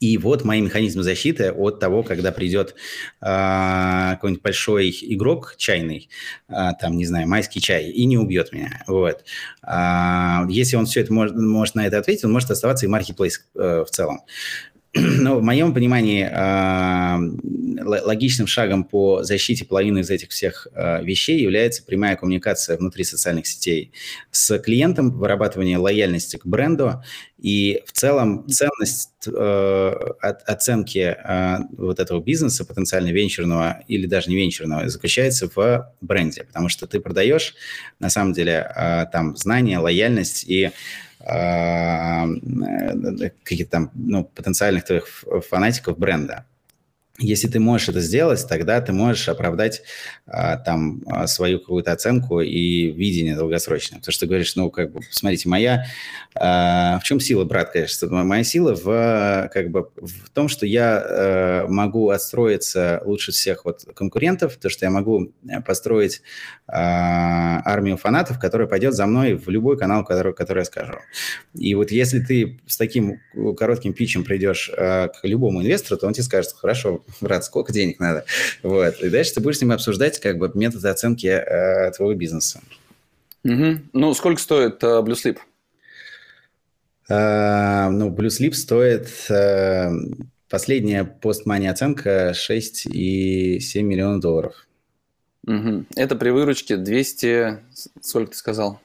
И 0.00 0.16
вот 0.16 0.44
мои 0.44 0.62
механизмы 0.62 1.02
защиты 1.02 1.52
от 1.52 1.78
того, 1.78 2.02
когда 2.02 2.32
придет 2.32 2.74
э, 3.20 4.12
какой-нибудь 4.12 4.42
большой 4.42 4.90
игрок 4.90 5.54
чайный, 5.58 6.08
э, 6.48 6.54
там, 6.80 6.96
не 6.96 7.04
знаю, 7.04 7.28
майский 7.28 7.60
чай, 7.60 7.90
и 7.90 8.06
не 8.06 8.16
убьет 8.16 8.50
меня. 8.52 8.82
Вот. 8.86 9.24
Э, 9.62 10.46
если 10.48 10.76
он 10.76 10.86
все 10.86 11.02
это 11.02 11.12
может, 11.12 11.36
может 11.36 11.74
на 11.74 11.86
это 11.86 11.98
ответить, 11.98 12.24
он 12.24 12.32
может 12.32 12.50
оставаться 12.50 12.86
и 12.86 12.88
маркетплейс 12.88 13.46
э, 13.54 13.84
в 13.86 13.90
целом. 13.90 14.22
Но 14.94 15.38
в 15.38 15.42
моем 15.42 15.72
понимании 15.72 16.24
логичным 17.80 18.46
шагом 18.46 18.84
по 18.84 19.22
защите 19.22 19.64
половины 19.64 20.00
из 20.00 20.10
этих 20.10 20.30
всех 20.30 20.66
э, 20.74 21.02
вещей 21.02 21.40
является 21.40 21.82
прямая 21.82 22.16
коммуникация 22.16 22.76
внутри 22.76 23.04
социальных 23.04 23.46
сетей 23.46 23.92
с 24.30 24.58
клиентом, 24.58 25.12
вырабатывание 25.12 25.78
лояльности 25.78 26.36
к 26.36 26.46
бренду 26.46 27.02
и 27.38 27.82
в 27.86 27.92
целом 27.92 28.46
ценность 28.48 29.10
э, 29.26 29.94
оценки 30.20 31.16
э, 31.16 31.58
вот 31.76 32.00
этого 32.00 32.20
бизнеса, 32.20 32.64
потенциально 32.64 33.08
венчурного 33.08 33.82
или 33.88 34.06
даже 34.06 34.28
не 34.28 34.36
венчурного, 34.36 34.88
заключается 34.88 35.48
в 35.54 35.94
бренде, 36.00 36.44
потому 36.44 36.68
что 36.68 36.86
ты 36.86 37.00
продаешь 37.00 37.54
на 37.98 38.10
самом 38.10 38.32
деле 38.32 38.70
э, 38.74 39.06
там 39.12 39.36
знания, 39.36 39.78
лояльность 39.78 40.44
и 40.46 40.70
каких-то 43.44 43.70
там 43.70 43.90
ну, 43.94 44.24
потенциальных 44.24 44.84
твоих 44.84 45.24
фанатиков 45.48 45.98
бренда. 45.98 46.46
Если 47.20 47.48
ты 47.48 47.60
можешь 47.60 47.88
это 47.90 48.00
сделать, 48.00 48.44
тогда 48.48 48.80
ты 48.80 48.92
можешь 48.92 49.28
оправдать 49.28 49.82
а, 50.26 50.56
там 50.56 51.02
а, 51.06 51.26
свою 51.26 51.60
какую-то 51.60 51.92
оценку 51.92 52.40
и 52.40 52.90
видение 52.90 53.36
долгосрочное. 53.36 53.98
Потому 53.98 54.12
что 54.12 54.20
ты 54.20 54.26
говоришь, 54.26 54.56
ну, 54.56 54.70
как 54.70 54.92
бы, 54.92 55.00
смотрите, 55.10 55.48
моя... 55.48 55.84
А, 56.34 56.98
в 57.00 57.04
чем 57.04 57.20
сила, 57.20 57.44
брат, 57.44 57.70
конечно? 57.70 58.08
Моя 58.08 58.44
сила 58.44 58.74
в, 58.74 59.50
как 59.52 59.70
бы, 59.70 59.90
в 59.96 60.30
том, 60.30 60.48
что 60.48 60.64
я 60.64 61.02
а, 61.04 61.66
могу 61.68 62.10
отстроиться 62.10 63.02
лучше 63.04 63.32
всех 63.32 63.64
вот 63.64 63.84
конкурентов, 63.94 64.56
то, 64.56 64.70
что 64.70 64.86
я 64.86 64.90
могу 64.90 65.32
построить 65.66 66.22
а, 66.66 67.60
армию 67.64 67.96
фанатов, 67.96 68.38
которая 68.38 68.68
пойдет 68.68 68.94
за 68.94 69.06
мной 69.06 69.34
в 69.34 69.48
любой 69.48 69.76
канал, 69.76 70.04
который, 70.04 70.32
который 70.32 70.60
я 70.60 70.64
скажу. 70.64 70.94
И 71.54 71.74
вот 71.74 71.90
если 71.90 72.20
ты 72.20 72.60
с 72.66 72.76
таким 72.76 73.20
коротким 73.56 73.92
питчем 73.92 74.24
придешь 74.24 74.70
а, 74.76 75.08
к 75.08 75.24
любому 75.24 75.62
инвестору, 75.62 75.98
то 75.98 76.06
он 76.06 76.12
тебе 76.12 76.24
скажет, 76.24 76.52
хорошо, 76.52 77.04
брат, 77.20 77.44
сколько 77.44 77.72
денег 77.72 78.00
надо? 78.00 78.24
Вот. 78.62 79.00
И 79.00 79.10
дальше 79.10 79.34
ты 79.34 79.40
будешь 79.40 79.58
с 79.58 79.60
ним 79.60 79.72
обсуждать 79.72 80.20
как 80.20 80.38
бы 80.38 80.50
методы 80.54 80.88
оценки 80.88 81.26
э, 81.26 81.90
твоего 81.92 82.14
бизнеса. 82.14 82.60
Угу. 83.44 83.78
Ну, 83.92 84.14
сколько 84.14 84.40
стоит 84.40 84.82
э, 84.82 84.86
Blue 84.86 85.14
Sleep? 85.14 85.38
Э, 87.08 87.88
ну, 87.90 88.10
Blue 88.10 88.28
Sleep 88.28 88.52
стоит... 88.52 89.08
Э, 89.30 89.90
последняя 90.50 91.04
постмани 91.04 91.68
оценка 91.68 92.32
6,7 92.32 93.82
миллионов 93.82 94.20
долларов. 94.20 94.66
Угу. 95.46 95.86
Это 95.96 96.16
при 96.16 96.30
выручке 96.30 96.76
200... 96.76 97.60
Сколько 98.02 98.32
ты 98.32 98.36
сказал? 98.36 98.80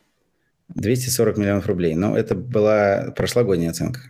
240 0.70 1.38
миллионов 1.38 1.68
рублей. 1.68 1.96
Но 1.96 2.18
это 2.18 2.36
была 2.36 3.12
прошлогодняя 3.16 3.72
оценка. 3.72 4.02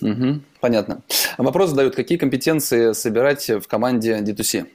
Угу, 0.00 0.40
понятно. 0.60 1.02
Вопрос 1.38 1.70
задают, 1.70 1.94
какие 1.94 2.18
компетенции 2.18 2.92
собирать 2.92 3.48
в 3.48 3.66
команде 3.66 4.18
D2C? 4.20 4.66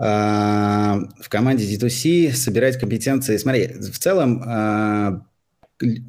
А, 0.00 1.00
в 1.20 1.28
команде 1.28 1.64
D2C 1.64 2.32
собирать 2.32 2.78
компетенции. 2.78 3.36
Смотри, 3.36 3.66
в 3.66 3.98
целом 3.98 4.42
а, 4.46 5.22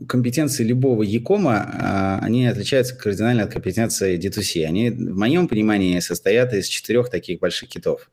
компетенции 0.08 0.64
любого 0.64 1.04
Якома, 1.04 1.70
а, 1.74 2.20
они 2.22 2.48
отличаются 2.48 2.96
кардинально 2.96 3.44
от 3.44 3.54
компетенции 3.54 4.18
D2C. 4.18 4.66
Они, 4.66 4.90
в 4.90 5.18
моем 5.18 5.48
понимании, 5.48 6.00
состоят 6.00 6.54
из 6.54 6.68
четырех 6.68 7.10
таких 7.10 7.40
больших 7.40 7.70
китов. 7.70 8.10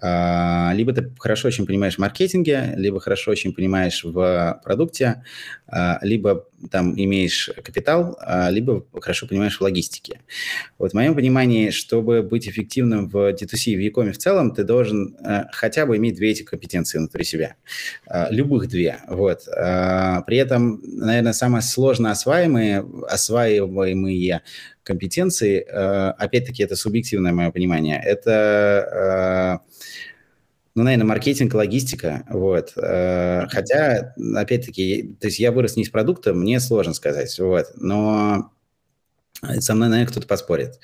А, 0.00 0.72
либо 0.74 0.92
ты 0.92 1.10
хорошо 1.18 1.48
очень 1.48 1.66
понимаешь 1.66 1.96
в 1.96 1.98
маркетинге, 1.98 2.74
либо 2.76 3.00
хорошо 3.00 3.30
очень 3.30 3.52
понимаешь 3.52 4.04
в 4.04 4.60
продукте, 4.64 5.22
а, 5.66 5.98
либо 6.02 6.46
там 6.70 6.94
имеешь 6.96 7.50
капитал, 7.62 8.18
либо 8.50 8.84
хорошо 9.00 9.26
понимаешь 9.26 9.58
в 9.58 9.60
логистике. 9.60 10.20
Вот 10.78 10.92
в 10.92 10.94
моем 10.94 11.14
понимании, 11.14 11.70
чтобы 11.70 12.22
быть 12.22 12.48
эффективным 12.48 13.08
в 13.08 13.32
D2C 13.32 13.72
и 13.72 13.76
в 13.76 13.80
Якоме 13.80 14.12
в 14.12 14.18
целом, 14.18 14.54
ты 14.54 14.64
должен 14.64 15.16
хотя 15.52 15.86
бы 15.86 15.96
иметь 15.96 16.16
две 16.16 16.30
эти 16.30 16.42
компетенции 16.42 16.98
внутри 16.98 17.24
себя. 17.24 17.54
Любых 18.30 18.68
две. 18.68 18.98
Вот. 19.08 19.44
При 19.46 20.36
этом, 20.36 20.80
наверное, 20.82 21.32
самые 21.32 21.62
сложно 21.62 22.10
осваиваемые, 22.10 22.84
осваиваемые 23.08 24.42
компетенции, 24.82 25.60
опять-таки, 25.60 26.62
это 26.62 26.76
субъективное 26.76 27.32
мое 27.32 27.50
понимание, 27.50 28.00
это 28.04 29.60
ну, 30.76 30.82
наверное, 30.82 31.06
маркетинг, 31.06 31.54
логистика, 31.54 32.24
вот. 32.28 32.74
Э, 32.76 33.46
хотя, 33.48 34.14
опять-таки, 34.36 35.16
то 35.18 35.26
есть 35.26 35.38
я 35.38 35.50
вырос 35.50 35.76
не 35.76 35.84
из 35.84 35.88
продукта, 35.88 36.34
мне 36.34 36.60
сложно 36.60 36.92
сказать, 36.92 37.36
вот. 37.38 37.68
Но 37.76 38.52
со 39.58 39.74
мной, 39.74 39.88
наверное, 39.88 40.10
кто-то 40.10 40.26
поспорит. 40.26 40.80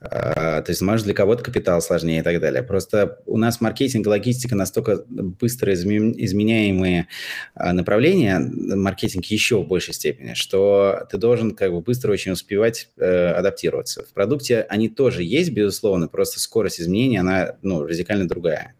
А, 0.00 0.62
то 0.62 0.70
есть, 0.70 0.80
может, 0.80 1.04
для 1.06 1.14
кого-то 1.14 1.42
капитал 1.42 1.80
сложнее 1.80 2.20
и 2.20 2.22
так 2.22 2.40
далее. 2.40 2.62
Просто 2.62 3.20
у 3.26 3.36
нас 3.36 3.60
маркетинг, 3.60 4.06
логистика 4.06 4.54
настолько 4.54 5.04
быстро 5.08 5.74
изменяемые 5.74 7.08
а, 7.54 7.72
направления, 7.72 8.38
маркетинг 8.38 9.24
еще 9.26 9.62
в 9.62 9.68
большей 9.68 9.94
степени, 9.94 10.34
что 10.34 11.06
ты 11.10 11.18
должен 11.18 11.54
как 11.54 11.72
бы 11.72 11.80
быстро 11.80 12.12
очень 12.12 12.32
успевать 12.32 12.90
э, 12.96 13.28
адаптироваться. 13.32 14.04
В 14.04 14.12
продукте 14.12 14.66
они 14.68 14.88
тоже 14.88 15.22
есть, 15.22 15.50
безусловно, 15.50 16.08
просто 16.08 16.40
скорость 16.40 16.80
изменения, 16.80 17.20
она 17.20 17.56
ну, 17.62 17.84
радикально 17.84 18.28
другая. 18.28 18.74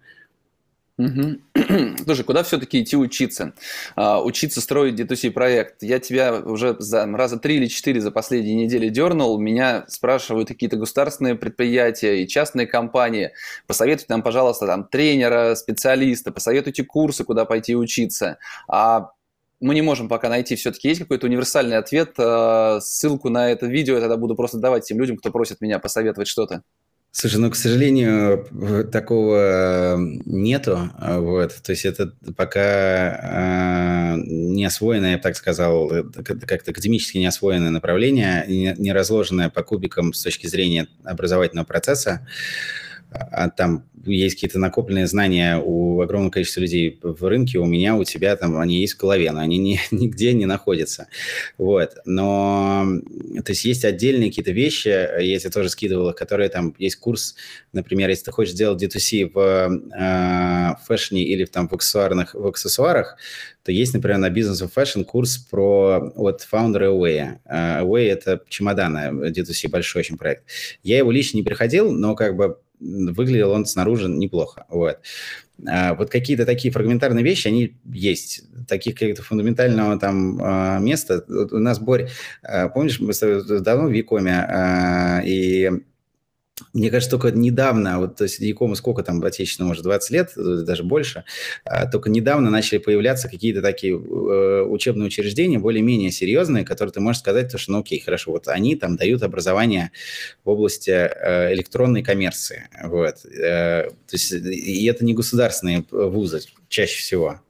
Угу. 0.98 1.36
Слушай, 2.04 2.24
куда 2.24 2.42
все-таки 2.42 2.82
идти 2.82 2.96
учиться? 2.96 3.52
А, 3.96 4.22
учиться 4.22 4.62
строить 4.62 4.98
D2C 4.98 5.30
проект. 5.30 5.82
Я 5.82 5.98
тебя 5.98 6.36
уже 6.40 6.74
за, 6.78 7.06
раза 7.06 7.38
три 7.38 7.56
или 7.56 7.66
четыре 7.66 8.00
за 8.00 8.10
последние 8.10 8.54
недели 8.54 8.88
дернул. 8.88 9.38
Меня 9.38 9.84
спрашивают 9.88 10.48
какие-то 10.48 10.76
государственные 10.76 11.34
предприятия 11.34 12.22
и 12.22 12.28
частные 12.28 12.66
компании. 12.66 13.32
Посоветуйте 13.66 14.06
нам, 14.08 14.22
пожалуйста, 14.22 14.66
там 14.66 14.84
тренера, 14.84 15.54
специалиста, 15.54 16.32
посоветуйте 16.32 16.82
курсы, 16.82 17.24
куда 17.24 17.44
пойти 17.44 17.76
учиться. 17.76 18.38
А 18.66 19.10
мы 19.60 19.74
не 19.74 19.82
можем 19.82 20.08
пока 20.08 20.30
найти, 20.30 20.56
все-таки 20.56 20.88
есть 20.88 21.00
какой-то 21.00 21.26
универсальный 21.26 21.76
ответ. 21.76 22.14
А, 22.18 22.80
ссылку 22.80 23.28
на 23.28 23.50
это 23.50 23.66
видео 23.66 23.96
я 23.96 24.00
тогда 24.00 24.16
буду 24.16 24.34
просто 24.34 24.56
давать 24.58 24.86
тем 24.86 24.98
людям, 24.98 25.18
кто 25.18 25.30
просит 25.30 25.60
меня 25.60 25.78
посоветовать 25.78 26.28
что-то. 26.28 26.62
Слушай, 27.18 27.40
ну, 27.40 27.50
к 27.50 27.56
сожалению, 27.56 28.44
такого 28.92 29.94
э, 29.94 29.96
нету. 30.26 30.90
А, 30.98 31.18
вот. 31.18 31.54
То 31.62 31.72
есть 31.72 31.86
это 31.86 32.12
пока 32.36 32.60
э, 32.60 34.16
не 34.18 34.66
освоенное, 34.66 35.12
я 35.12 35.16
бы 35.16 35.22
так 35.22 35.34
сказал, 35.34 35.90
э, 35.90 36.02
как-то 36.12 36.72
академически 36.72 37.16
не 37.16 37.24
освоенное 37.24 37.70
направление, 37.70 38.44
не, 38.46 38.74
не 38.76 38.92
разложенное 38.92 39.48
по 39.48 39.62
кубикам 39.62 40.12
с 40.12 40.22
точки 40.22 40.46
зрения 40.46 40.88
образовательного 41.04 41.64
процесса. 41.64 42.26
А 43.10 43.48
там 43.48 43.86
есть 44.10 44.36
какие-то 44.36 44.58
накопленные 44.58 45.06
знания 45.06 45.60
у 45.62 46.00
огромного 46.00 46.30
количества 46.30 46.60
людей 46.60 46.98
в 47.02 47.24
рынке, 47.24 47.58
у 47.58 47.64
меня, 47.64 47.96
у 47.96 48.04
тебя, 48.04 48.36
там 48.36 48.58
они 48.58 48.80
есть 48.80 48.94
в 48.94 49.00
голове, 49.00 49.30
но 49.32 49.40
они 49.40 49.58
не, 49.58 49.80
нигде 49.90 50.32
не 50.32 50.46
находятся. 50.46 51.08
Вот. 51.58 51.96
Но, 52.04 52.86
то 53.44 53.52
есть 53.52 53.64
есть 53.64 53.84
отдельные 53.84 54.30
какие-то 54.30 54.52
вещи, 54.52 54.88
я 54.88 55.38
тебе 55.38 55.50
тоже 55.50 55.68
скидывал, 55.68 56.12
которые 56.12 56.48
там, 56.48 56.74
есть 56.78 56.96
курс, 56.96 57.34
например, 57.72 58.08
если 58.08 58.24
ты 58.24 58.32
хочешь 58.32 58.54
сделать 58.54 58.82
D2C 58.82 59.30
в 59.32 59.38
э, 59.98 60.86
фэшне 60.86 61.22
или 61.24 61.44
там 61.44 61.68
в 61.68 61.74
аксессуарных, 61.74 62.34
в 62.34 62.46
аксессуарах, 62.46 63.16
то 63.66 63.72
есть, 63.72 63.94
например, 63.94 64.18
на 64.18 64.30
бизнес 64.30 64.62
of 64.62 64.70
Fashion 64.72 65.02
курс 65.02 65.38
про 65.38 66.12
от 66.14 66.42
фаундера 66.42 66.86
Away. 66.86 67.40
Uh, 67.50 67.82
Away– 67.82 68.08
это 68.12 68.40
чемоданы, 68.48 69.28
D2C, 69.30 69.68
большой 69.68 70.00
очень 70.02 70.16
проект. 70.16 70.44
Я 70.84 70.98
его 70.98 71.10
лично 71.10 71.38
не 71.38 71.42
приходил, 71.42 71.90
но 71.90 72.14
как 72.14 72.36
бы 72.36 72.58
выглядел 72.80 73.50
он 73.52 73.66
снаружи 73.66 74.08
неплохо. 74.08 74.66
Вот. 74.68 74.98
А, 75.66 75.94
вот 75.94 76.10
какие-то 76.10 76.44
такие 76.44 76.72
фрагментарные 76.72 77.24
вещи, 77.24 77.48
они 77.48 77.76
есть. 77.84 78.44
Таких 78.68 78.94
каких-то 78.94 79.22
фундаментального 79.22 79.98
там 79.98 80.38
а, 80.42 80.78
места. 80.78 81.24
У 81.28 81.58
нас, 81.58 81.78
Борь, 81.78 82.08
а, 82.42 82.68
помнишь, 82.68 83.00
мы 83.00 83.12
давно 83.60 83.88
в 83.88 83.92
Викоме, 83.92 85.22
и 85.24 85.70
мне 86.72 86.90
кажется, 86.90 87.10
только 87.10 87.36
недавно, 87.36 87.98
вот, 88.00 88.16
то 88.16 88.24
есть 88.24 88.38
Якому 88.38 88.76
сколько 88.76 89.02
там 89.02 89.22
отечественному, 89.22 89.70
может, 89.70 89.84
20 89.84 90.10
лет, 90.10 90.32
э, 90.36 90.62
даже 90.66 90.84
больше, 90.84 91.24
а, 91.64 91.86
только 91.86 92.08
недавно 92.08 92.50
начали 92.50 92.78
появляться 92.78 93.28
какие-то 93.28 93.60
такие 93.60 93.92
э, 93.94 94.62
учебные 94.62 95.06
учреждения 95.06 95.58
более-менее 95.58 96.10
серьезные, 96.10 96.64
которые 96.64 96.92
ты 96.92 97.00
можешь 97.00 97.20
сказать, 97.20 97.52
то, 97.52 97.58
что, 97.58 97.72
ну 97.72 97.80
окей, 97.80 98.00
хорошо, 98.00 98.32
вот 98.32 98.48
они 98.48 98.74
там 98.76 98.96
дают 98.96 99.22
образование 99.22 99.90
в 100.44 100.50
области 100.50 100.90
э, 100.90 101.52
электронной 101.52 102.02
коммерции, 102.02 102.68
вот. 102.82 103.16
То 103.22 103.92
есть 104.12 104.32
и 104.32 104.86
это 104.86 105.04
не 105.04 105.14
государственные 105.14 105.84
вузы 105.90 106.40
чаще 106.68 106.98
всего. 106.98 107.40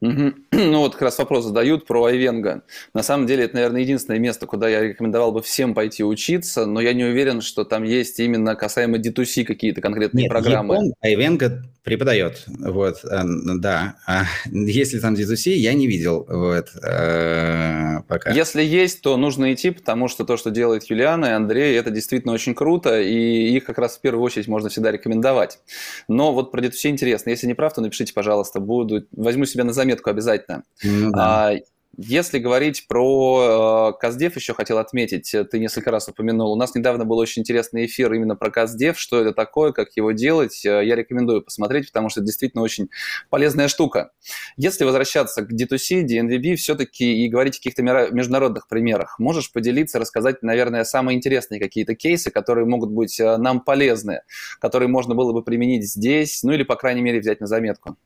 Угу. 0.00 0.32
Ну 0.52 0.78
вот 0.78 0.92
как 0.92 1.02
раз 1.02 1.18
вопрос 1.18 1.44
задают 1.44 1.86
про 1.86 2.04
Айвенго. 2.04 2.62
На 2.94 3.02
самом 3.02 3.26
деле 3.26 3.44
это, 3.44 3.56
наверное, 3.56 3.82
единственное 3.82 4.18
место, 4.18 4.46
куда 4.46 4.68
я 4.68 4.82
рекомендовал 4.82 5.32
бы 5.32 5.42
всем 5.42 5.74
пойти 5.74 6.02
учиться, 6.02 6.66
но 6.66 6.80
я 6.80 6.92
не 6.92 7.04
уверен, 7.04 7.40
что 7.40 7.64
там 7.64 7.82
есть 7.82 8.18
именно 8.20 8.54
касаемо 8.54 8.98
D2C 8.98 9.44
какие-то 9.44 9.80
конкретные 9.80 10.24
Нет, 10.24 10.30
программы. 10.30 10.74
Япон, 10.74 10.92
Айвенго 11.00 11.62
преподает, 11.82 12.44
вот, 12.46 13.04
э, 13.04 13.22
да. 13.58 13.94
А 14.06 14.24
если 14.50 14.98
там 14.98 15.14
D2C, 15.14 15.52
я 15.52 15.72
не 15.72 15.86
видел, 15.86 16.26
вот, 16.28 16.68
э, 16.82 18.00
пока. 18.08 18.32
Если 18.32 18.62
есть, 18.62 19.02
то 19.02 19.16
нужно 19.16 19.52
идти, 19.52 19.70
потому 19.70 20.08
что 20.08 20.24
то, 20.24 20.36
что 20.36 20.50
делает 20.50 20.84
Юлиана 20.90 21.26
и 21.26 21.30
Андрей, 21.30 21.78
это 21.78 21.90
действительно 21.90 22.32
очень 22.32 22.54
круто, 22.54 23.00
и 23.00 23.56
их 23.56 23.64
как 23.64 23.78
раз 23.78 23.96
в 23.96 24.00
первую 24.00 24.24
очередь 24.24 24.48
можно 24.48 24.68
всегда 24.68 24.90
рекомендовать. 24.90 25.60
Но 26.08 26.32
вот 26.32 26.50
про 26.50 26.60
D2C 26.60 26.88
интересно. 26.88 27.30
Если 27.30 27.46
не 27.46 27.54
прав, 27.54 27.74
то 27.74 27.80
напишите, 27.80 28.12
пожалуйста, 28.12 28.58
буду, 28.58 29.06
возьму 29.12 29.44
себе 29.44 29.62
на 29.62 29.72
заметку 29.72 29.85
заметку 29.86 30.10
обязательно. 30.10 30.64
Ну, 30.82 31.10
да. 31.12 31.50
а, 31.50 31.56
если 31.98 32.38
говорить 32.38 32.86
про 32.88 33.92
э, 33.94 33.98
Каздев, 33.98 34.36
еще 34.36 34.52
хотел 34.52 34.76
отметить, 34.76 35.32
э, 35.32 35.44
ты 35.44 35.58
несколько 35.58 35.90
раз 35.90 36.08
упомянул, 36.08 36.52
у 36.52 36.56
нас 36.56 36.74
недавно 36.74 37.06
был 37.06 37.16
очень 37.16 37.40
интересный 37.40 37.86
эфир 37.86 38.12
именно 38.12 38.36
про 38.36 38.50
Каздев, 38.50 38.98
что 38.98 39.18
это 39.18 39.32
такое, 39.32 39.72
как 39.72 39.96
его 39.96 40.12
делать. 40.12 40.62
Э, 40.66 40.84
я 40.84 40.94
рекомендую 40.94 41.42
посмотреть, 41.42 41.86
потому 41.86 42.10
что 42.10 42.20
это 42.20 42.26
действительно 42.26 42.62
очень 42.62 42.90
полезная 43.30 43.68
штука. 43.68 44.10
Если 44.58 44.84
возвращаться 44.84 45.40
к 45.40 45.50
D2C, 45.50 46.04
DNVB, 46.04 46.56
все-таки 46.56 47.24
и 47.24 47.28
говорить 47.30 47.54
о 47.54 47.58
каких-то 47.58 47.82
международных 47.82 48.68
примерах, 48.68 49.18
можешь 49.18 49.50
поделиться, 49.50 49.98
рассказать, 49.98 50.42
наверное, 50.42 50.84
самые 50.84 51.16
интересные 51.16 51.60
какие-то 51.60 51.94
кейсы, 51.94 52.30
которые 52.30 52.66
могут 52.66 52.90
быть 52.90 53.18
э, 53.18 53.38
нам 53.38 53.60
полезны, 53.60 54.20
которые 54.60 54.88
можно 54.88 55.14
было 55.14 55.32
бы 55.32 55.42
применить 55.42 55.88
здесь, 55.88 56.42
ну 56.42 56.52
или, 56.52 56.62
по 56.62 56.76
крайней 56.76 57.00
мере, 57.00 57.20
взять 57.20 57.40
на 57.40 57.46
заметку. 57.46 57.96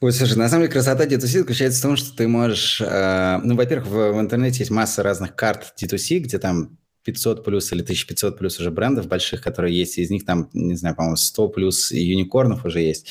Ой, 0.00 0.12
слушай, 0.12 0.36
на 0.36 0.48
самом 0.48 0.64
деле 0.64 0.72
красота 0.72 1.06
D2C 1.06 1.38
заключается 1.40 1.78
в 1.78 1.82
том, 1.82 1.96
что 1.96 2.16
ты 2.16 2.28
можешь... 2.28 2.80
Э, 2.80 3.38
ну, 3.42 3.54
во-первых, 3.54 3.86
в, 3.86 4.12
в 4.12 4.20
интернете 4.20 4.58
есть 4.58 4.70
масса 4.70 5.02
разных 5.02 5.34
карт 5.36 5.72
D2C, 5.80 6.18
где 6.18 6.38
там 6.38 6.78
500 7.04 7.44
плюс 7.44 7.70
или 7.72 7.82
1500 7.82 8.38
плюс 8.38 8.58
уже 8.58 8.70
брендов 8.70 9.06
больших, 9.06 9.42
которые 9.42 9.76
есть, 9.76 9.98
из 9.98 10.10
них 10.10 10.24
там, 10.24 10.48
не 10.52 10.74
знаю, 10.74 10.96
по-моему, 10.96 11.16
100 11.16 11.48
плюс 11.48 11.92
юникорнов 11.92 12.64
уже 12.64 12.80
есть. 12.80 13.10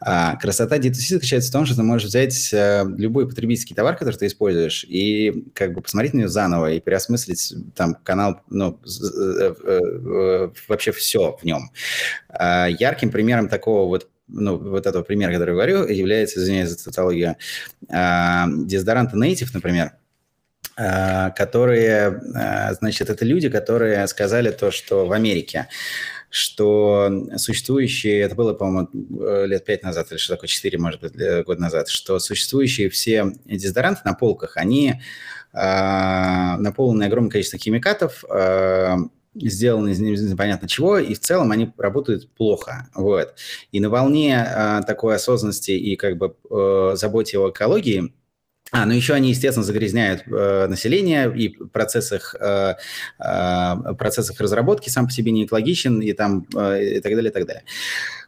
А, 0.00 0.36
красота 0.36 0.78
D2C 0.78 1.14
заключается 1.14 1.48
в 1.50 1.52
том, 1.52 1.66
что 1.66 1.76
ты 1.76 1.82
можешь 1.82 2.08
взять 2.08 2.52
а, 2.52 2.84
любой 2.84 3.26
потребительский 3.28 3.74
товар, 3.74 3.96
который 3.96 4.16
ты 4.16 4.26
используешь, 4.26 4.84
и 4.84 5.46
как 5.54 5.72
бы 5.72 5.80
посмотреть 5.80 6.14
на 6.14 6.18
него 6.18 6.28
заново 6.28 6.72
и 6.72 6.80
переосмыслить 6.80 7.54
там 7.74 7.96
канал, 8.04 8.42
ну, 8.50 8.78
э, 8.84 9.54
э, 9.64 10.50
вообще 10.68 10.92
все 10.92 11.36
в 11.40 11.44
нем. 11.44 11.70
А, 12.28 12.66
ярким 12.68 13.10
примером 13.10 13.48
такого 13.48 13.88
вот 13.88 14.09
ну, 14.32 14.56
вот 14.58 14.86
этого 14.86 15.02
примера, 15.02 15.32
который 15.32 15.50
я 15.50 15.54
говорю, 15.54 15.86
является, 15.86 16.40
извиняюсь 16.40 16.70
за 16.70 16.84
тавтологию, 16.84 17.36
э, 17.88 18.44
дезодоранты 18.64 19.16
Native, 19.16 19.50
например, 19.52 19.92
э, 20.76 21.30
которые, 21.32 22.20
э, 22.34 22.74
значит, 22.74 23.10
это 23.10 23.24
люди, 23.24 23.48
которые 23.48 24.06
сказали 24.06 24.50
то, 24.50 24.70
что 24.70 25.06
в 25.06 25.12
Америке 25.12 25.68
что 26.32 27.10
существующие, 27.38 28.20
это 28.20 28.36
было, 28.36 28.54
по-моему, 28.54 28.88
лет 29.46 29.64
пять 29.64 29.82
назад 29.82 30.12
или 30.12 30.18
что 30.18 30.34
такое, 30.34 30.46
четыре, 30.46 30.78
может 30.78 31.00
быть, 31.00 31.12
год 31.44 31.58
назад, 31.58 31.88
что 31.88 32.20
существующие 32.20 32.88
все 32.88 33.32
дезодоранты 33.46 34.02
на 34.04 34.14
полках, 34.14 34.56
они 34.56 34.94
э, 35.52 36.56
наполнены 36.56 37.02
огромным 37.02 37.30
количеством 37.30 37.58
химикатов, 37.58 38.24
э, 38.30 38.96
сделаны 39.34 39.90
из 39.90 40.00
непонятно 40.00 40.68
чего, 40.68 40.98
и 40.98 41.14
в 41.14 41.20
целом 41.20 41.52
они 41.52 41.72
работают 41.78 42.28
плохо. 42.30 42.88
Вот. 42.94 43.34
И 43.72 43.80
на 43.80 43.90
волне 43.90 44.44
э, 44.46 44.80
такой 44.86 45.16
осознанности 45.16 45.70
и 45.72 45.96
как 45.96 46.16
бы 46.16 46.36
э, 46.50 46.92
заботе 46.96 47.38
о 47.38 47.50
экологии 47.50 48.12
а, 48.72 48.86
ну 48.86 48.92
еще 48.92 49.14
они, 49.14 49.30
естественно, 49.30 49.64
загрязняют 49.64 50.22
э, 50.26 50.66
население, 50.68 51.32
и 51.36 51.48
процесс 51.48 52.12
их, 52.12 52.36
э, 52.38 52.74
э, 53.18 53.94
процесс 53.98 54.30
их 54.30 54.40
разработки 54.40 54.88
сам 54.88 55.06
по 55.06 55.12
себе 55.12 55.32
не 55.32 55.44
экологичен, 55.44 56.00
и, 56.00 56.12
там, 56.12 56.46
э, 56.54 56.98
и 56.98 57.00
так 57.00 57.12
далее, 57.14 57.30
и 57.30 57.32
так 57.32 57.46
далее. 57.46 57.64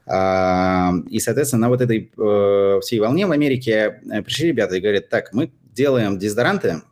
Э, 0.07 1.09
и, 1.09 1.21
соответственно, 1.21 1.63
на 1.63 1.69
вот 1.69 1.81
этой 1.81 2.11
э, 2.17 2.81
всей 2.81 2.99
волне 2.99 3.27
в 3.27 3.31
Америке 3.31 4.01
э, 4.11 4.23
пришли 4.23 4.49
ребята 4.49 4.75
и 4.75 4.81
говорят, 4.81 5.09
так, 5.09 5.33
мы 5.33 5.53
делаем 5.63 6.19
дезодоранты, 6.19 6.83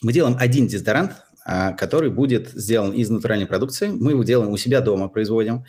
мы 0.00 0.12
делаем 0.12 0.36
один 0.38 0.68
дезодорант, 0.68 1.12
а, 1.12 1.31
который 1.44 2.10
будет 2.10 2.50
сделан 2.50 2.92
из 2.92 3.10
натуральной 3.10 3.46
продукции. 3.46 3.88
Мы 3.88 4.12
его 4.12 4.22
делаем 4.22 4.52
у 4.52 4.56
себя 4.56 4.80
дома, 4.80 5.08
производим. 5.08 5.64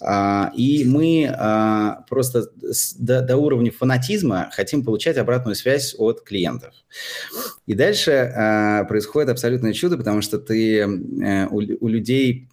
А, 0.00 0.52
и 0.54 0.84
мы 0.84 1.26
а, 1.32 2.04
просто 2.08 2.46
до, 2.98 3.36
уровня 3.36 3.72
фанатизма 3.72 4.50
хотим 4.52 4.84
получать 4.84 5.16
обратную 5.16 5.54
связь 5.54 5.94
от 5.96 6.22
клиентов. 6.22 6.74
И 7.66 7.74
дальше 7.74 8.84
происходит 8.88 9.30
абсолютное 9.30 9.72
чудо, 9.72 9.96
потому 9.96 10.22
что 10.22 10.38
ты, 10.38 10.80
э, 10.80 11.46
у, 11.46 11.56
у 11.56 11.88
людей 11.88 12.48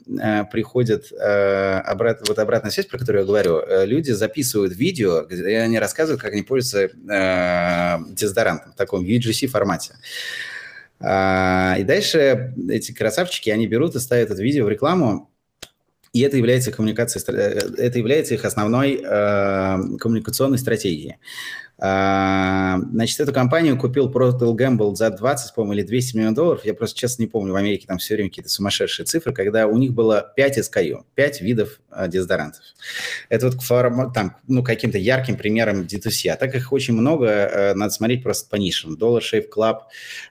приходит 0.51 1.12
обрат, 1.12 2.28
вот 2.28 2.39
обратная 2.39 2.72
связь, 2.72 2.88
про 2.88 2.97
которую 2.97 3.22
я 3.22 3.28
говорю. 3.28 3.60
Э, 3.60 3.86
люди 3.86 4.12
записывают 4.12 4.76
видео, 4.76 5.26
где 5.30 5.60
они 5.60 5.80
рассказывают, 5.80 6.22
как 6.22 6.34
они 6.34 6.41
пользуются 6.41 6.89
дезодорантом 8.14 8.72
в 8.72 8.76
таком 8.76 9.04
UGC 9.04 9.47
формате. 9.47 9.95
А, 10.99 11.75
и 11.79 11.83
дальше 11.83 12.53
эти 12.69 12.93
красавчики, 12.93 13.49
они 13.49 13.67
берут 13.67 13.95
и 13.95 13.99
ставят 13.99 14.31
это 14.31 14.41
видео 14.41 14.65
в 14.65 14.69
рекламу, 14.69 15.32
и 16.14 16.22
это 16.22 16.38
является 16.38 16.72
коммуникацией, 16.72 17.26
э, 17.28 17.59
это 17.78 17.97
является 17.97 18.36
их 18.36 18.45
основной 18.45 19.01
э, 19.03 19.97
коммуникационной 19.99 20.59
стратегией. 20.59 21.18
А, 21.80 22.80
значит, 22.91 23.20
эту 23.20 23.34
компанию 23.34 23.78
купил 23.78 24.09
Procter 24.11 24.55
Gamble 24.55 24.95
за 24.95 25.09
20, 25.09 25.55
по-моему, 25.55 25.74
или 25.74 25.82
200 25.82 26.16
миллионов 26.16 26.36
долларов. 26.36 26.66
Я 26.66 26.76
просто 26.76 26.97
честно 26.97 27.24
не 27.24 27.28
помню, 27.28 27.51
в 27.51 27.55
Америке 27.55 27.88
там 27.88 27.97
все 27.97 28.14
время 28.14 28.30
какие-то 28.30 28.49
сумасшедшие 28.49 29.07
цифры, 29.07 29.34
когда 29.34 29.66
у 29.68 29.76
них 29.78 29.91
было 29.91 30.32
5 30.36 30.59
SKU, 30.59 31.03
5 31.16 31.41
видов 31.41 31.82
а, 31.89 32.07
дезодорантов. 32.07 32.61
Это 33.30 33.47
вот 33.47 33.61
форм, 33.64 34.14
там, 34.14 34.38
ну, 34.47 34.64
каким-то 34.64 34.99
ярким 34.99 35.36
примером 35.36 35.82
D2C. 35.82 36.30
А 36.30 36.36
так 36.36 36.53
их 36.53 36.72
очень 36.72 36.93
много, 36.93 37.28
а, 37.28 37.74
надо 37.74 37.91
смотреть 37.91 38.22
просто 38.22 38.47
по 38.49 38.55
нишам. 38.55 38.95
Dollar 38.95 39.22
Shave 39.22 39.47
Club, 39.53 39.80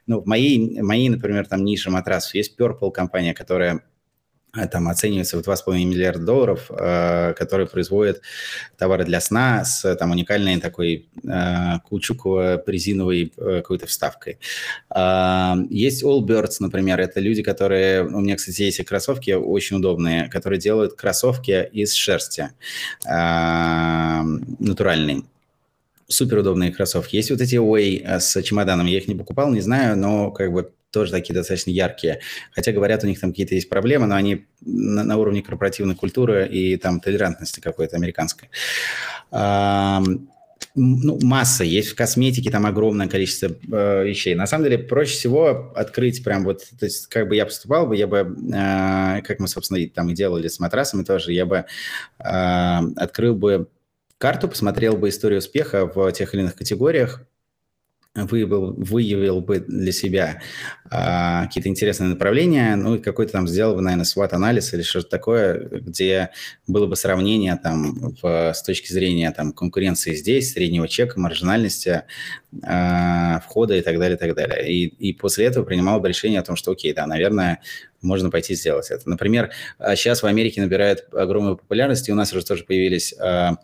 ну, 0.07 0.21
в 0.21 0.27
моей, 0.27 0.81
моей, 0.81 1.09
например, 1.09 1.47
там 1.47 1.65
ниша 1.65 1.91
матрасов 1.91 2.35
есть 2.35 2.57
Purple 2.57 2.93
компания, 2.93 3.35
которая 3.35 3.83
Э, 3.83 3.92
там 4.71 4.89
оценивается 4.89 5.39
в 5.39 5.41
2,5 5.41 5.85
миллиарда 5.85 6.25
долларов, 6.25 6.71
э, 6.71 7.33
который 7.39 7.67
производит 7.67 8.21
товары 8.77 9.05
для 9.05 9.21
сна 9.21 9.65
с 9.65 9.95
там 9.97 10.11
уникальной 10.11 10.61
такой 10.61 11.09
э, 11.25 11.79
каучуково-резиновой 11.89 13.33
э, 13.35 13.57
какой-то 13.63 13.87
вставкой. 13.87 14.39
Э, 14.95 15.55
есть 15.71 16.05
Allbirds, 16.05 16.57
например, 16.61 17.01
это 17.01 17.21
люди, 17.21 17.43
которые... 17.43 18.05
У 18.05 18.21
меня, 18.21 18.37
кстати, 18.37 18.63
есть 18.63 18.85
кроссовки 18.85 19.31
очень 19.31 19.79
удобные, 19.79 20.29
которые 20.29 20.61
делают 20.61 20.95
кроссовки 20.95 21.69
из 21.73 21.95
шерсти 21.95 22.51
э, 23.07 24.23
натуральной 24.59 25.25
супер 26.09 26.39
удобные 26.39 26.71
кроссовки. 26.73 27.17
Есть 27.17 27.31
вот 27.31 27.41
эти 27.41 27.55
Way 27.55 28.03
э, 28.05 28.21
с 28.21 28.43
чемоданом, 28.43 28.87
я 28.87 28.99
их 28.99 29.09
не 29.09 29.15
покупал, 29.15 29.51
не 29.51 29.63
знаю, 29.63 29.97
но 29.97 30.31
как 30.31 30.53
бы 30.53 30.73
тоже 30.93 31.11
такие 31.11 31.35
достаточно 31.35 31.71
яркие. 31.71 32.21
Хотя 32.53 32.73
говорят, 32.73 33.03
у 33.03 33.07
них 33.07 33.19
там 33.19 33.31
какие-то 33.31 33.55
есть 33.55 33.69
проблемы, 33.69 34.07
но 34.07 34.15
они 34.15 34.47
на, 34.61 35.03
на 35.03 35.17
уровне 35.17 35.43
корпоративной 35.43 35.95
культуры 35.95 36.47
и 36.47 36.77
там 36.77 37.01
толерантности 37.01 37.61
какой-то 37.61 37.97
американской. 37.97 38.51
А, 39.31 40.03
ну, 40.75 41.19
масса 41.23 41.65
есть 41.65 41.91
в 41.91 41.95
косметике, 41.95 42.51
там 42.51 42.67
огромное 42.67 43.09
количество 43.09 43.47
э, 43.47 44.05
вещей. 44.05 44.35
На 44.35 44.47
самом 44.47 44.65
деле 44.65 44.79
проще 44.79 45.15
всего 45.15 45.73
открыть 45.75 46.25
прям 46.25 46.45
вот, 46.45 46.63
то 46.79 46.87
есть 46.87 47.09
как 47.09 47.29
бы 47.29 47.37
я 47.37 47.45
поступал 47.45 47.87
бы, 47.87 47.97
я 47.97 48.07
бы, 48.07 48.19
э, 48.19 49.23
как 49.23 49.39
мы, 49.39 49.49
собственно, 49.49 49.87
там 49.89 50.11
и 50.11 50.15
делали 50.15 50.49
с 50.49 50.61
матрасами 50.61 51.03
тоже, 51.03 51.33
я 51.33 51.45
бы 51.45 51.65
э, 52.19 52.79
открыл 52.97 53.35
бы 53.35 53.69
карту, 54.19 54.49
посмотрел 54.49 54.97
бы 54.97 55.09
историю 55.09 55.39
успеха 55.39 55.87
в 55.87 56.11
тех 56.13 56.33
или 56.33 56.43
иных 56.43 56.55
категориях, 56.55 57.23
выявил, 58.15 58.75
выявил 58.75 59.41
бы 59.41 59.61
для 59.61 59.91
себя 59.91 60.43
а, 60.91 61.47
какие-то 61.47 61.71
интересные 61.71 62.11
направления, 62.11 62.77
ну 62.77 62.97
и 62.97 62.99
какой-то 62.99 63.33
там 63.33 63.49
сделал 63.49 63.75
бы, 63.75 63.81
наверное, 63.81 64.05
SWOT-анализ 64.05 64.75
или 64.75 64.83
что-то 64.83 65.09
такое, 65.09 65.69
где 65.71 66.31
было 66.67 66.87
бы 66.87 66.95
сравнение 66.97 67.57
там 67.57 68.15
в, 68.21 68.53
с 68.53 68.63
точки 68.63 68.93
зрения 68.93 69.31
там 69.31 69.53
конкуренции 69.53 70.15
здесь, 70.15 70.53
среднего 70.53 70.89
чека, 70.89 71.19
маржинальности, 71.19 72.03
а, 72.63 73.41
входа 73.41 73.77
и 73.77 73.81
так 73.81 73.99
далее, 73.99 74.17
и 74.17 74.21
так 74.21 74.35
далее. 74.35 74.71
И, 74.71 74.87
и 74.87 75.13
после 75.15 75.47
этого 75.47 75.65
принимал 75.65 75.99
бы 76.01 76.09
решение 76.09 76.41
о 76.41 76.45
том, 76.45 76.57
что 76.57 76.73
окей, 76.73 76.93
да, 76.93 77.07
наверное, 77.07 77.61
можно 78.03 78.31
пойти 78.31 78.55
сделать 78.55 78.91
это. 78.91 79.09
Например, 79.09 79.53
сейчас 79.79 80.23
в 80.23 80.27
Америке 80.27 80.61
набирает 80.61 81.07
огромную 81.13 81.57
популярность, 81.57 82.09
и 82.09 82.13
у 82.13 82.17
нас 82.17 82.33
уже 82.35 82.45
тоже 82.45 82.65
появились 82.65 83.15
а, 83.19 83.57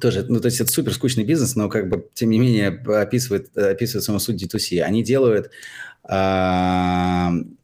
тоже, 0.00 0.24
ну, 0.28 0.40
то 0.40 0.46
есть 0.46 0.60
это 0.60 0.70
супер 0.70 0.92
скучный 0.92 1.24
бизнес, 1.24 1.56
но 1.56 1.68
как 1.68 1.88
бы, 1.88 2.08
тем 2.14 2.30
не 2.30 2.38
менее, 2.38 2.68
описывает, 2.68 3.56
описывает 3.56 4.04
саму 4.04 4.18
суть 4.18 4.42
D2C. 4.42 4.80
Они 4.80 5.02
делают 5.02 5.50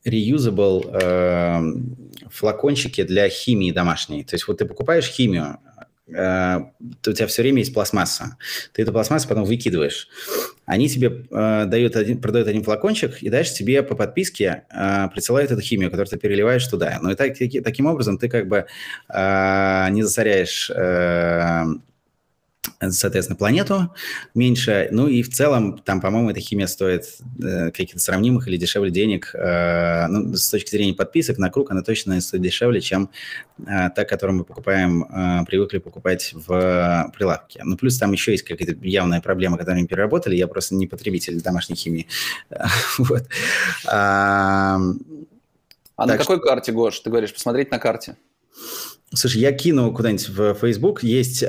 reusable 0.05 0.91
э, 0.93 1.61
флакончики 2.31 3.03
для 3.03 3.29
химии 3.29 3.71
домашней. 3.71 4.25
То 4.25 4.35
есть 4.35 4.49
вот 4.49 4.59
ты 4.59 4.65
покупаешь 4.65 5.07
химию, 5.07 5.59
э, 6.09 6.59
у 7.07 7.13
тебя 7.13 7.27
все 7.27 7.43
время 7.43 7.59
есть 7.59 7.75
пластмасса. 7.75 8.39
Ты 8.73 8.81
эту 8.83 8.93
пластмассу 8.93 9.29
потом 9.29 9.45
выкидываешь. 9.45 10.09
Они 10.65 10.89
тебе 10.89 11.27
э, 11.31 11.65
дают 11.67 11.97
один, 11.97 12.19
продают 12.19 12.49
один 12.49 12.65
флакончик, 12.65 13.23
и 13.23 13.29
дальше 13.29 13.53
тебе 13.53 13.83
по 13.83 13.95
подписке 13.95 14.63
э, 14.71 15.09
присылают 15.13 15.51
эту 15.51 15.61
химию, 15.61 15.91
которую 15.91 16.09
ты 16.09 16.17
переливаешь 16.17 16.67
туда. 16.67 16.99
Но 17.03 17.11
и 17.11 17.17
так, 17.17 17.37
таким 17.37 17.87
образом 17.87 18.17
ты 18.17 18.31
как 18.31 18.49
бы 18.49 18.65
э, 19.13 19.87
не 19.91 20.03
засоряешь 20.03 20.71
э, 20.71 21.65
соответственно, 22.81 23.37
планету 23.37 23.95
меньше. 24.35 24.89
Ну 24.91 25.07
и 25.07 25.23
в 25.23 25.31
целом, 25.31 25.79
там, 25.79 26.01
по-моему, 26.01 26.31
эта 26.31 26.41
химия 26.41 26.67
стоит 26.67 27.19
э, 27.43 27.71
каких-то 27.71 27.99
сравнимых 27.99 28.49
или 28.49 28.57
дешевле 28.57 28.91
денег. 28.91 29.35
Э, 29.35 30.07
ну, 30.09 30.35
с 30.35 30.49
точки 30.51 30.71
зрения 30.71 30.95
подписок 30.95 31.39
на 31.39 31.51
круг 31.51 31.71
она 31.71 31.83
точно 31.83 32.21
стоит 32.21 32.43
дешевле, 32.43 32.81
чем 32.81 33.11
э, 33.59 33.91
та, 33.95 34.05
которую 34.05 34.39
мы 34.39 34.45
покупаем, 34.45 35.05
э, 35.05 35.45
привыкли 35.47 35.79
покупать 35.79 36.33
в 36.35 37.13
прилавке. 37.17 37.61
Ну, 37.65 37.77
плюс 37.77 37.99
там 37.99 38.13
еще 38.13 38.33
есть 38.33 38.45
какая-то 38.45 38.77
явная 38.87 39.21
проблема, 39.21 39.59
которую 39.59 39.83
мы 39.83 39.89
переработали. 39.89 40.37
Я 40.37 40.47
просто 40.47 40.75
не 40.75 40.87
потребитель 40.87 41.41
домашней 41.41 41.77
химии. 41.77 42.07
вот. 42.99 43.27
А, 43.87 44.79
а 45.97 46.07
на 46.07 46.17
какой 46.17 46.41
карте, 46.41 46.73
Гош, 46.73 47.01
ты 47.01 47.11
говоришь, 47.11 47.33
посмотреть 47.33 47.71
на 47.71 47.79
карте? 47.79 48.17
Слушай, 49.13 49.41
я 49.41 49.53
кину 49.53 49.93
куда-нибудь 49.93 50.29
в 50.29 50.55
Facebook. 50.55 51.03
Есть 51.03 51.43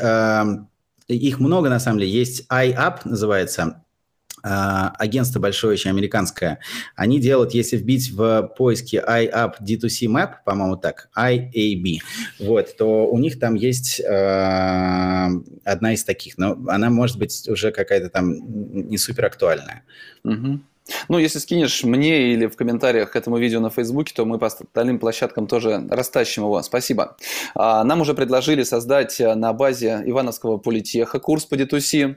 их 1.08 1.40
много, 1.40 1.70
на 1.70 1.80
самом 1.80 2.00
деле. 2.00 2.12
Есть 2.12 2.46
iUp, 2.50 3.00
называется, 3.06 3.84
а, 4.44 4.94
агентство 4.98 5.40
большое, 5.40 5.74
очень 5.74 5.92
американское, 5.92 6.60
они 6.96 7.20
делают, 7.20 7.54
если 7.54 7.78
вбить 7.78 8.12
в 8.12 8.54
поиске 8.58 9.04
iUp 9.08 9.56
D2C 9.62 10.08
Map, 10.08 10.38
по-моему 10.46 10.78
так, 10.78 11.10
IAB, 11.16 12.00
вот, 12.40 12.76
то 12.76 13.08
у 13.08 13.20
них 13.20 13.40
там 13.40 13.54
есть 13.54 14.00
э, 14.00 15.30
одна 15.64 15.94
из 15.94 16.04
таких, 16.04 16.40
но 16.40 16.58
она 16.68 16.90
может 16.90 17.20
быть 17.20 17.48
уже 17.48 17.72
какая-то 17.72 18.10
там 18.10 18.34
не 18.90 18.98
супер 18.98 19.26
актуальная. 19.26 19.84
Угу. 20.24 20.60
Ну, 21.10 21.18
если 21.18 21.40
скинешь 21.40 21.84
мне 21.84 22.34
или 22.34 22.48
в 22.48 22.56
комментариях 22.56 23.12
к 23.12 23.16
этому 23.16 23.38
видео 23.38 23.60
на 23.60 23.70
Фейсбуке, 23.70 24.14
то 24.16 24.26
мы 24.26 24.38
по 24.40 24.48
остальным 24.48 25.00
площадкам 25.00 25.48
тоже 25.48 25.86
растащим 25.90 26.44
его. 26.44 26.62
Спасибо. 26.62 27.18
А, 27.56 27.84
нам 27.84 28.02
уже 28.02 28.14
предложили 28.14 28.64
создать 28.64 29.20
на 29.20 29.54
базе 29.54 30.02
Ивановского 30.06 30.58
политеха 30.58 31.20
курс 31.20 31.46
по 31.46 31.56
D2C. 31.56 32.16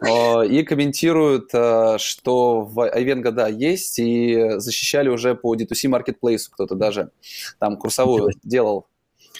А, 0.00 0.42
и 0.42 0.62
комментируют, 0.62 1.50
а, 1.54 1.98
что 1.98 2.62
в 2.62 2.80
Айвенго, 2.80 3.30
да, 3.32 3.48
есть, 3.48 3.98
и 3.98 4.58
защищали 4.58 5.08
уже 5.08 5.34
по 5.34 5.54
D2C 5.54 5.88
маркетплейсу 5.88 6.50
кто-то 6.50 6.74
даже 6.74 7.10
там 7.58 7.76
курсовую 7.76 8.32
делал. 8.42 8.86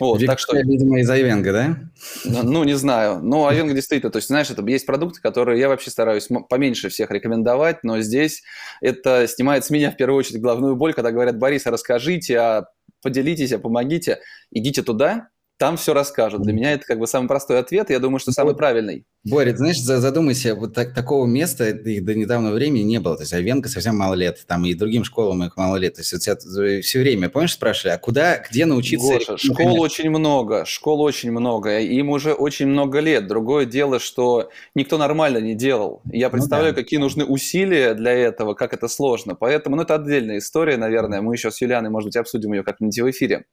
Вот, 0.01 0.15
Виктория, 0.15 0.27
так 0.29 0.39
что, 0.39 0.57
видимо, 0.57 1.01
из 1.01 1.11
Айвенга, 1.11 1.53
да? 1.53 1.79
Ну, 2.25 2.43
ну, 2.43 2.65
не 2.65 2.75
знаю. 2.75 3.21
Ну, 3.23 3.47
Айвенга 3.47 3.75
действительно, 3.75 4.11
то 4.11 4.17
есть, 4.17 4.29
знаешь, 4.29 4.51
это 4.51 4.65
есть 4.67 4.87
продукты, 4.87 5.21
которые 5.21 5.61
я 5.61 5.69
вообще 5.69 5.91
стараюсь 5.91 6.29
поменьше 6.49 6.89
всех 6.89 7.11
рекомендовать, 7.11 7.85
но 7.85 8.01
здесь 8.01 8.43
это 8.81 9.29
снимает 9.29 9.65
с 9.65 9.71
меня 9.71 9.91
в 9.91 9.97
первую 9.97 10.19
очередь 10.19 10.41
главную 10.41 10.75
боль, 10.77 10.95
когда 10.95 11.13
говорят, 11.13 11.39
Борис, 11.39 11.67
расскажите, 11.67 12.39
а 12.39 12.67
поделитесь, 13.03 13.53
а 13.53 13.59
помогите, 13.59 14.21
идите 14.51 14.83
туда, 14.83 15.29
там 15.61 15.77
все 15.77 15.93
расскажут. 15.93 16.41
Для 16.41 16.55
меня 16.55 16.73
это 16.73 16.87
как 16.87 16.99
бы 16.99 17.07
самый 17.07 17.29
простой 17.29 17.59
ответ, 17.59 17.91
и 17.91 17.93
я 17.93 17.99
думаю, 17.99 18.19
что 18.19 18.33
самый 18.33 18.57
правильный. 18.57 19.05
Боря, 19.25 19.55
знаешь, 19.55 19.79
задумайся, 19.79 20.55
вот 20.55 20.73
так, 20.73 20.95
такого 20.95 21.27
места 21.27 21.69
их 21.69 22.03
до 22.03 22.15
недавнего 22.15 22.55
времени 22.55 22.83
не 22.83 22.99
было. 22.99 23.15
То 23.17 23.25
есть 23.25 23.35
Айвенко 23.35 23.69
совсем 23.69 23.95
мало 23.95 24.15
лет, 24.15 24.43
там 24.47 24.65
и 24.65 24.73
другим 24.73 25.05
школам 25.05 25.45
их 25.45 25.59
мало 25.59 25.77
лет. 25.77 25.97
То 25.97 26.01
есть 26.01 26.15
вот 26.15 26.23
тебя 26.23 26.81
все 26.81 27.01
время, 27.01 27.29
помнишь, 27.29 27.53
спрашивали, 27.53 27.93
а 27.93 27.99
куда, 27.99 28.39
где 28.39 28.65
научиться? 28.65 29.13
Гоша, 29.13 29.37
школ 29.37 29.79
очень 29.83 30.09
много, 30.09 30.65
школ 30.65 31.03
очень 31.03 31.31
много, 31.31 31.79
им 31.79 32.09
уже 32.09 32.33
очень 32.33 32.67
много 32.67 33.01
лет. 33.01 33.27
Другое 33.27 33.67
дело, 33.67 34.01
что 34.01 34.49
никто 34.75 34.97
нормально 34.97 35.39
не 35.39 35.55
делал. 35.55 36.01
Я 36.11 36.31
представляю, 36.31 36.73
ну, 36.73 36.77
да. 36.77 36.83
какие 36.83 36.99
нужны 36.99 37.27
усилия 37.27 37.93
для 37.93 38.13
этого, 38.13 38.55
как 38.55 38.73
это 38.73 38.89
сложно. 38.89 39.35
Поэтому, 39.35 39.77
ну, 39.77 39.83
это 39.83 39.97
отдельная 39.97 40.39
история, 40.39 40.79
наверное. 40.79 41.21
Мы 41.21 41.35
еще 41.35 41.51
с 41.51 41.61
Юлианой, 41.61 41.91
может 41.91 42.07
быть, 42.07 42.17
обсудим 42.17 42.55
ее 42.55 42.63
как-нибудь 42.63 42.99
в 42.99 43.11
эфире. 43.11 43.45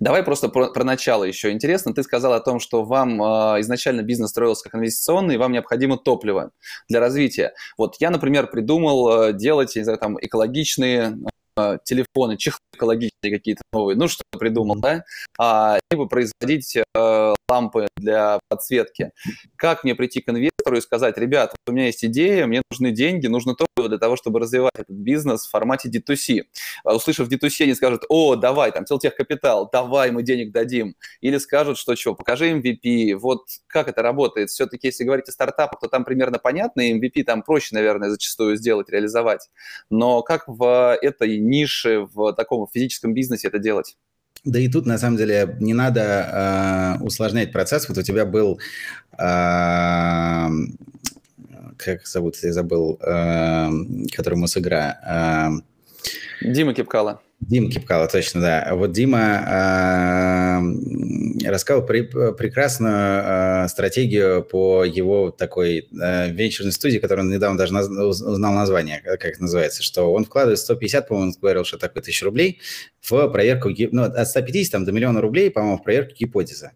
Давай 0.00 0.22
просто 0.22 0.48
про, 0.48 0.68
про 0.68 0.84
начало 0.84 1.24
еще 1.24 1.50
интересно. 1.50 1.94
Ты 1.94 2.02
сказал 2.02 2.32
о 2.32 2.40
том, 2.40 2.60
что 2.60 2.84
вам 2.84 3.22
э, 3.22 3.60
изначально 3.60 4.02
бизнес 4.02 4.30
строился 4.30 4.64
как 4.64 4.74
инвестиционный, 4.74 5.34
и 5.34 5.38
вам 5.38 5.52
необходимо 5.52 5.96
топливо 5.96 6.50
для 6.88 7.00
развития. 7.00 7.54
Вот 7.78 7.96
я, 8.00 8.10
например, 8.10 8.48
придумал 8.48 9.28
э, 9.28 9.32
делать, 9.32 9.74
не 9.76 9.82
знаю, 9.82 9.98
там, 9.98 10.18
экологичные 10.20 11.18
э, 11.56 11.78
телефоны, 11.84 12.36
чехлы 12.36 12.60
экологичные 12.74 13.32
какие-то 13.32 13.62
новые, 13.72 13.96
ну, 13.96 14.08
что 14.08 14.22
придумал, 14.38 14.76
да, 14.76 15.04
а, 15.38 15.78
либо 15.90 16.06
производить 16.06 16.76
э, 16.76 17.34
лампы 17.48 17.88
для 17.96 18.38
подсветки. 18.48 19.12
Как 19.56 19.84
мне 19.84 19.94
прийти 19.94 20.20
к 20.20 20.28
инвестору 20.28 20.53
и 20.76 20.80
сказать, 20.80 21.18
ребят, 21.18 21.54
у 21.66 21.72
меня 21.72 21.86
есть 21.86 22.04
идея, 22.04 22.46
мне 22.46 22.62
нужны 22.70 22.90
деньги, 22.90 23.26
нужно 23.26 23.54
топливо 23.54 23.88
для 23.88 23.98
того, 23.98 24.16
чтобы 24.16 24.40
развивать 24.40 24.74
этот 24.74 24.96
бизнес 24.96 25.46
в 25.46 25.50
формате 25.50 25.88
D2C. 25.88 26.42
А, 26.84 26.94
услышав 26.94 27.28
D2C, 27.28 27.64
они 27.64 27.74
скажут, 27.74 28.04
о, 28.08 28.36
давай, 28.36 28.72
там, 28.72 28.84
телтехкапитал, 28.84 29.68
давай, 29.72 30.10
мы 30.10 30.22
денег 30.22 30.52
дадим. 30.52 30.96
Или 31.20 31.38
скажут, 31.38 31.78
что 31.78 31.96
что, 31.96 32.14
покажи 32.14 32.50
MVP, 32.50 33.14
вот 33.16 33.46
как 33.66 33.88
это 33.88 34.02
работает. 34.02 34.50
Все-таки, 34.50 34.88
если 34.88 35.04
говорить 35.04 35.28
о 35.28 35.32
стартапах, 35.32 35.80
то 35.80 35.88
там 35.88 36.04
примерно 36.04 36.38
понятно, 36.38 36.80
и 36.80 36.98
MVP 36.98 37.24
там 37.24 37.42
проще, 37.42 37.74
наверное, 37.74 38.10
зачастую 38.10 38.56
сделать, 38.56 38.88
реализовать. 38.88 39.48
Но 39.90 40.22
как 40.22 40.44
в 40.46 40.98
этой 41.00 41.38
нише, 41.38 42.06
в 42.12 42.32
таком 42.34 42.66
физическом 42.72 43.14
бизнесе 43.14 43.48
это 43.48 43.58
делать? 43.58 43.96
Да 44.44 44.58
и 44.58 44.68
тут, 44.68 44.86
на 44.86 44.98
самом 44.98 45.16
деле, 45.16 45.56
не 45.60 45.72
надо 45.74 46.98
э, 47.00 47.02
усложнять 47.02 47.52
процесс. 47.52 47.88
Вот 47.88 47.96
у 47.98 48.02
тебя 48.02 48.26
был, 48.26 48.58
э, 49.12 50.48
как 51.78 52.06
зовут, 52.06 52.36
я 52.42 52.52
забыл, 52.52 52.98
э, 53.00 53.70
который 54.14 54.34
Мосигра. 54.34 55.60
Э, 56.42 56.48
Дима 56.52 56.74
Кипкала. 56.74 57.20
Дима 57.48 57.70
Кипкала, 57.70 58.08
точно, 58.08 58.40
да. 58.40 58.68
Вот 58.72 58.92
Дима 58.92 60.62
э, 61.44 61.48
рассказал 61.48 61.84
при, 61.84 62.02
прекрасную 62.02 63.22
э, 63.64 63.68
стратегию 63.68 64.42
по 64.42 64.84
его 64.84 65.30
такой 65.30 65.88
э, 65.90 66.30
венчурной 66.30 66.72
студии, 66.72 66.98
которую 66.98 67.26
он 67.26 67.32
недавно 67.32 67.58
даже 67.58 67.72
наз, 67.72 67.88
узнал 67.88 68.54
название, 68.54 69.00
как 69.04 69.24
это 69.24 69.42
называется, 69.42 69.82
что 69.82 70.12
он 70.12 70.24
вкладывает 70.24 70.58
150, 70.58 71.08
по-моему, 71.08 71.32
он 71.32 71.36
говорил, 71.40 71.64
что 71.64 71.78
такое 71.78 72.02
тысяч 72.02 72.22
рублей 72.22 72.60
в 73.02 73.28
проверку, 73.28 73.70
ну, 73.90 74.04
от 74.04 74.28
150 74.28 74.72
там, 74.72 74.84
до 74.84 74.92
миллиона 74.92 75.20
рублей, 75.20 75.50
по-моему, 75.50 75.78
в 75.78 75.82
проверку 75.82 76.14
гипотезы. 76.18 76.72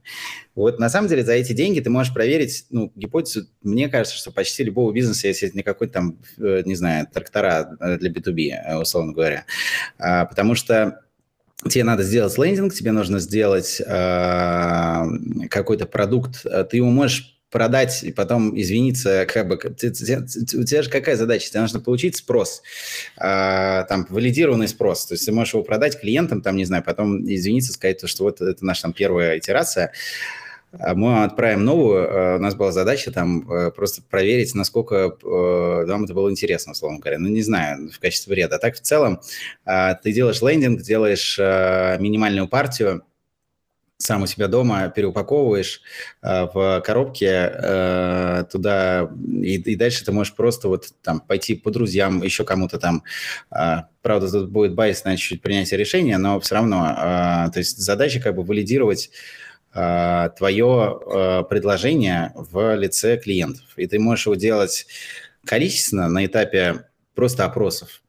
Вот 0.58 0.80
на 0.80 0.88
самом 0.90 1.08
деле 1.08 1.24
за 1.24 1.34
эти 1.34 1.52
деньги 1.52 1.78
ты 1.78 1.88
можешь 1.88 2.12
проверить, 2.12 2.66
ну, 2.70 2.90
гипотезу, 2.96 3.46
мне 3.62 3.88
кажется, 3.88 4.18
что 4.18 4.32
почти 4.32 4.64
любого 4.64 4.92
бизнеса, 4.92 5.28
если 5.28 5.46
это 5.48 5.56
не 5.56 5.62
какой-то 5.62 5.92
там, 5.92 6.18
э, 6.38 6.62
не 6.64 6.74
знаю, 6.74 7.06
трактора 7.12 7.76
э, 7.78 7.98
для 7.98 8.10
B2B, 8.10 8.50
э, 8.50 8.76
условно 8.76 9.12
говоря. 9.12 9.44
А, 9.98 10.24
потому 10.24 10.56
что 10.56 11.02
тебе 11.68 11.84
надо 11.84 12.02
сделать 12.02 12.36
лендинг, 12.38 12.74
тебе 12.74 12.90
нужно 12.92 13.20
сделать 13.20 13.80
какой-то 15.50 15.86
продукт, 15.86 16.44
ты 16.70 16.76
его 16.76 16.90
можешь 16.90 17.38
продать 17.50 18.02
и 18.02 18.12
потом 18.12 18.58
извиниться, 18.58 19.26
как 19.26 19.48
бы, 19.48 19.56
у 19.56 19.74
тебя 19.74 20.82
же 20.82 20.90
какая 20.90 21.16
задача? 21.16 21.48
Тебе 21.48 21.60
нужно 21.62 21.80
получить 21.80 22.16
спрос, 22.16 22.62
э, 23.16 23.84
там, 23.88 24.06
валидированный 24.10 24.68
спрос, 24.68 25.06
то 25.06 25.14
есть 25.14 25.24
ты 25.26 25.32
можешь 25.32 25.54
его 25.54 25.62
продать 25.62 25.98
клиентам, 26.00 26.42
там, 26.42 26.56
не 26.56 26.64
знаю, 26.64 26.82
потом 26.84 27.24
извиниться, 27.24 27.72
сказать, 27.72 28.06
что 28.08 28.24
вот 28.24 28.40
это 28.40 28.64
наша 28.64 28.82
там 28.82 28.92
первая 28.92 29.38
итерация, 29.38 29.92
мы 30.72 31.24
отправим 31.24 31.64
новую, 31.64 32.04
э, 32.04 32.36
у 32.36 32.40
нас 32.40 32.54
была 32.54 32.72
задача 32.72 33.10
там 33.10 33.50
э, 33.50 33.70
просто 33.70 34.02
проверить, 34.02 34.54
насколько 34.54 35.16
вам 35.22 36.04
это 36.04 36.14
было 36.14 36.30
интересно, 36.30 36.72
условно 36.72 36.98
говоря. 36.98 37.18
Ну, 37.18 37.28
не 37.28 37.42
знаю, 37.42 37.90
в 37.90 37.98
качестве 37.98 38.34
вреда. 38.34 38.56
А 38.56 38.58
так, 38.58 38.76
в 38.76 38.80
целом, 38.80 39.20
ты 39.64 40.12
делаешь 40.12 40.42
лендинг, 40.42 40.82
делаешь 40.82 41.38
минимальную 41.38 42.48
партию, 42.48 43.02
сам 43.98 44.22
у 44.22 44.26
себя 44.26 44.46
дома 44.46 44.88
переупаковываешь 44.88 45.82
э, 46.22 46.46
в 46.54 46.80
коробке 46.84 47.50
э, 47.52 48.44
туда, 48.50 49.10
и, 49.42 49.56
и 49.56 49.76
дальше 49.76 50.04
ты 50.04 50.12
можешь 50.12 50.36
просто 50.36 50.68
вот 50.68 50.86
там 51.02 51.20
пойти 51.20 51.56
по 51.56 51.72
друзьям, 51.72 52.22
еще 52.22 52.44
кому-то 52.44 52.78
там. 52.78 53.02
Э, 53.50 53.82
правда, 54.00 54.30
тут 54.30 54.50
будет 54.50 54.74
байс 54.74 55.04
на 55.04 55.16
чуть-чуть 55.16 55.42
принятие 55.42 55.78
решения, 55.78 56.16
но 56.16 56.38
все 56.38 56.54
равно, 56.54 56.86
э, 56.86 57.50
то 57.50 57.58
есть 57.58 57.78
задача 57.78 58.20
как 58.20 58.36
бы 58.36 58.44
валидировать 58.44 59.10
э, 59.10 59.47
твое 59.72 61.00
э, 61.00 61.42
предложение 61.48 62.32
в 62.34 62.74
лице 62.76 63.16
клиентов. 63.18 63.66
И 63.76 63.86
ты 63.86 63.98
можешь 63.98 64.26
его 64.26 64.34
делать 64.34 64.86
количественно 65.44 66.08
на 66.08 66.26
этапе 66.26 66.86
просто 67.14 67.44
опросов. 67.44 68.02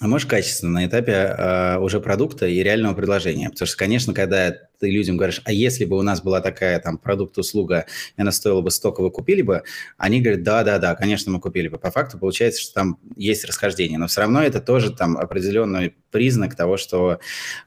А 0.00 0.06
можешь 0.06 0.28
качественно 0.28 0.72
на 0.72 0.86
этапе 0.86 1.12
э, 1.12 1.78
уже 1.78 2.00
продукта 2.00 2.46
и 2.46 2.62
реального 2.62 2.94
предложения. 2.94 3.50
Потому 3.50 3.66
что, 3.66 3.76
конечно, 3.76 4.14
когда 4.14 4.52
ты 4.78 4.90
людям 4.90 5.16
говоришь, 5.16 5.42
а 5.44 5.52
если 5.52 5.84
бы 5.84 5.98
у 5.98 6.02
нас 6.02 6.22
была 6.22 6.40
такая 6.40 6.78
там 6.78 6.98
продукт-услуга, 6.98 7.86
и 8.16 8.20
она 8.20 8.30
стоила 8.30 8.60
бы 8.60 8.70
столько, 8.70 9.00
вы 9.00 9.10
купили 9.10 9.42
бы, 9.42 9.64
они 9.96 10.20
говорят, 10.20 10.44
да-да-да, 10.44 10.94
конечно, 10.94 11.32
мы 11.32 11.40
купили 11.40 11.66
бы. 11.66 11.78
По 11.78 11.90
факту 11.90 12.16
получается, 12.16 12.62
что 12.62 12.74
там 12.74 12.98
есть 13.16 13.44
расхождение. 13.44 13.98
Но 13.98 14.06
все 14.06 14.20
равно 14.20 14.40
это 14.40 14.60
тоже 14.60 14.94
там 14.94 15.18
определенный 15.18 15.96
признак 16.12 16.54
того, 16.54 16.76
что 16.76 17.18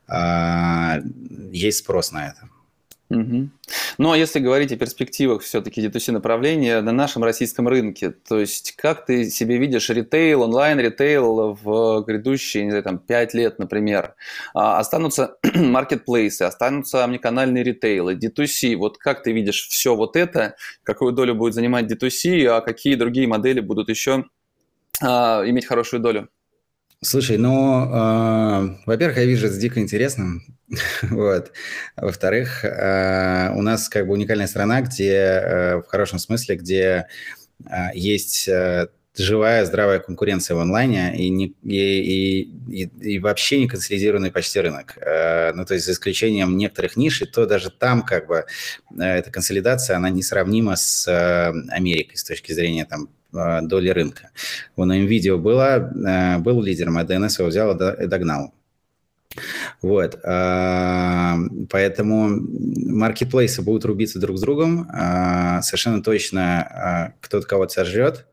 э, 0.08 1.02
есть 1.52 1.80
спрос 1.80 2.14
на 2.14 2.28
это. 2.28 2.51
Угу. 3.12 3.50
Ну, 3.98 4.12
а 4.12 4.18
если 4.18 4.40
говорить 4.40 4.72
о 4.72 4.78
перспективах 4.78 5.42
все-таки 5.42 5.86
D2C 5.86 6.14
направления 6.14 6.82
на 6.82 6.94
нашем 6.94 7.24
российском 7.24 7.68
рынке, 7.68 8.12
то 8.12 8.40
есть 8.40 8.74
как 8.78 9.06
ты 9.06 9.30
себе 9.30 9.58
видишь 9.58 9.90
ритейл, 9.90 10.44
онлайн-ритейл 10.44 11.58
в 11.62 12.04
грядущие, 12.06 12.64
не 12.64 12.70
знаю, 12.70 12.84
там, 12.84 13.00
5 13.00 13.34
лет, 13.34 13.60
например? 13.60 14.16
А, 14.54 14.80
останутся 14.80 15.36
маркетплейсы, 15.56 16.44
останутся 16.44 17.04
омниканальные 17.04 17.64
ритейлы, 17.64 18.16
D2C. 18.16 18.78
Вот 18.78 18.98
как 18.98 19.24
ты 19.24 19.34
видишь 19.34 19.68
все 19.68 19.96
вот 19.96 20.16
это, 20.16 20.56
какую 20.84 21.12
долю 21.12 21.36
будет 21.36 21.54
занимать 21.54 21.92
D2C, 21.92 22.46
а 22.46 22.62
какие 22.62 22.96
другие 22.96 23.28
модели 23.28 23.60
будут 23.60 23.90
еще 23.90 24.26
а, 25.02 25.44
иметь 25.46 25.66
хорошую 25.66 26.02
долю? 26.02 26.30
Слушай, 27.04 27.38
ну, 27.38 27.86
э, 27.86 28.76
во-первых, 28.86 29.18
я 29.18 29.26
вижу 29.26 29.48
это 29.48 29.58
дико 29.58 29.80
интересным, 29.80 30.44
вот. 31.02 31.52
Во-вторых, 31.98 32.64
э, 32.64 33.52
у 33.56 33.62
нас 33.64 33.90
как 33.90 34.06
бы 34.06 34.14
уникальная 34.14 34.46
страна, 34.46 34.82
где, 34.82 35.14
э, 35.14 35.76
в 35.78 35.86
хорошем 35.88 36.20
смысле, 36.20 36.58
где 36.58 37.08
э, 37.66 37.74
есть 37.96 38.48
э, 38.48 38.90
живая, 39.18 39.66
здравая 39.66 39.98
конкуренция 39.98 40.56
в 40.56 40.60
онлайне 40.60 41.18
и, 41.18 41.30
не, 41.30 41.56
и, 41.64 42.42
и, 42.70 42.84
и 42.84 43.20
вообще 43.20 43.60
не 43.60 43.68
консолидированный 43.68 44.32
почти 44.32 44.60
рынок. 44.60 44.96
Э, 45.02 45.54
ну, 45.54 45.66
то 45.66 45.74
есть 45.74 45.88
за 45.88 45.94
исключением 45.94 46.56
некоторых 46.56 46.98
ниш, 46.98 47.24
и 47.24 47.26
то 47.26 47.48
даже 47.48 47.72
там 47.72 48.04
как 48.04 48.28
бы 48.28 48.46
э, 49.00 49.04
эта 49.04 49.32
консолидация, 49.32 49.98
она 49.98 50.12
несравнима 50.12 50.76
с 50.76 51.08
э, 51.08 51.52
Америкой 51.72 52.18
с 52.18 52.24
точки 52.24 52.52
зрения 52.52 52.86
там 52.86 53.10
доли 53.32 53.90
рынка. 53.90 54.32
Вон 54.76 54.92
NVIDIA 54.92 55.38
была, 55.38 55.78
э, 55.78 56.38
был 56.40 56.62
лидером, 56.62 56.98
а 56.98 57.04
DNS 57.04 57.40
его 57.40 57.50
взял 57.50 57.72
и 57.72 58.08
догнал. 58.08 58.54
Вот, 59.82 60.20
э, 60.24 61.36
поэтому 61.70 62.30
маркетплейсы 62.30 63.62
будут 63.62 63.86
рубиться 63.86 64.20
друг 64.20 64.38
с 64.38 64.42
другом, 64.42 64.90
совершенно 65.62 66.04
точно 66.04 67.14
кто-то 67.22 67.48
кого-то 67.48 67.74
сожрет, 67.74 68.26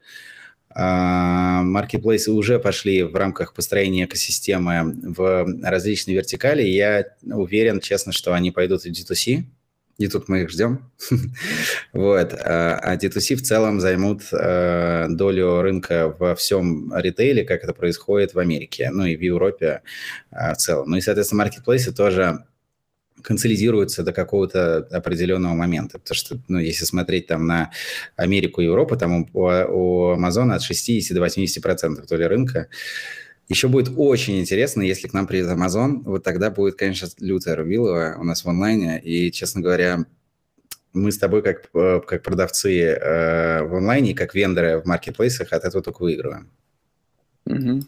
маркетплейсы 0.74 2.30
уже 2.30 2.58
пошли 2.58 3.02
в 3.02 3.14
рамках 3.16 3.54
построения 3.54 4.04
экосистемы 4.04 4.94
в 5.02 5.46
различные 5.62 6.16
вертикали. 6.16 6.62
Я 6.62 7.06
уверен, 7.22 7.80
честно, 7.80 8.12
что 8.12 8.32
они 8.32 8.50
пойдут 8.50 8.82
в 8.82 8.86
D2C, 8.86 9.44
и 9.98 10.06
тут 10.06 10.28
мы 10.28 10.42
их 10.42 10.50
ждем. 10.50 10.90
вот. 11.92 12.32
А, 12.32 12.78
а 12.80 12.96
D2C 12.96 13.34
в 13.34 13.42
целом 13.42 13.80
займут 13.80 14.22
э, 14.32 15.06
долю 15.10 15.60
рынка 15.60 16.14
во 16.18 16.36
всем 16.36 16.92
ритейле, 16.94 17.44
как 17.44 17.64
это 17.64 17.74
происходит 17.74 18.32
в 18.32 18.38
Америке, 18.38 18.90
ну 18.92 19.04
и 19.04 19.16
в 19.16 19.20
Европе 19.20 19.82
э, 20.30 20.52
в 20.54 20.56
целом. 20.56 20.90
Ну 20.90 20.96
и, 20.96 21.00
соответственно, 21.00 21.44
маркетплейсы 21.44 21.92
тоже 21.92 22.44
консолидируются 23.22 24.04
до 24.04 24.12
какого-то 24.12 24.86
определенного 24.92 25.54
момента. 25.54 25.98
Потому 25.98 26.14
что, 26.14 26.38
ну, 26.46 26.58
если 26.58 26.84
смотреть 26.84 27.26
там 27.26 27.46
на 27.46 27.72
Америку 28.14 28.60
и 28.60 28.66
Европу, 28.66 28.96
там 28.96 29.26
у, 29.32 29.42
у 29.42 30.10
Амазона 30.10 30.54
от 30.54 30.62
60 30.62 31.16
до 31.16 31.24
80% 31.24 32.06
доли 32.06 32.24
рынка. 32.24 32.68
Еще 33.48 33.68
будет 33.68 33.90
очень 33.96 34.40
интересно, 34.40 34.82
если 34.82 35.08
к 35.08 35.14
нам 35.14 35.26
приедет 35.26 35.50
Amazon, 35.50 36.02
вот 36.04 36.22
тогда 36.22 36.50
будет, 36.50 36.74
конечно, 36.74 37.08
лютая 37.18 37.56
Рубилова 37.56 38.16
у 38.18 38.24
нас 38.24 38.44
в 38.44 38.48
онлайне, 38.48 39.00
и, 39.00 39.32
честно 39.32 39.62
говоря, 39.62 40.04
мы 40.92 41.12
с 41.12 41.18
тобой 41.18 41.42
как, 41.42 41.70
э, 41.74 42.00
как 42.06 42.22
продавцы 42.22 42.78
э, 42.78 43.62
в 43.62 43.74
онлайне, 43.74 44.14
как 44.14 44.34
вендоры 44.34 44.80
в 44.80 44.86
маркетплейсах 44.86 45.52
от 45.52 45.64
этого 45.64 45.82
только 45.82 46.02
выигрываем. 46.02 46.50
Угу. 47.46 47.84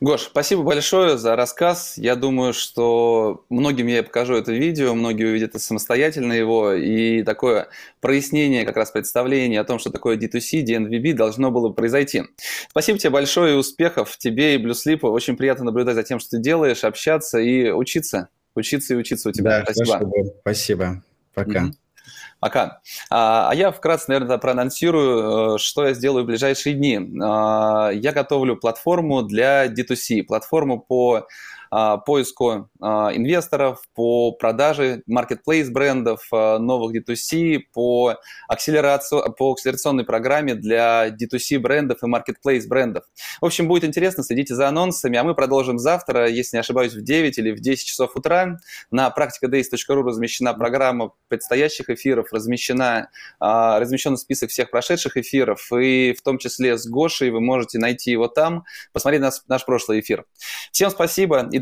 Гош, 0.00 0.22
спасибо 0.22 0.62
большое 0.62 1.18
за 1.18 1.36
рассказ. 1.36 1.94
Я 1.96 2.16
думаю, 2.16 2.52
что 2.52 3.44
многим 3.50 3.86
я 3.86 4.02
покажу 4.02 4.34
это 4.34 4.52
видео, 4.52 4.94
многие 4.94 5.26
увидят 5.26 5.60
самостоятельно 5.60 6.32
его, 6.32 6.72
и 6.72 7.22
такое 7.22 7.68
прояснение, 8.00 8.64
как 8.64 8.76
раз 8.76 8.90
представление 8.90 9.60
о 9.60 9.64
том, 9.64 9.78
что 9.78 9.90
такое 9.90 10.16
D2C, 10.16 10.64
DNVB 10.64 11.12
должно 11.12 11.50
было 11.50 11.70
произойти. 11.70 12.24
Спасибо 12.70 12.98
тебе 12.98 13.10
большое 13.10 13.54
и 13.54 13.56
успехов 13.56 14.16
тебе 14.18 14.54
и 14.54 14.58
Блюслипу. 14.58 15.08
Очень 15.08 15.36
приятно 15.36 15.66
наблюдать 15.66 15.94
за 15.94 16.02
тем, 16.02 16.18
что 16.18 16.30
ты 16.30 16.38
делаешь, 16.38 16.84
общаться 16.84 17.38
и 17.38 17.70
учиться. 17.70 18.28
Учиться 18.54 18.94
и 18.94 18.96
учиться 18.96 19.28
у 19.28 19.32
тебя. 19.32 19.64
Да, 19.64 19.72
спасибо. 19.72 20.10
Спасибо. 20.40 21.02
Пока. 21.34 21.66
Mm-hmm. 21.66 21.72
Пока. 22.42 22.80
А, 23.08 23.50
а 23.50 23.54
я 23.54 23.70
вкратце, 23.70 24.06
наверное, 24.08 24.36
проанонсирую, 24.36 25.54
э, 25.54 25.58
что 25.58 25.86
я 25.86 25.94
сделаю 25.94 26.24
в 26.24 26.26
ближайшие 26.26 26.74
дни. 26.74 26.98
А, 27.22 27.90
я 27.90 28.10
готовлю 28.10 28.56
платформу 28.56 29.22
для 29.22 29.68
D2C, 29.68 30.24
платформу 30.24 30.80
по 30.80 31.28
поиску 31.72 32.68
а, 32.82 33.12
инвесторов, 33.14 33.80
по 33.94 34.32
продаже 34.32 35.02
marketplace 35.10 35.70
брендов, 35.70 36.26
а, 36.30 36.58
новых 36.58 36.94
D2C, 36.94 37.60
по, 37.72 38.16
акселерацию, 38.46 39.32
по 39.38 39.52
акселерационной 39.52 40.04
программе 40.04 40.54
для 40.54 41.08
D2C 41.08 41.58
брендов 41.60 42.02
и 42.02 42.06
marketplace 42.06 42.68
брендов. 42.68 43.04
В 43.40 43.46
общем, 43.46 43.68
будет 43.68 43.84
интересно, 43.84 44.22
следите 44.22 44.54
за 44.54 44.68
анонсами, 44.68 45.16
а 45.16 45.24
мы 45.24 45.34
продолжим 45.34 45.78
завтра, 45.78 46.28
если 46.28 46.56
не 46.56 46.60
ошибаюсь, 46.60 46.92
в 46.92 47.02
9 47.02 47.38
или 47.38 47.52
в 47.52 47.60
10 47.60 47.86
часов 47.86 48.16
утра. 48.16 48.58
На 48.90 49.14
practicadays.ru 49.16 50.02
размещена 50.02 50.52
программа 50.52 51.12
предстоящих 51.28 51.88
эфиров, 51.88 52.32
размещена, 52.32 53.08
размещен 53.40 54.18
список 54.18 54.50
всех 54.50 54.70
прошедших 54.70 55.16
эфиров, 55.16 55.72
и 55.72 56.12
в 56.12 56.20
том 56.20 56.36
числе 56.36 56.76
с 56.76 56.86
Гошей 56.86 57.30
вы 57.30 57.40
можете 57.40 57.78
найти 57.78 58.10
его 58.10 58.28
там, 58.28 58.64
посмотреть 58.92 59.22
наш, 59.22 59.34
наш 59.48 59.64
прошлый 59.64 60.00
эфир. 60.00 60.26
Всем 60.72 60.90
спасибо 60.90 61.48
и 61.50 61.61